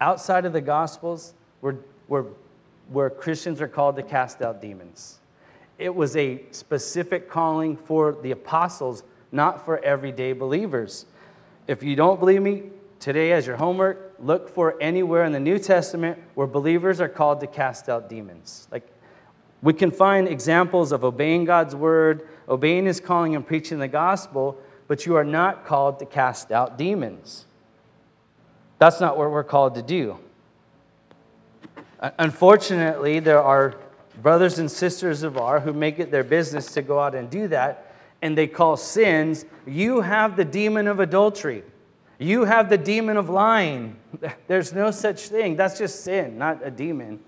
outside 0.00 0.44
of 0.44 0.52
the 0.52 0.60
Gospels 0.60 1.34
where, 1.60 1.76
where, 2.06 2.26
where 2.88 3.08
Christians 3.08 3.60
are 3.60 3.68
called 3.68 3.96
to 3.96 4.02
cast 4.02 4.42
out 4.42 4.60
demons. 4.60 5.18
It 5.78 5.94
was 5.94 6.16
a 6.16 6.42
specific 6.50 7.30
calling 7.30 7.76
for 7.76 8.12
the 8.12 8.30
apostles, 8.30 9.02
not 9.30 9.64
for 9.64 9.82
everyday 9.82 10.32
believers. 10.32 11.06
If 11.66 11.82
you 11.82 11.96
don't 11.96 12.20
believe 12.20 12.42
me, 12.42 12.64
today 13.00 13.32
as 13.32 13.46
your 13.46 13.56
homework, 13.56 14.14
look 14.20 14.48
for 14.48 14.80
anywhere 14.80 15.24
in 15.24 15.32
the 15.32 15.40
New 15.40 15.58
Testament 15.58 16.18
where 16.34 16.46
believers 16.46 17.00
are 17.00 17.08
called 17.08 17.40
to 17.40 17.46
cast 17.46 17.88
out 17.88 18.08
demons. 18.08 18.68
Like 18.70 18.86
we 19.62 19.72
can 19.72 19.90
find 19.90 20.28
examples 20.28 20.92
of 20.92 21.04
obeying 21.04 21.44
God's 21.44 21.74
word, 21.74 22.28
obeying 22.48 22.86
his 22.86 23.00
calling 23.00 23.34
and 23.34 23.46
preaching 23.46 23.78
the 23.78 23.88
gospel, 23.88 24.58
but 24.92 25.06
you 25.06 25.16
are 25.16 25.24
not 25.24 25.64
called 25.64 25.98
to 25.98 26.04
cast 26.04 26.52
out 26.52 26.76
demons. 26.76 27.46
That's 28.78 29.00
not 29.00 29.16
what 29.16 29.30
we're 29.30 29.42
called 29.42 29.74
to 29.76 29.82
do. 29.82 30.18
Unfortunately, 32.18 33.18
there 33.18 33.42
are 33.42 33.76
brothers 34.20 34.58
and 34.58 34.70
sisters 34.70 35.22
of 35.22 35.38
ours 35.38 35.62
who 35.62 35.72
make 35.72 35.98
it 35.98 36.10
their 36.10 36.22
business 36.22 36.74
to 36.74 36.82
go 36.82 37.00
out 37.00 37.14
and 37.14 37.30
do 37.30 37.48
that, 37.48 37.94
and 38.20 38.36
they 38.36 38.46
call 38.46 38.76
sins. 38.76 39.46
You 39.66 40.02
have 40.02 40.36
the 40.36 40.44
demon 40.44 40.86
of 40.86 41.00
adultery. 41.00 41.62
You 42.18 42.44
have 42.44 42.68
the 42.68 42.76
demon 42.76 43.16
of 43.16 43.30
lying. 43.30 43.96
There's 44.46 44.74
no 44.74 44.90
such 44.90 45.28
thing. 45.28 45.56
That's 45.56 45.78
just 45.78 46.04
sin, 46.04 46.36
not 46.36 46.60
a 46.62 46.70
demon. 46.70 47.18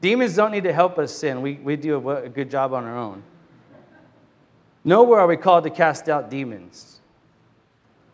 Demons 0.00 0.34
don't 0.34 0.50
need 0.50 0.64
to 0.64 0.72
help 0.72 0.96
us 0.96 1.12
sin. 1.12 1.42
We, 1.42 1.56
we 1.56 1.76
do 1.76 2.08
a, 2.08 2.22
a 2.22 2.28
good 2.30 2.50
job 2.50 2.72
on 2.72 2.84
our 2.84 2.96
own. 2.96 3.22
Nowhere 4.82 5.20
are 5.20 5.26
we 5.26 5.36
called 5.36 5.64
to 5.64 5.70
cast 5.70 6.08
out 6.08 6.30
demons. 6.30 7.00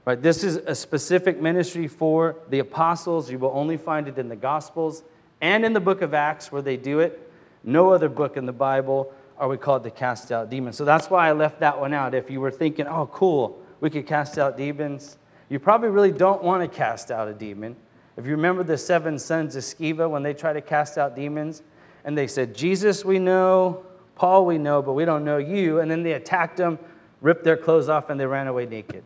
Right? 0.08 0.22
This 0.22 0.42
is 0.42 0.56
a 0.56 0.74
specific 0.74 1.38
ministry 1.38 1.86
for 1.86 2.36
the 2.48 2.60
apostles. 2.60 3.30
You 3.30 3.38
will 3.38 3.52
only 3.52 3.76
find 3.76 4.08
it 4.08 4.16
in 4.16 4.30
the 4.30 4.36
Gospels 4.36 5.02
and 5.42 5.66
in 5.66 5.74
the 5.74 5.80
book 5.80 6.00
of 6.00 6.14
Acts 6.14 6.50
where 6.50 6.62
they 6.62 6.78
do 6.78 7.00
it. 7.00 7.30
No 7.62 7.90
other 7.90 8.08
book 8.08 8.38
in 8.38 8.46
the 8.46 8.52
Bible 8.54 9.12
are 9.36 9.50
we 9.50 9.58
called 9.58 9.84
to 9.84 9.90
cast 9.90 10.32
out 10.32 10.48
demons. 10.48 10.78
So 10.78 10.86
that's 10.86 11.10
why 11.10 11.28
I 11.28 11.32
left 11.32 11.60
that 11.60 11.78
one 11.78 11.92
out. 11.92 12.14
If 12.14 12.30
you 12.30 12.40
were 12.40 12.50
thinking, 12.50 12.86
oh, 12.86 13.04
cool, 13.12 13.60
we 13.82 13.90
could 13.90 14.06
cast 14.06 14.38
out 14.38 14.56
demons, 14.56 15.18
you 15.50 15.58
probably 15.58 15.90
really 15.90 16.12
don't 16.12 16.42
want 16.42 16.62
to 16.62 16.74
cast 16.74 17.10
out 17.10 17.28
a 17.28 17.34
demon. 17.34 17.76
If 18.16 18.24
you 18.24 18.30
remember 18.30 18.62
the 18.62 18.78
seven 18.78 19.18
sons 19.18 19.56
of 19.56 19.62
Sceva 19.62 20.08
when 20.08 20.22
they 20.22 20.32
tried 20.32 20.54
to 20.54 20.62
cast 20.62 20.96
out 20.96 21.16
demons, 21.16 21.62
and 22.06 22.16
they 22.16 22.28
said, 22.28 22.54
Jesus, 22.54 23.04
we 23.04 23.18
know, 23.18 23.84
Paul, 24.14 24.46
we 24.46 24.56
know, 24.56 24.80
but 24.80 24.94
we 24.94 25.04
don't 25.04 25.26
know 25.26 25.36
you. 25.36 25.80
And 25.80 25.90
then 25.90 26.02
they 26.02 26.12
attacked 26.12 26.56
them, 26.56 26.78
ripped 27.20 27.44
their 27.44 27.58
clothes 27.58 27.90
off, 27.90 28.08
and 28.08 28.18
they 28.18 28.24
ran 28.24 28.46
away 28.46 28.64
naked. 28.64 29.04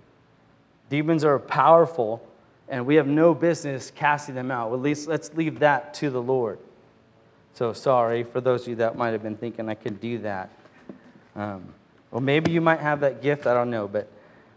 Demons 0.93 1.25
are 1.25 1.39
powerful, 1.39 2.23
and 2.69 2.85
we 2.85 2.97
have 2.97 3.07
no 3.07 3.33
business 3.33 3.91
casting 3.91 4.35
them 4.35 4.51
out. 4.51 4.71
At 4.75 4.81
least 4.81 5.09
let's 5.09 5.33
leave 5.33 5.61
that 5.61 5.95
to 5.95 6.11
the 6.11 6.21
Lord. 6.21 6.59
So 7.55 7.73
sorry 7.73 8.25
for 8.25 8.43
those 8.43 8.65
of 8.65 8.69
you 8.69 8.75
that 8.77 8.95
might 8.95 9.13
have 9.13 9.23
been 9.23 9.39
thinking 9.39 9.71
I 9.71 9.75
could 9.75 10.03
do 10.03 10.19
that. 10.19 10.51
Um, 11.35 11.65
well, 12.11 12.21
maybe 12.21 12.53
you 12.53 12.61
might 12.61 12.81
have 12.81 13.01
that 13.01 13.23
gift, 13.23 13.47
I 13.47 13.55
don't 13.55 13.71
know, 13.71 13.89
but 13.89 14.07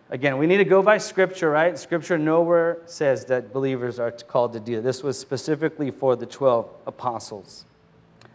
Again, 0.10 0.38
we 0.38 0.46
need 0.46 0.58
to 0.58 0.66
go 0.66 0.84
by 0.84 1.00
Scripture, 1.00 1.50
right? 1.50 1.80
Scripture 1.80 2.18
nowhere 2.18 2.78
says 2.86 3.26
that 3.26 3.52
believers 3.52 3.98
are 3.98 4.12
called 4.12 4.54
to 4.54 4.60
do 4.60 4.78
it. 4.78 4.82
This 4.82 5.02
was 5.02 5.18
specifically 5.18 5.90
for 5.90 6.16
the 6.16 6.28
12 6.28 6.70
apostles. 6.86 7.66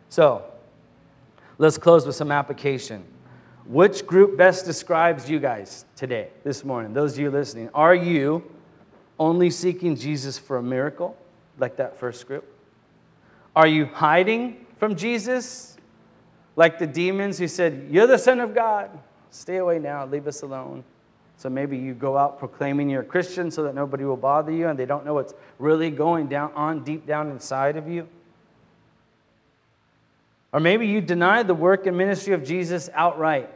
So, 0.08 0.42
let's 1.58 1.78
close 1.78 2.06
with 2.06 2.16
some 2.16 2.32
application. 2.32 3.04
Which 3.66 4.06
group 4.06 4.36
best 4.36 4.64
describes 4.64 5.28
you 5.28 5.38
guys 5.38 5.84
today, 5.96 6.28
this 6.44 6.64
morning? 6.64 6.92
Those 6.92 7.12
of 7.14 7.18
you 7.20 7.30
listening, 7.30 7.70
are 7.74 7.94
you 7.94 8.42
only 9.18 9.50
seeking 9.50 9.96
Jesus 9.96 10.38
for 10.38 10.56
a 10.56 10.62
miracle, 10.62 11.16
like 11.58 11.76
that 11.76 11.98
first 11.98 12.26
group? 12.26 12.44
Are 13.54 13.66
you 13.66 13.86
hiding 13.86 14.66
from 14.78 14.96
Jesus, 14.96 15.76
like 16.56 16.78
the 16.78 16.86
demons 16.86 17.38
who 17.38 17.48
said, 17.48 17.88
You're 17.90 18.06
the 18.06 18.18
Son 18.18 18.40
of 18.40 18.54
God? 18.54 18.90
Stay 19.30 19.58
away 19.58 19.78
now, 19.78 20.06
leave 20.06 20.26
us 20.26 20.42
alone. 20.42 20.82
So 21.36 21.48
maybe 21.48 21.76
you 21.78 21.94
go 21.94 22.18
out 22.18 22.38
proclaiming 22.38 22.90
you're 22.90 23.02
a 23.02 23.04
Christian 23.04 23.50
so 23.50 23.62
that 23.62 23.74
nobody 23.74 24.04
will 24.04 24.16
bother 24.16 24.52
you 24.52 24.68
and 24.68 24.78
they 24.78 24.84
don't 24.84 25.06
know 25.06 25.14
what's 25.14 25.32
really 25.58 25.90
going 25.90 26.28
down 26.28 26.52
on 26.54 26.84
deep 26.84 27.06
down 27.06 27.30
inside 27.30 27.76
of 27.76 27.88
you. 27.88 28.08
Or 30.52 30.60
maybe 30.60 30.86
you 30.86 31.00
deny 31.00 31.42
the 31.42 31.54
work 31.54 31.86
and 31.86 31.96
ministry 31.96 32.32
of 32.32 32.44
Jesus 32.44 32.90
outright. 32.94 33.48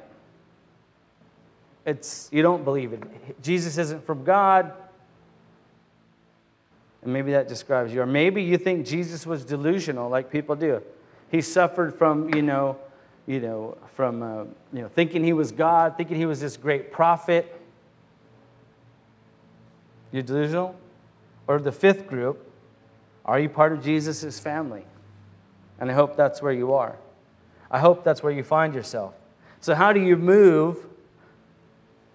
It's 1.85 2.29
you 2.33 2.43
don't 2.43 2.65
believe 2.65 2.93
it. 2.93 3.43
Jesus 3.43 3.79
isn't 3.79 4.07
from 4.07 4.25
God. 4.25 4.73
And 7.03 7.13
maybe 7.13 7.33
that 7.33 7.49
describes 7.49 7.93
you. 7.93 8.01
Or 8.01 8.07
maybe 8.07 8.43
you 8.43 8.57
think 8.57 8.87
Jesus 8.87 9.27
was 9.27 9.45
delusional 9.45 10.09
like 10.09 10.31
people 10.31 10.57
do. 10.57 10.83
He 11.31 11.43
suffered 11.43 11.95
from, 11.97 12.33
you 12.35 12.43
know, 12.43 12.79
you 13.27 13.41
know, 13.41 13.77
from 13.95 14.23
uh, 14.23 14.45
you 14.73 14.83
know, 14.83 14.89
thinking 14.89 15.25
he 15.25 15.33
was 15.33 15.53
God, 15.53 15.97
thinking 15.97 16.17
he 16.17 16.27
was 16.27 16.41
this 16.41 16.57
great 16.57 16.93
prophet. 16.93 17.61
You're 20.13 20.23
delusional? 20.23 20.77
Or 21.47 21.59
the 21.59 21.73
fifth 21.73 22.07
group, 22.07 22.51
are 23.25 23.39
you 23.39 23.49
part 23.49 23.73
of 23.73 23.83
Jesus' 23.83 24.39
family? 24.39 24.85
And 25.85 25.91
I 25.91 25.95
hope 25.95 26.17
that's 26.17 26.41
where 26.41 26.51
you 26.51 26.73
are. 26.73 26.97
I 27.71 27.79
hope 27.79 28.05
that's 28.05 28.23
where 28.23 28.33
you 28.33 28.43
find 28.43 28.75
yourself. 28.75 29.13
So, 29.61 29.75
how 29.75 29.93
do 29.93 30.01
you 30.01 30.17
move 30.17 30.79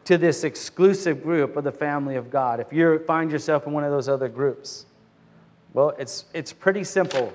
to 0.05 0.17
this 0.17 0.43
exclusive 0.43 1.21
group 1.21 1.55
of 1.55 1.63
the 1.63 1.71
family 1.71 2.15
of 2.15 2.31
God 2.31 2.59
if 2.59 2.73
you 2.73 2.97
find 3.05 3.31
yourself 3.31 3.67
in 3.67 3.73
one 3.73 3.83
of 3.83 3.91
those 3.91 4.09
other 4.09 4.27
groups? 4.27 4.87
Well, 5.73 5.93
it's, 5.99 6.25
it's 6.33 6.51
pretty 6.51 6.83
simple. 6.83 7.31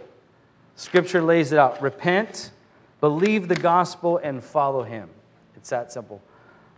Scripture 0.74 1.22
lays 1.22 1.52
it 1.52 1.58
out 1.60 1.80
repent, 1.80 2.50
believe 3.00 3.46
the 3.46 3.54
gospel, 3.54 4.16
and 4.18 4.42
follow 4.42 4.82
him. 4.82 5.10
It's 5.54 5.70
that 5.70 5.92
simple. 5.92 6.20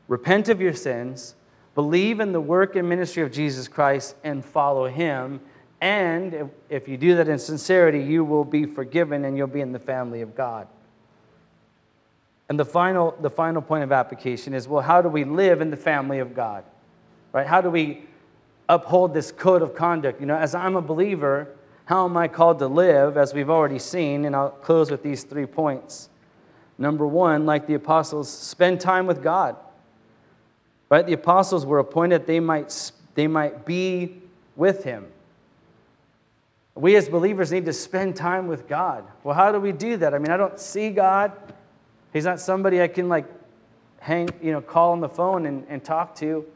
Repent 0.07 0.51
of 0.51 0.61
your 0.61 0.75
sins, 0.75 1.35
Believe 1.77 2.21
in 2.21 2.33
the 2.33 2.41
work 2.41 2.75
and 2.75 2.89
ministry 2.89 3.23
of 3.23 3.31
Jesus 3.31 3.69
Christ 3.69 4.17
and 4.25 4.43
follow 4.43 4.87
him. 4.87 5.41
And 5.81 6.35
if, 6.35 6.47
if 6.71 6.89
you 6.89 6.97
do 6.97 7.17
that 7.17 7.29
in 7.29 7.39
sincerity, 7.39 8.03
you 8.03 8.25
will 8.25 8.45
be 8.45 8.65
forgiven 8.65 9.25
and 9.25 9.37
you'll 9.37 9.47
be 9.47 9.61
in 9.61 9.73
the 9.73 9.79
family 9.79 10.23
of 10.23 10.35
God. 10.35 10.69
And 12.49 12.59
the 12.59 12.65
final, 12.65 13.17
the 13.21 13.31
final 13.31 13.61
point 13.61 13.85
of 13.85 13.93
application 13.93 14.55
is 14.55 14.69
well, 14.69 14.83
how 14.83 15.03
do 15.03 15.09
we 15.09 15.25
live 15.25 15.61
in 15.61 15.71
the 15.71 15.77
family 15.77 16.19
of 16.21 16.35
God? 16.35 16.65
Right? 17.33 17.47
How 17.47 17.61
do 17.61 17.71
we 17.71 18.05
uphold 18.69 19.13
this 19.13 19.33
code 19.33 19.63
of 19.63 19.75
conduct? 19.75 20.21
You 20.21 20.27
know, 20.27 20.37
as 20.37 20.55
I'm 20.55 20.77
a 20.77 20.81
believer, 20.83 21.49
How 21.87 22.05
am 22.05 22.17
I 22.17 22.27
called 22.27 22.59
to 22.59 22.67
live, 22.67 23.17
as 23.17 23.33
we've 23.33 23.49
already 23.49 23.79
seen? 23.79 24.25
And 24.25 24.35
I'll 24.37 24.51
close 24.51 24.91
with 24.91 25.03
these 25.05 25.23
three 25.23 25.47
points. 25.47 26.09
Number 26.79 27.07
one, 27.07 27.47
like 27.47 27.67
the 27.67 27.75
apostles, 27.75 28.29
spend 28.29 28.81
time 28.81 29.07
with 29.07 29.23
God. 29.23 29.57
Right? 30.89 31.07
The 31.07 31.15
apostles 31.15 31.65
were 31.65 31.79
appointed 31.79 32.27
they 32.27 32.41
might, 32.41 32.93
they 33.15 33.29
might 33.29 33.65
be 33.65 34.21
with 34.57 34.83
him. 34.85 35.07
We 36.77 36.95
as 36.97 37.09
believers 37.09 37.51
need 37.51 37.65
to 37.65 37.73
spend 37.73 38.17
time 38.17 38.47
with 38.47 38.69
God. 38.69 39.05
Well, 39.25 39.35
how 39.35 39.51
do 39.51 39.59
we 39.59 39.73
do 39.73 39.97
that? 39.97 40.15
I 40.15 40.19
mean, 40.19 40.31
I 40.31 40.37
don't 40.37 40.61
see 40.61 40.91
God. 40.91 41.33
He's 42.13 42.27
not 42.27 42.39
somebody 42.39 42.83
I 42.83 42.89
can 42.89 43.09
like 43.09 43.27
hang, 43.99 44.29
you 44.43 44.53
know, 44.53 44.61
call 44.61 44.93
on 44.93 45.01
the 45.01 45.09
phone 45.09 45.47
and, 45.47 45.67
and 45.69 45.83
talk 45.83 46.15
to. 46.17 46.47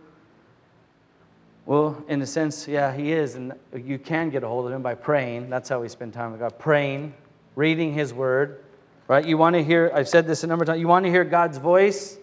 Well, 1.64 2.04
in 2.06 2.20
a 2.20 2.26
sense, 2.26 2.68
yeah, 2.68 2.94
he 2.94 3.12
is. 3.12 3.34
And 3.34 3.54
you 3.74 3.98
can 3.98 4.28
get 4.28 4.44
a 4.44 4.48
hold 4.48 4.66
of 4.66 4.72
him 4.72 4.82
by 4.82 4.94
praying. 4.94 5.48
That's 5.48 5.70
how 5.70 5.80
we 5.80 5.88
spend 5.88 6.12
time 6.12 6.32
with 6.32 6.40
God. 6.40 6.58
Praying, 6.58 7.14
reading 7.56 7.94
his 7.94 8.12
word. 8.12 8.62
Right? 9.08 9.24
You 9.24 9.38
want 9.38 9.54
to 9.54 9.64
hear, 9.64 9.90
I've 9.94 10.08
said 10.08 10.26
this 10.26 10.44
a 10.44 10.46
number 10.46 10.64
of 10.64 10.66
times, 10.66 10.80
you 10.80 10.86
want 10.86 11.04
to 11.06 11.10
hear 11.10 11.24
God's 11.24 11.58
voice, 11.58 12.18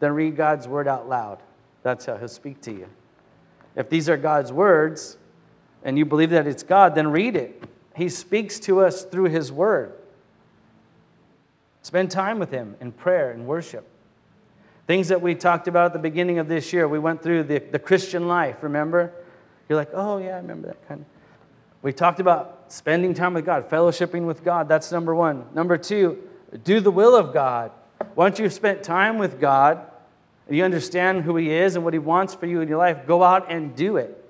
then 0.00 0.12
read 0.12 0.36
God's 0.36 0.66
word 0.66 0.88
out 0.88 1.08
loud. 1.08 1.38
That's 1.82 2.06
how 2.06 2.16
he'll 2.16 2.28
speak 2.28 2.60
to 2.62 2.72
you. 2.72 2.88
If 3.76 3.88
these 3.88 4.08
are 4.08 4.16
God's 4.16 4.52
words, 4.52 5.16
and 5.86 5.96
you 5.96 6.04
believe 6.04 6.30
that 6.30 6.48
it's 6.48 6.64
God, 6.64 6.96
then 6.96 7.06
read 7.06 7.36
it. 7.36 7.62
He 7.94 8.08
speaks 8.08 8.58
to 8.60 8.80
us 8.80 9.04
through 9.04 9.30
His 9.30 9.52
Word. 9.52 9.92
Spend 11.82 12.10
time 12.10 12.40
with 12.40 12.50
Him 12.50 12.74
in 12.80 12.90
prayer 12.90 13.30
and 13.30 13.46
worship. 13.46 13.86
Things 14.88 15.08
that 15.08 15.22
we 15.22 15.36
talked 15.36 15.68
about 15.68 15.86
at 15.86 15.92
the 15.92 16.00
beginning 16.00 16.40
of 16.40 16.48
this 16.48 16.72
year, 16.72 16.88
we 16.88 16.98
went 16.98 17.22
through 17.22 17.44
the, 17.44 17.60
the 17.60 17.78
Christian 17.78 18.26
life, 18.26 18.64
remember? 18.64 19.12
You're 19.68 19.78
like, 19.78 19.90
oh, 19.94 20.18
yeah, 20.18 20.34
I 20.34 20.38
remember 20.38 20.66
that 20.66 20.88
kind 20.88 21.02
of. 21.02 21.06
We 21.82 21.92
talked 21.92 22.18
about 22.18 22.64
spending 22.66 23.14
time 23.14 23.32
with 23.34 23.46
God, 23.46 23.70
fellowshipping 23.70 24.26
with 24.26 24.42
God. 24.42 24.68
That's 24.68 24.90
number 24.90 25.14
one. 25.14 25.46
Number 25.54 25.78
two, 25.78 26.18
do 26.64 26.80
the 26.80 26.90
will 26.90 27.14
of 27.14 27.32
God. 27.32 27.70
Once 28.16 28.40
you've 28.40 28.52
spent 28.52 28.82
time 28.82 29.18
with 29.18 29.40
God, 29.40 29.88
you 30.50 30.64
understand 30.64 31.22
who 31.22 31.36
He 31.36 31.52
is 31.52 31.76
and 31.76 31.84
what 31.84 31.94
He 31.94 32.00
wants 32.00 32.34
for 32.34 32.46
you 32.46 32.60
in 32.60 32.66
your 32.66 32.78
life, 32.78 33.06
go 33.06 33.22
out 33.22 33.52
and 33.52 33.76
do 33.76 33.98
it. 33.98 34.24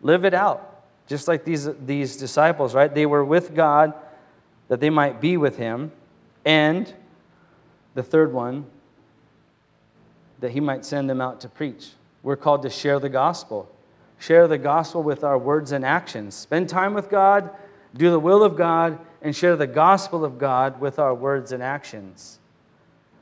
Live 0.00 0.24
it 0.24 0.32
out. 0.32 0.70
Just 1.06 1.28
like 1.28 1.44
these, 1.44 1.68
these 1.84 2.16
disciples, 2.16 2.74
right? 2.74 2.92
They 2.92 3.06
were 3.06 3.24
with 3.24 3.54
God 3.54 3.92
that 4.68 4.80
they 4.80 4.90
might 4.90 5.20
be 5.20 5.36
with 5.36 5.56
Him. 5.56 5.92
And 6.44 6.92
the 7.94 8.02
third 8.02 8.32
one, 8.32 8.66
that 10.40 10.52
He 10.52 10.60
might 10.60 10.84
send 10.84 11.10
them 11.10 11.20
out 11.20 11.40
to 11.40 11.48
preach. 11.48 11.90
We're 12.22 12.36
called 12.36 12.62
to 12.62 12.70
share 12.70 12.98
the 12.98 13.08
gospel. 13.08 13.68
Share 14.18 14.46
the 14.46 14.58
gospel 14.58 15.02
with 15.02 15.24
our 15.24 15.36
words 15.36 15.72
and 15.72 15.84
actions. 15.84 16.34
Spend 16.34 16.68
time 16.68 16.94
with 16.94 17.10
God, 17.10 17.50
do 17.94 18.10
the 18.10 18.20
will 18.20 18.44
of 18.44 18.56
God, 18.56 18.98
and 19.20 19.34
share 19.34 19.56
the 19.56 19.66
gospel 19.66 20.24
of 20.24 20.38
God 20.38 20.80
with 20.80 20.98
our 20.98 21.14
words 21.14 21.52
and 21.52 21.62
actions. 21.62 22.38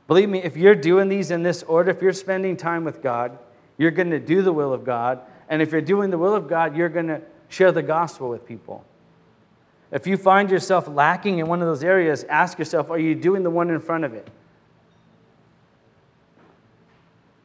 Believe 0.07 0.29
me, 0.29 0.43
if 0.43 0.57
you're 0.57 0.75
doing 0.75 1.09
these 1.09 1.31
in 1.31 1.43
this 1.43 1.63
order, 1.63 1.89
if 1.89 2.01
you're 2.01 2.13
spending 2.13 2.57
time 2.57 2.83
with 2.83 3.01
God, 3.01 3.37
you're 3.77 3.91
going 3.91 4.11
to 4.11 4.19
do 4.19 4.41
the 4.41 4.53
will 4.53 4.73
of 4.73 4.83
God. 4.83 5.21
And 5.49 5.61
if 5.61 5.71
you're 5.71 5.81
doing 5.81 6.11
the 6.11 6.17
will 6.17 6.35
of 6.35 6.47
God, 6.47 6.75
you're 6.75 6.89
going 6.89 7.07
to 7.07 7.21
share 7.51 7.71
the 7.71 7.83
gospel 7.83 8.29
with 8.29 8.47
people. 8.47 8.85
If 9.91 10.07
you 10.07 10.15
find 10.15 10.49
yourself 10.49 10.87
lacking 10.87 11.39
in 11.39 11.47
one 11.47 11.61
of 11.61 11.67
those 11.67 11.83
areas, 11.83 12.23
ask 12.23 12.57
yourself, 12.57 12.89
are 12.89 12.97
you 12.97 13.13
doing 13.13 13.43
the 13.43 13.49
one 13.49 13.69
in 13.69 13.79
front 13.81 14.05
of 14.05 14.13
it? 14.13 14.27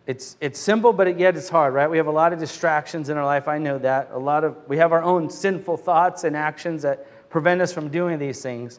It's, 0.07 0.37
it's 0.41 0.61
simple, 0.61 0.93
but 0.93 1.19
yet 1.19 1.37
it's 1.37 1.49
hard, 1.49 1.75
right? 1.75 1.91
We 1.91 1.97
have 1.97 2.07
a 2.07 2.13
lot 2.13 2.33
of 2.33 2.39
distractions 2.39 3.09
in 3.09 3.17
our 3.17 3.25
life. 3.25 3.49
I 3.49 3.59
know 3.59 3.79
that. 3.79 4.11
A 4.13 4.19
lot 4.19 4.45
of, 4.45 4.57
we 4.69 4.77
have 4.77 4.93
our 4.93 5.03
own 5.03 5.29
sinful 5.29 5.79
thoughts 5.79 6.23
and 6.23 6.37
actions 6.37 6.83
that 6.83 7.29
prevent 7.29 7.61
us 7.61 7.73
from 7.73 7.89
doing 7.89 8.21
these 8.21 8.41
things. 8.41 8.79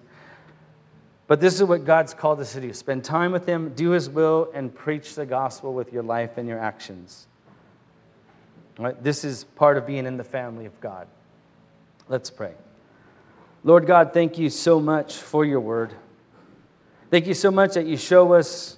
But 1.27 1.41
this 1.41 1.55
is 1.55 1.63
what 1.65 1.83
God's 1.83 2.13
called 2.13 2.39
us 2.39 2.53
to 2.53 2.61
do 2.61 2.71
spend 2.71 3.03
time 3.03 3.33
with 3.33 3.45
Him, 3.45 3.73
do 3.75 3.89
His 3.89 4.09
will, 4.09 4.49
and 4.53 4.73
preach 4.73 5.15
the 5.15 5.25
gospel 5.25 5.73
with 5.73 5.91
your 5.91 6.03
life 6.03 6.37
and 6.37 6.47
your 6.47 6.59
actions. 6.59 7.27
Right? 8.79 9.03
This 9.03 9.25
is 9.25 9.43
part 9.43 9.75
of 9.75 9.85
being 9.85 10.05
in 10.05 10.15
the 10.15 10.23
family 10.23 10.65
of 10.65 10.79
God. 10.79 11.07
Let's 12.09 12.29
pray. 12.29 12.53
Lord 13.63 13.85
God, 13.85 14.13
thank 14.13 14.37
you 14.37 14.49
so 14.49 14.79
much 14.79 15.17
for 15.17 15.43
your 15.43 15.59
word. 15.59 15.93
Thank 17.09 17.27
you 17.27 17.33
so 17.33 17.51
much 17.51 17.73
that 17.73 17.85
you 17.85 17.97
show 17.97 18.33
us 18.33 18.77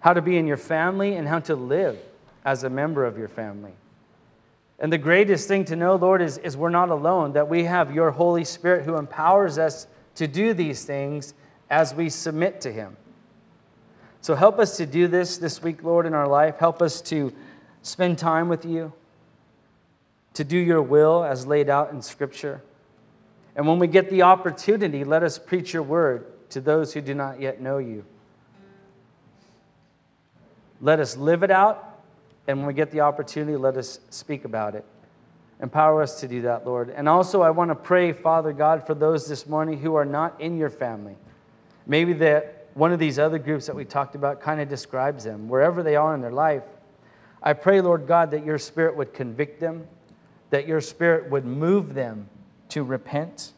how 0.00 0.14
to 0.14 0.22
be 0.22 0.38
in 0.38 0.46
your 0.46 0.56
family 0.56 1.16
and 1.16 1.28
how 1.28 1.40
to 1.40 1.54
live 1.54 1.98
as 2.44 2.64
a 2.64 2.70
member 2.70 3.04
of 3.04 3.18
your 3.18 3.28
family. 3.28 3.72
And 4.78 4.92
the 4.92 4.98
greatest 4.98 5.48
thing 5.48 5.64
to 5.66 5.76
know, 5.76 5.96
Lord, 5.96 6.22
is, 6.22 6.38
is 6.38 6.56
we're 6.56 6.70
not 6.70 6.88
alone, 6.88 7.34
that 7.34 7.48
we 7.48 7.64
have 7.64 7.94
your 7.94 8.10
Holy 8.10 8.44
Spirit 8.44 8.84
who 8.84 8.96
empowers 8.96 9.58
us 9.58 9.86
to 10.16 10.26
do 10.26 10.54
these 10.54 10.84
things 10.84 11.34
as 11.70 11.94
we 11.94 12.08
submit 12.08 12.60
to 12.62 12.72
Him. 12.72 12.96
So 14.22 14.34
help 14.34 14.58
us 14.58 14.76
to 14.78 14.86
do 14.86 15.08
this 15.08 15.36
this 15.36 15.62
week, 15.62 15.82
Lord, 15.82 16.06
in 16.06 16.14
our 16.14 16.26
life. 16.26 16.56
Help 16.56 16.80
us 16.80 17.00
to 17.02 17.32
spend 17.82 18.18
time 18.18 18.48
with 18.48 18.64
you 18.64 18.92
to 20.34 20.44
do 20.44 20.56
your 20.56 20.82
will 20.82 21.24
as 21.24 21.46
laid 21.46 21.68
out 21.68 21.92
in 21.92 22.02
Scripture. 22.02 22.62
And 23.54 23.66
when 23.66 23.78
we 23.78 23.86
get 23.86 24.10
the 24.10 24.22
opportunity, 24.22 25.04
let 25.04 25.22
us 25.22 25.38
preach 25.38 25.72
your 25.72 25.82
word 25.82 26.26
to 26.50 26.60
those 26.60 26.94
who 26.94 27.00
do 27.00 27.14
not 27.14 27.40
yet 27.40 27.60
know 27.60 27.78
you. 27.78 28.04
Let 30.80 31.00
us 31.00 31.16
live 31.16 31.42
it 31.42 31.50
out, 31.50 32.00
and 32.48 32.58
when 32.58 32.66
we 32.66 32.74
get 32.74 32.90
the 32.90 33.00
opportunity, 33.00 33.56
let 33.56 33.76
us 33.76 34.00
speak 34.10 34.44
about 34.44 34.74
it. 34.74 34.84
Empower 35.60 36.02
us 36.02 36.18
to 36.20 36.28
do 36.28 36.42
that, 36.42 36.66
Lord. 36.66 36.90
And 36.90 37.08
also, 37.08 37.40
I 37.40 37.50
want 37.50 37.70
to 37.70 37.76
pray, 37.76 38.12
Father 38.12 38.52
God, 38.52 38.84
for 38.84 38.94
those 38.94 39.28
this 39.28 39.46
morning 39.46 39.78
who 39.78 39.94
are 39.94 40.04
not 40.04 40.40
in 40.40 40.58
your 40.58 40.70
family. 40.70 41.14
Maybe 41.86 42.14
that 42.14 42.66
one 42.74 42.92
of 42.92 42.98
these 42.98 43.18
other 43.18 43.38
groups 43.38 43.66
that 43.66 43.76
we 43.76 43.84
talked 43.84 44.16
about 44.16 44.40
kind 44.40 44.60
of 44.60 44.68
describes 44.68 45.22
them, 45.22 45.48
wherever 45.48 45.82
they 45.84 45.94
are 45.94 46.14
in 46.14 46.20
their 46.20 46.32
life. 46.32 46.64
I 47.40 47.52
pray, 47.52 47.80
Lord 47.80 48.08
God, 48.08 48.32
that 48.32 48.44
your 48.44 48.58
spirit 48.58 48.96
would 48.96 49.12
convict 49.14 49.60
them 49.60 49.86
that 50.52 50.68
your 50.68 50.82
spirit 50.82 51.30
would 51.30 51.46
move 51.46 51.94
them 51.94 52.28
to 52.68 52.82
repent, 52.84 53.52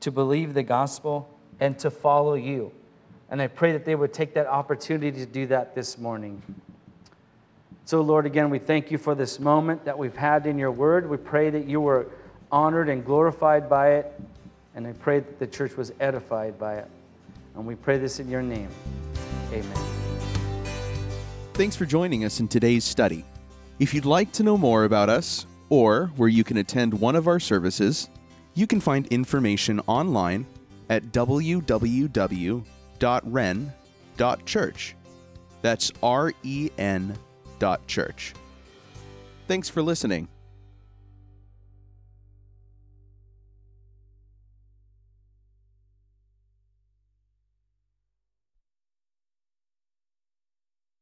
to 0.00 0.10
believe 0.10 0.54
the 0.54 0.62
gospel, 0.62 1.28
and 1.60 1.78
to 1.78 1.90
follow 1.90 2.32
you. 2.32 2.72
And 3.28 3.40
I 3.42 3.48
pray 3.48 3.72
that 3.72 3.84
they 3.84 3.94
would 3.94 4.14
take 4.14 4.32
that 4.32 4.46
opportunity 4.46 5.12
to 5.18 5.26
do 5.26 5.46
that 5.48 5.74
this 5.74 5.98
morning. 5.98 6.42
So, 7.84 8.00
Lord, 8.00 8.24
again, 8.24 8.48
we 8.48 8.58
thank 8.58 8.90
you 8.90 8.96
for 8.96 9.14
this 9.14 9.38
moment 9.38 9.84
that 9.84 9.98
we've 9.98 10.16
had 10.16 10.46
in 10.46 10.56
your 10.56 10.70
word. 10.70 11.08
We 11.08 11.18
pray 11.18 11.50
that 11.50 11.66
you 11.66 11.82
were 11.82 12.06
honored 12.50 12.88
and 12.88 13.04
glorified 13.04 13.68
by 13.68 13.96
it. 13.96 14.20
And 14.74 14.86
I 14.86 14.92
pray 14.92 15.18
that 15.18 15.38
the 15.38 15.46
church 15.46 15.76
was 15.76 15.92
edified 16.00 16.58
by 16.58 16.76
it. 16.76 16.88
And 17.54 17.66
we 17.66 17.74
pray 17.74 17.98
this 17.98 18.20
in 18.20 18.30
your 18.30 18.42
name. 18.42 18.70
Amen. 19.52 19.78
Thanks 21.52 21.76
for 21.76 21.84
joining 21.84 22.24
us 22.24 22.40
in 22.40 22.48
today's 22.48 22.84
study. 22.84 23.22
If 23.78 23.92
you'd 23.92 24.06
like 24.06 24.32
to 24.32 24.42
know 24.42 24.56
more 24.56 24.84
about 24.84 25.10
us, 25.10 25.44
or 25.72 26.08
where 26.16 26.28
you 26.28 26.44
can 26.44 26.58
attend 26.58 26.92
one 26.92 27.16
of 27.16 27.26
our 27.26 27.40
services, 27.40 28.10
you 28.52 28.66
can 28.66 28.78
find 28.78 29.06
information 29.06 29.80
online 29.86 30.44
at 30.90 31.02
www.ren.church. 31.04 31.36
That's 35.62 35.92
R 36.02 36.32
E 36.42 36.70
N 36.76 37.16
dot 37.58 37.86
church. 37.86 38.34
Thanks 39.48 39.70
for 39.70 39.80
listening. 39.80 40.28